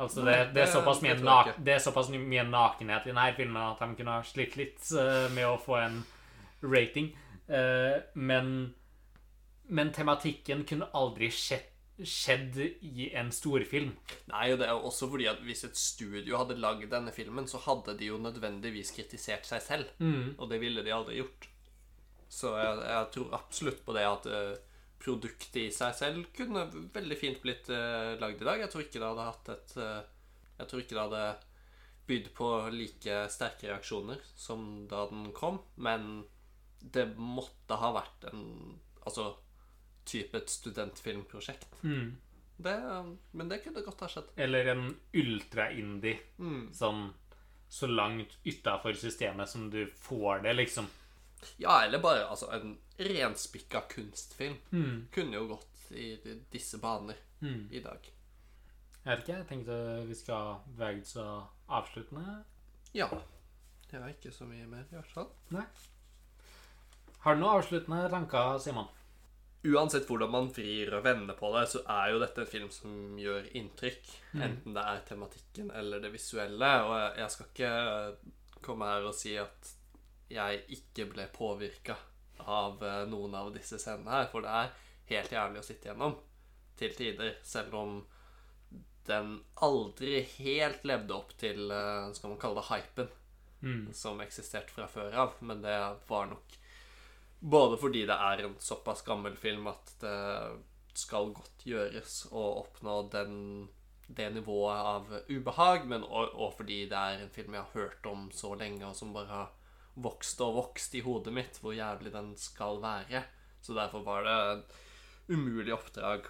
Altså, 0.01 0.23
det, 0.25 0.37
det, 0.55 0.62
er 0.64 0.70
såpass 0.73 1.03
mye 1.05 1.12
det 1.12 1.20
tror 1.20 1.29
jeg 1.29 1.37
na 1.37 1.41
ikke. 1.51 1.64
det 1.66 1.73
er 1.75 1.83
såpass 1.85 2.07
mye 2.14 2.45
nakenhet 2.49 3.05
i 3.05 3.11
denne 3.11 3.27
filmen 3.37 3.61
at 3.61 3.83
de 3.83 3.99
kunne 3.99 4.14
ha 4.14 4.23
slitt 4.25 4.55
litt 4.57 4.87
eh, 4.97 5.27
med 5.37 5.49
å 5.51 5.59
få 5.61 5.77
en 5.83 5.99
rating. 6.64 7.11
Eh, 7.53 7.99
men, 8.14 8.49
men 9.68 9.93
tematikken 9.93 10.64
kunne 10.68 10.89
aldri 10.97 11.29
skjedd, 11.37 11.68
skjedd 12.09 12.57
i 12.89 13.11
en 13.20 13.29
storfilm. 13.37 13.93
Nei, 14.33 14.49
og 14.55 14.62
det 14.62 14.70
er 14.70 14.73
jo 14.73 14.89
også 14.89 15.11
fordi 15.12 15.29
at 15.31 15.45
hvis 15.45 15.66
et 15.68 15.77
studio 15.77 16.41
hadde 16.41 16.57
lagd 16.62 16.89
denne 16.91 17.12
filmen, 17.12 17.47
så 17.51 17.61
hadde 17.66 17.99
de 18.01 18.09
jo 18.09 18.20
nødvendigvis 18.23 18.95
kritisert 18.97 19.45
seg 19.47 19.64
selv. 19.66 19.93
Og 20.41 20.49
det 20.51 20.62
ville 20.64 20.85
de 20.87 20.97
aldri 20.97 21.20
gjort. 21.20 21.51
Så 22.33 22.57
jeg, 22.57 22.81
jeg 22.89 23.09
tror 23.12 23.35
absolutt 23.37 23.83
på 23.85 23.93
det 23.93 24.09
at 24.09 24.29
eh, 24.33 24.55
produktet 25.03 25.59
i 25.64 25.70
seg 25.74 25.94
selv 25.98 26.28
kunne 26.36 26.66
veldig 26.94 27.18
fint 27.18 27.40
blitt 27.42 27.70
uh, 27.72 28.14
lagd 28.20 28.42
i 28.42 28.48
dag. 28.48 28.62
Jeg 28.62 28.72
tror 28.72 28.84
ikke 28.84 29.00
det 29.00 29.09
hadde 29.09 29.28
hatt 29.28 29.50
et 29.55 29.74
eh, 29.82 30.03
Jeg 30.61 30.70
tror 30.70 30.82
ikke 30.82 30.96
det 30.96 31.07
hadde 31.07 31.24
bydd 32.07 32.28
på 32.36 32.48
like 32.74 33.16
sterke 33.30 33.70
reaksjoner 33.70 34.22
som 34.38 34.84
da 34.90 35.07
den 35.11 35.30
kom, 35.34 35.61
men 35.76 36.24
det 36.82 37.12
måtte 37.16 37.78
ha 37.78 37.92
vært 37.94 38.28
en 38.32 38.44
Altså 39.03 39.32
type 40.07 40.38
et 40.38 40.50
studentfilmprosjekt. 40.50 41.72
Det, 42.62 42.74
men 43.34 43.48
det 43.50 43.59
kunne 43.64 43.82
godt 43.82 44.05
ha 44.05 44.09
skjedd. 44.11 44.28
Eller 44.38 44.68
en 44.70 44.84
ultra-indie. 45.18 46.20
Mm. 46.38 46.68
Sånn 46.74 47.09
så 47.72 47.88
langt 47.90 48.36
utafor 48.44 48.94
systemet 49.00 49.48
som 49.50 49.70
du 49.72 49.86
får 50.05 50.44
det, 50.44 50.53
liksom. 50.59 50.86
Ja, 51.62 51.80
eller 51.84 52.03
bare 52.03 52.26
altså, 52.30 52.49
en 52.55 52.76
renspikka 53.03 53.84
kunstfilm. 53.93 54.59
Kunne 55.14 55.38
jo 55.40 55.47
gått 55.57 55.93
i 55.93 56.14
disse 56.53 56.78
baner 56.80 57.18
i 57.70 57.82
dag. 57.84 58.11
Jeg 59.03 59.11
vet 59.11 59.22
ikke, 59.24 59.36
jeg 59.40 59.49
tenkte 59.49 59.76
vi 60.07 60.14
skal 60.14 60.61
bevege 60.76 61.03
oss 61.03 61.16
avsluttende. 61.66 62.43
Ja. 62.95 63.09
Det 63.90 63.99
er 63.99 64.12
ikke 64.14 64.32
så 64.32 64.47
mye 64.49 64.66
mer, 64.70 64.86
i 64.86 64.95
hvert 64.95 65.11
fall. 65.12 65.28
Nei. 65.53 65.64
Har 67.24 67.34
du 67.34 67.43
noen 67.43 67.59
avsluttende 67.59 68.07
tanker, 68.12 68.59
Simon? 68.62 68.88
Uansett 69.62 70.09
hvordan 70.11 70.30
man 70.32 70.49
vrir 70.51 70.90
og 70.97 71.05
vender 71.05 71.36
på 71.38 71.53
det, 71.55 71.66
så 71.70 71.82
er 71.86 72.09
jo 72.11 72.22
dette 72.22 72.43
en 72.43 72.51
film 72.51 72.70
som 72.74 73.18
gjør 73.20 73.45
inntrykk. 73.59 74.09
Enten 74.34 74.74
det 74.74 74.86
er 74.90 75.05
tematikken 75.06 75.70
eller 75.70 76.02
det 76.02 76.10
visuelle. 76.14 76.70
Og 76.89 77.20
jeg 77.20 77.35
skal 77.35 77.51
ikke 77.52 78.62
komme 78.64 78.89
her 78.90 79.06
og 79.06 79.14
si 79.19 79.36
at 79.39 79.70
jeg 80.32 80.62
ikke 80.78 81.09
ble 81.12 81.28
påvirka 81.34 81.96
av 82.42 82.82
eh, 82.84 83.04
noen 83.10 83.34
av 83.38 83.52
disse 83.54 83.78
scenene 83.80 84.16
her, 84.16 84.28
for 84.32 84.44
det 84.44 84.56
er 84.59 84.72
helt 85.12 85.34
jævlig 85.36 85.62
å 85.62 85.66
sitte 85.66 85.90
gjennom 85.90 86.16
til 86.80 86.94
tider, 86.96 87.36
selv 87.46 87.76
om 87.78 87.98
den 89.06 89.34
aldri 89.66 90.22
helt 90.38 90.84
levde 90.86 91.14
opp 91.14 91.34
til 91.38 91.70
eh, 91.70 92.10
skal 92.16 92.34
man 92.34 92.40
kalle 92.42 92.62
det 92.62 92.70
hypen 92.70 93.18
som 93.94 94.18
eksisterte 94.18 94.74
fra 94.74 94.88
før 94.90 95.14
av. 95.14 95.36
Men 95.46 95.62
det 95.62 95.76
var 96.09 96.26
nok 96.32 96.56
både 97.42 97.78
fordi 97.78 98.04
det 98.06 98.16
er 98.16 98.44
en 98.44 98.56
såpass 98.59 99.02
gammel 99.06 99.36
film 99.38 99.68
at 99.70 99.94
det 100.02 100.18
skal 100.98 101.32
godt 101.34 101.64
gjøres 101.66 102.26
å 102.30 102.42
oppnå 102.62 102.96
den, 103.12 103.36
det 104.06 104.28
nivået 104.34 104.88
av 104.92 105.14
ubehag, 105.28 105.86
men 105.88 106.04
òg 106.04 106.52
fordi 106.59 106.84
det 106.90 106.98
er 106.98 107.22
en 107.22 107.32
film 107.32 107.56
jeg 107.56 107.64
har 107.64 107.78
hørt 107.78 108.06
om 108.10 108.28
så 108.34 108.52
lenge, 108.59 108.84
og 108.86 108.98
som 108.98 109.14
bare 109.14 109.30
har 109.30 109.50
vokst 109.94 110.40
og 110.44 110.56
vokst 110.56 110.94
i 110.97 111.02
hodet 111.05 111.35
mitt, 111.35 111.59
hvor 111.60 111.77
jævlig 111.77 112.12
den 112.14 112.32
skal 112.40 112.81
være. 112.82 113.24
Så 113.62 113.77
derfor 113.77 114.05
var 114.06 114.27
det 114.27 114.36
et 114.52 115.35
umulig 115.36 115.74
oppdrag 115.74 116.27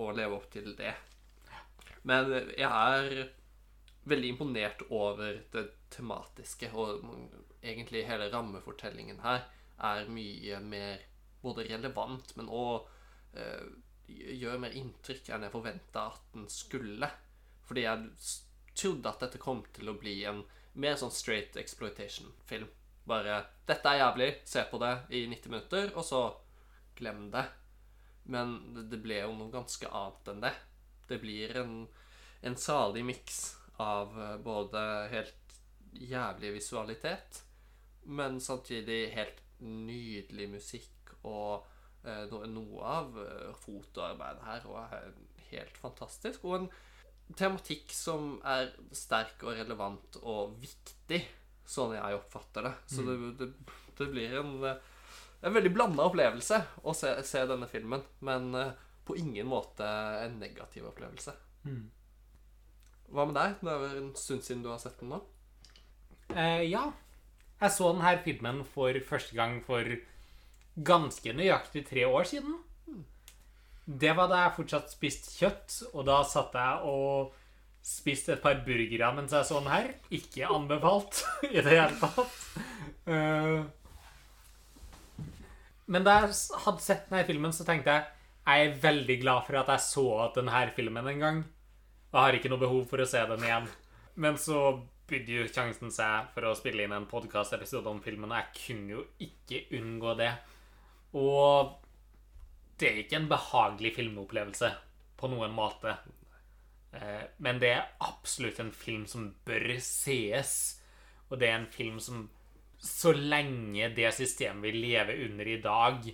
å 0.00 0.10
leve 0.14 0.38
opp 0.38 0.48
til 0.52 0.72
det. 0.78 0.94
Men 2.04 2.30
jeg 2.56 2.68
er 2.68 3.28
veldig 4.04 4.30
imponert 4.34 4.82
over 4.90 5.40
det 5.52 5.64
tematiske, 5.94 6.70
og 6.76 7.04
egentlig 7.64 8.04
hele 8.08 8.28
rammefortellingen 8.32 9.22
her 9.24 9.46
er 9.84 10.10
mye 10.12 10.60
mer 10.60 11.04
både 11.44 11.66
relevant, 11.68 12.34
men 12.36 12.50
òg 12.52 12.88
eh, 13.38 13.64
gjør 14.08 14.60
mer 14.60 14.76
inntrykk 14.76 15.30
enn 15.32 15.46
jeg 15.46 15.54
forventa 15.54 16.08
at 16.12 16.34
den 16.34 16.48
skulle. 16.52 17.08
Fordi 17.64 17.86
jeg 17.86 18.10
trodde 18.76 19.10
at 19.10 19.24
dette 19.24 19.40
kom 19.40 19.62
til 19.72 19.90
å 19.90 19.98
bli 19.98 20.18
en 20.28 20.42
mer 20.80 20.98
sånn 21.00 21.14
straight 21.14 21.56
exploitation-film. 21.60 22.68
Bare 23.06 23.44
'Dette 23.66 23.88
er 23.88 24.00
jævlig, 24.00 24.30
se 24.44 24.64
på 24.70 24.78
det 24.78 24.94
i 25.10 25.26
90 25.26 25.50
minutter', 25.50 25.92
og 25.96 26.04
så 26.04 26.22
glem 26.96 27.30
det. 27.32 27.44
Men 28.24 28.74
det- 28.90 29.02
ble 29.02 29.20
jo 29.20 29.34
noe 29.36 29.52
ganske 29.52 29.88
annet 29.88 30.28
enn 30.28 30.40
det. 30.40 30.54
Det 31.08 31.20
blir 31.20 31.56
en, 31.56 31.88
en 32.42 32.56
salig 32.56 33.04
miks 33.04 33.56
av 33.78 34.14
eh, 34.20 34.36
både 34.38 35.08
helt 35.10 35.56
jævlig 35.92 36.54
visualitet, 36.54 37.42
men 38.04 38.40
samtidig 38.40 39.12
helt 39.14 39.42
nydelig 39.60 40.48
musikk 40.50 41.14
og 41.24 41.66
eh, 42.04 42.24
noe 42.48 42.82
av 42.84 43.18
eh, 43.20 43.52
fotoarbeidet 43.64 44.44
her 44.48 44.66
og 44.70 44.80
er 44.84 45.12
helt 45.50 45.78
fantastisk. 45.80 46.44
Og 46.44 46.62
en 46.62 46.68
tematikk 47.36 47.92
som 47.94 48.38
er 48.44 48.72
sterk 48.92 49.44
og 49.44 49.56
relevant 49.58 50.18
og 50.22 50.56
viktig, 50.62 51.22
sånn 51.66 51.94
jeg 51.96 52.18
oppfatter 52.18 52.68
det. 52.68 52.74
Så 52.90 53.04
det, 53.06 53.16
det, 53.40 53.50
det 53.98 54.08
blir 54.12 54.38
en, 54.40 54.54
eh, 54.68 54.80
en 55.44 55.54
veldig 55.56 55.72
blanda 55.74 56.06
opplevelse 56.08 56.60
å 56.84 56.94
se, 56.96 57.12
se 57.26 57.44
denne 57.48 57.68
filmen, 57.70 58.04
men 58.24 58.50
eh, 58.58 58.74
på 59.04 59.16
ingen 59.20 59.48
måte 59.50 59.86
en 60.24 60.38
negativ 60.40 60.88
opplevelse. 60.88 61.34
Hva 63.14 63.26
med 63.28 63.36
deg? 63.36 63.56
Det 63.60 63.72
er 63.72 63.82
vel 63.82 63.96
en 64.00 64.12
stund 64.18 64.44
siden 64.44 64.64
du 64.64 64.70
har 64.72 64.80
sett 64.82 65.00
den 65.00 65.12
nå? 65.12 65.20
Eh, 66.32 66.64
ja. 66.70 66.88
Jeg 67.60 67.72
så 67.72 67.92
denne 67.92 68.16
filmen 68.24 68.62
for 68.68 68.96
første 69.06 69.36
gang 69.36 69.60
for 69.64 69.88
ganske 70.74 71.34
nøyaktig 71.36 71.84
tre 71.86 72.06
år 72.08 72.26
siden. 72.28 72.56
Det 73.84 74.14
var 74.16 74.30
da 74.32 74.46
jeg 74.46 74.56
fortsatt 74.56 74.92
spiste 74.92 75.32
kjøtt, 75.36 75.76
og 75.92 76.06
da 76.08 76.22
satt 76.26 76.56
jeg 76.56 76.88
og 76.88 77.34
spiste 77.84 78.34
et 78.34 78.42
par 78.42 78.62
burgere 78.64 79.10
mens 79.16 79.34
jeg 79.36 79.46
så 79.48 79.60
den 79.60 79.72
her. 79.72 79.90
Ikke 80.16 80.48
anbefalt 80.48 81.24
i 81.50 81.60
det 81.60 81.70
hele 81.70 81.96
tatt. 82.00 82.38
Eh, 83.04 83.58
men 85.92 86.06
da 86.06 86.16
jeg 86.22 86.32
hadde 86.64 86.80
sett 86.84 87.10
denne 87.10 87.26
filmen, 87.28 87.52
så 87.52 87.66
tenkte 87.68 87.92
jeg 87.92 88.10
jeg 88.44 88.64
er 88.66 88.74
veldig 88.80 89.14
glad 89.22 89.46
for 89.46 89.56
at 89.56 89.70
jeg 89.72 89.84
så 89.86 90.08
denne 90.36 90.64
filmen 90.76 91.06
en 91.12 91.22
gang. 91.22 91.38
Og 92.12 92.18
har 92.20 92.36
ikke 92.36 92.50
noe 92.52 92.60
behov 92.60 92.82
for 92.90 93.00
å 93.00 93.08
se 93.08 93.22
den 93.30 93.44
igjen. 93.44 93.68
Men 94.20 94.36
så 94.40 94.58
bydde 95.08 95.38
jo 95.38 95.46
sjansen 95.48 95.92
seg 95.92 96.28
for 96.34 96.48
å 96.48 96.56
spille 96.56 96.84
inn 96.84 96.92
en 96.96 97.08
podkastepisode 97.08 97.88
om 97.90 98.02
filmen, 98.04 98.30
og 98.32 98.38
jeg 98.40 98.60
kunne 98.60 98.94
jo 98.94 99.06
ikke 99.26 99.64
unngå 99.80 100.14
det. 100.20 100.30
Og 101.20 101.72
det 102.80 102.90
er 102.90 103.00
ikke 103.02 103.18
en 103.20 103.30
behagelig 103.32 103.94
filmopplevelse 103.98 104.70
på 105.20 105.32
noen 105.32 105.56
måte. 105.56 105.96
Eh, 106.94 107.26
Men 107.38 107.60
det 107.60 107.72
er 107.74 107.90
absolutt 108.00 108.60
en 108.60 108.72
film 108.72 109.06
som 109.10 109.32
bør 109.46 109.74
sees. 109.82 110.80
Og 111.30 111.40
det 111.40 111.48
er 111.48 111.58
en 111.58 111.70
film 111.70 112.00
som 112.00 112.28
så 112.84 113.14
lenge 113.16 113.88
det 113.96 114.12
systemet 114.12 114.62
vi 114.62 114.72
lever 114.76 115.24
under 115.24 115.48
i 115.48 115.60
dag, 115.62 116.04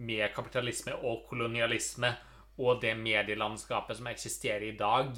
med 0.00 0.32
kapitalisme 0.32 0.94
og 1.04 1.26
kolonialisme, 1.28 2.14
og 2.58 2.80
det 2.80 2.94
medielandskapet 2.96 3.98
som 3.98 4.06
eksisterer 4.08 4.68
i 4.70 4.76
dag, 4.78 5.10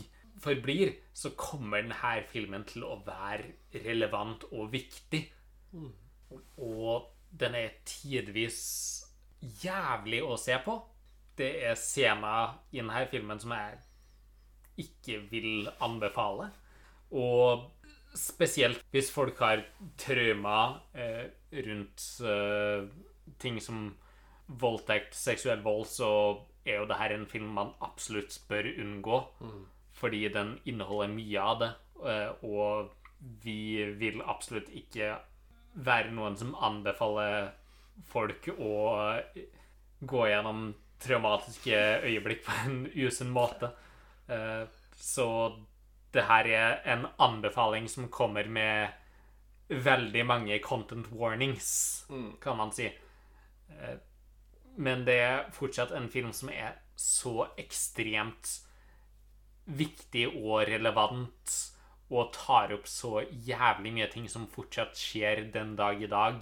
forblir, 0.42 0.94
så 1.14 1.30
kommer 1.36 1.82
denne 1.82 2.24
filmen 2.32 2.64
til 2.66 2.86
å 2.88 2.96
være 3.06 3.78
relevant 3.84 4.48
og 4.50 4.72
viktig. 4.72 5.20
Og 6.56 7.12
den 7.30 7.54
er 7.54 7.76
tidvis 7.84 8.58
jævlig 9.62 10.22
å 10.24 10.36
se 10.40 10.56
på. 10.64 10.78
Det 11.38 11.52
er 11.68 11.78
scener 11.78 12.56
i 12.72 12.80
denne 12.80 13.06
filmen 13.12 13.40
som 13.40 13.54
jeg 13.54 13.78
ikke 14.80 15.20
vil 15.30 15.68
anbefale. 15.80 16.50
Og 17.12 17.68
spesielt 18.16 18.84
hvis 18.92 19.10
folk 19.12 19.40
har 19.40 19.64
traumer 20.00 20.78
eh, 20.94 21.26
rundt 21.66 22.06
eh, 22.24 22.88
ting 23.40 23.60
som 23.60 23.90
voldtekt, 24.46 25.14
seksuell 25.16 25.62
vold, 25.64 25.86
så 25.88 26.10
er 26.66 26.80
jo 26.80 26.88
dette 26.88 27.14
en 27.16 27.28
film 27.28 27.52
man 27.56 27.74
absolutt 27.82 28.36
bør 28.48 28.68
unngå. 28.72 29.22
Fordi 29.92 30.26
den 30.32 30.56
inneholder 30.66 31.12
mye 31.12 31.40
av 31.40 31.58
det, 31.60 31.70
eh, 32.04 32.44
og 32.44 32.92
vi 33.44 33.84
vil 33.98 34.22
absolutt 34.26 34.70
ikke 34.74 35.14
være 35.74 36.12
noen 36.12 36.36
som 36.36 36.56
anbefaler 36.58 37.52
folk 38.08 38.48
å 38.56 38.72
eh, 39.14 39.44
gå 40.00 40.26
gjennom 40.28 40.72
traumatiske 41.02 41.78
øyeblikk 42.06 42.44
på 42.46 42.58
en 42.66 42.82
usunn 42.94 43.32
måte. 43.34 43.72
Eh, 44.28 44.66
Så 44.96 45.58
det 46.12 46.22
her 46.28 46.46
er 46.46 46.82
en 46.84 47.06
anbefaling 47.18 47.88
som 47.88 48.08
kommer 48.08 48.44
med 48.48 48.92
veldig 49.68 50.26
mange 50.26 50.58
content 50.62 51.06
warnings, 51.12 52.04
kan 52.40 52.56
man 52.56 52.70
si. 52.72 52.86
Eh, 53.70 53.96
Men 54.76 55.04
det 55.04 55.14
er 55.20 55.50
fortsatt 55.52 55.90
en 55.92 56.08
film 56.08 56.32
som 56.32 56.48
er 56.48 56.78
så 56.96 57.48
ekstremt 57.58 58.60
viktig 59.66 60.26
og 60.28 60.66
relevant, 60.68 61.72
og 62.10 62.32
tar 62.32 62.72
opp 62.72 62.86
så 62.86 63.22
jævlig 63.30 63.92
mye 63.92 64.08
ting 64.12 64.28
som 64.28 64.46
fortsatt 64.46 64.96
skjer 64.96 65.50
den 65.52 65.76
dag 65.76 66.02
i 66.02 66.06
dag, 66.06 66.40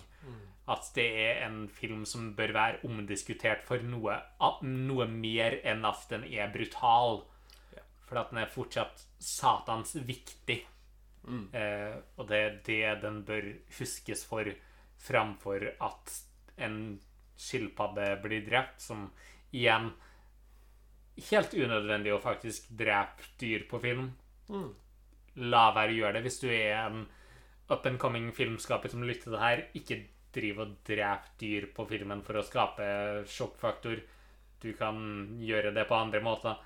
at 0.68 0.90
det 0.94 1.06
er 1.26 1.46
en 1.46 1.68
film 1.68 2.04
som 2.06 2.34
bør 2.34 2.52
være 2.52 2.80
omdiskutert 2.84 3.62
for 3.66 3.78
noe, 3.82 4.20
noe 4.62 5.06
mer 5.06 5.60
enn 5.64 5.84
at 5.84 6.06
den 6.10 6.24
er 6.24 6.50
brutal. 6.52 7.24
For 8.10 8.18
at 8.18 8.32
den 8.32 8.42
er 8.42 8.50
fortsatt 8.50 9.06
satans 9.22 9.94
viktig. 10.02 10.58
Eh, 11.54 11.96
og 12.18 12.26
det 12.30 12.40
er 12.42 12.58
det 12.66 13.02
den 13.04 13.22
bør 13.28 13.46
huskes 13.78 14.24
for, 14.26 14.50
framfor 15.00 15.68
at 15.80 16.14
en 16.60 17.00
skilpadde 17.40 18.08
blir 18.24 18.44
drept, 18.46 18.82
som 18.84 19.08
igjen 19.52 19.92
Helt 21.20 21.52
unødvendig 21.52 22.14
å 22.14 22.20
faktisk 22.22 22.70
drepe 22.72 23.26
dyr 23.36 23.66
på 23.68 23.76
film. 23.82 24.06
La 25.52 25.66
være 25.76 25.92
å 25.92 25.98
gjøre 25.98 26.14
det 26.16 26.22
hvis 26.24 26.38
du 26.40 26.46
er 26.48 26.78
en 26.78 27.02
up 27.68 27.84
and 27.86 28.00
coming 28.00 28.30
filmskaper 28.32 28.88
som 28.88 29.04
lytter 29.04 29.26
til 29.26 29.34
det 29.36 29.42
her. 29.42 29.62
Ikke 29.76 29.98
driv 30.32 30.62
og 30.64 30.72
drep 30.86 31.26
dyr 31.42 31.66
på 31.76 31.84
filmen 31.90 32.22
for 32.24 32.40
å 32.40 32.46
skape 32.46 32.86
sjokkfaktor. 33.28 34.00
Du 34.62 34.70
kan 34.78 34.96
gjøre 35.44 35.74
det 35.76 35.84
på 35.90 35.98
andre 35.98 36.22
måter. 36.24 36.56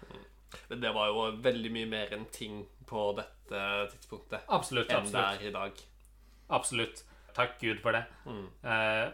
Men 0.69 0.81
det 0.85 0.93
var 0.95 1.11
jo 1.11 1.27
veldig 1.45 1.73
mye 1.75 1.91
mer 1.91 2.15
enn 2.17 2.27
ting 2.35 2.63
på 2.87 3.09
dette 3.19 3.65
tidspunktet 3.93 4.49
Absolutt. 4.53 4.93
enn 4.93 5.11
det 5.13 5.25
er 5.25 5.45
i 5.49 5.53
dag. 5.55 5.85
Absolutt. 6.55 7.05
Takk 7.35 7.59
Gud 7.61 7.81
for 7.83 7.97
det. 7.97 8.05
Eh, 8.63 9.07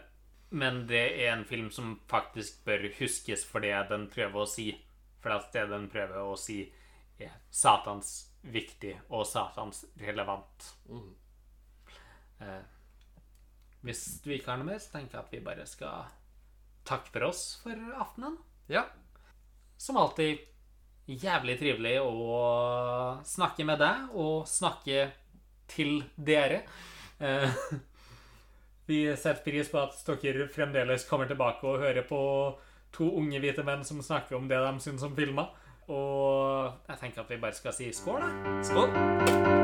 men 0.51 0.83
det 0.87 1.03
er 1.23 1.31
en 1.31 1.45
film 1.47 1.71
som 1.71 1.95
faktisk 2.11 2.65
bør 2.67 2.89
huskes 2.99 3.45
for 3.47 3.63
det 3.63 3.73
den 3.89 4.09
prøver 4.11 4.43
å 4.43 4.49
si. 4.49 4.67
For 5.21 5.33
at 5.35 5.51
det 5.53 5.67
den 5.69 5.87
prøver 5.89 6.21
å 6.25 6.35
si, 6.39 6.65
er 7.21 7.33
satans 7.53 8.13
viktig 8.41 8.95
og 9.13 9.25
satans 9.29 9.83
relevant. 10.01 10.71
Eh, 12.41 12.61
hvis 13.85 14.03
du 14.25 14.31
ikke 14.33 14.51
har 14.51 14.61
noe 14.61 14.73
mer, 14.73 14.81
så 14.81 14.97
tenker 14.97 15.17
jeg 15.17 15.25
at 15.25 15.35
vi 15.35 15.43
bare 15.45 15.65
skal 15.69 16.09
takke 16.85 17.13
for 17.13 17.29
oss 17.29 17.43
for 17.63 17.93
aftenen. 18.01 18.37
Ja. 18.69 18.85
Som 19.81 19.97
alltid 19.97 20.41
jævlig 21.07 21.57
trivelig 21.59 21.95
å 22.03 22.41
snakke 23.27 23.65
med 23.67 23.81
deg 23.81 24.17
og 24.17 24.47
snakke 24.49 25.07
til 25.71 26.01
dere. 26.15 26.63
Eh, 27.19 27.61
Vi 28.91 29.05
setter 29.15 29.43
pris 29.45 29.69
på 29.71 29.79
at 29.79 29.95
dere 30.23 30.49
fremdeles 30.51 31.07
kommer 31.07 31.29
tilbake 31.29 31.63
og 31.67 31.79
hører 31.79 32.03
på 32.07 32.21
to 32.91 33.07
unge 33.21 33.39
hvite 33.39 33.63
menn 33.63 33.85
som 33.87 34.01
snakker 34.03 34.35
om 34.35 34.49
det 34.51 34.59
de 34.59 34.83
syns 34.83 35.05
om 35.07 35.15
filmer. 35.15 35.53
Og 35.91 36.71
jeg 36.89 36.99
tenker 36.99 37.23
at 37.23 37.31
vi 37.31 37.41
bare 37.41 37.57
skal 37.57 37.75
si 37.75 37.91
skål, 37.95 38.21
da. 38.21 38.61
Skål! 38.67 39.60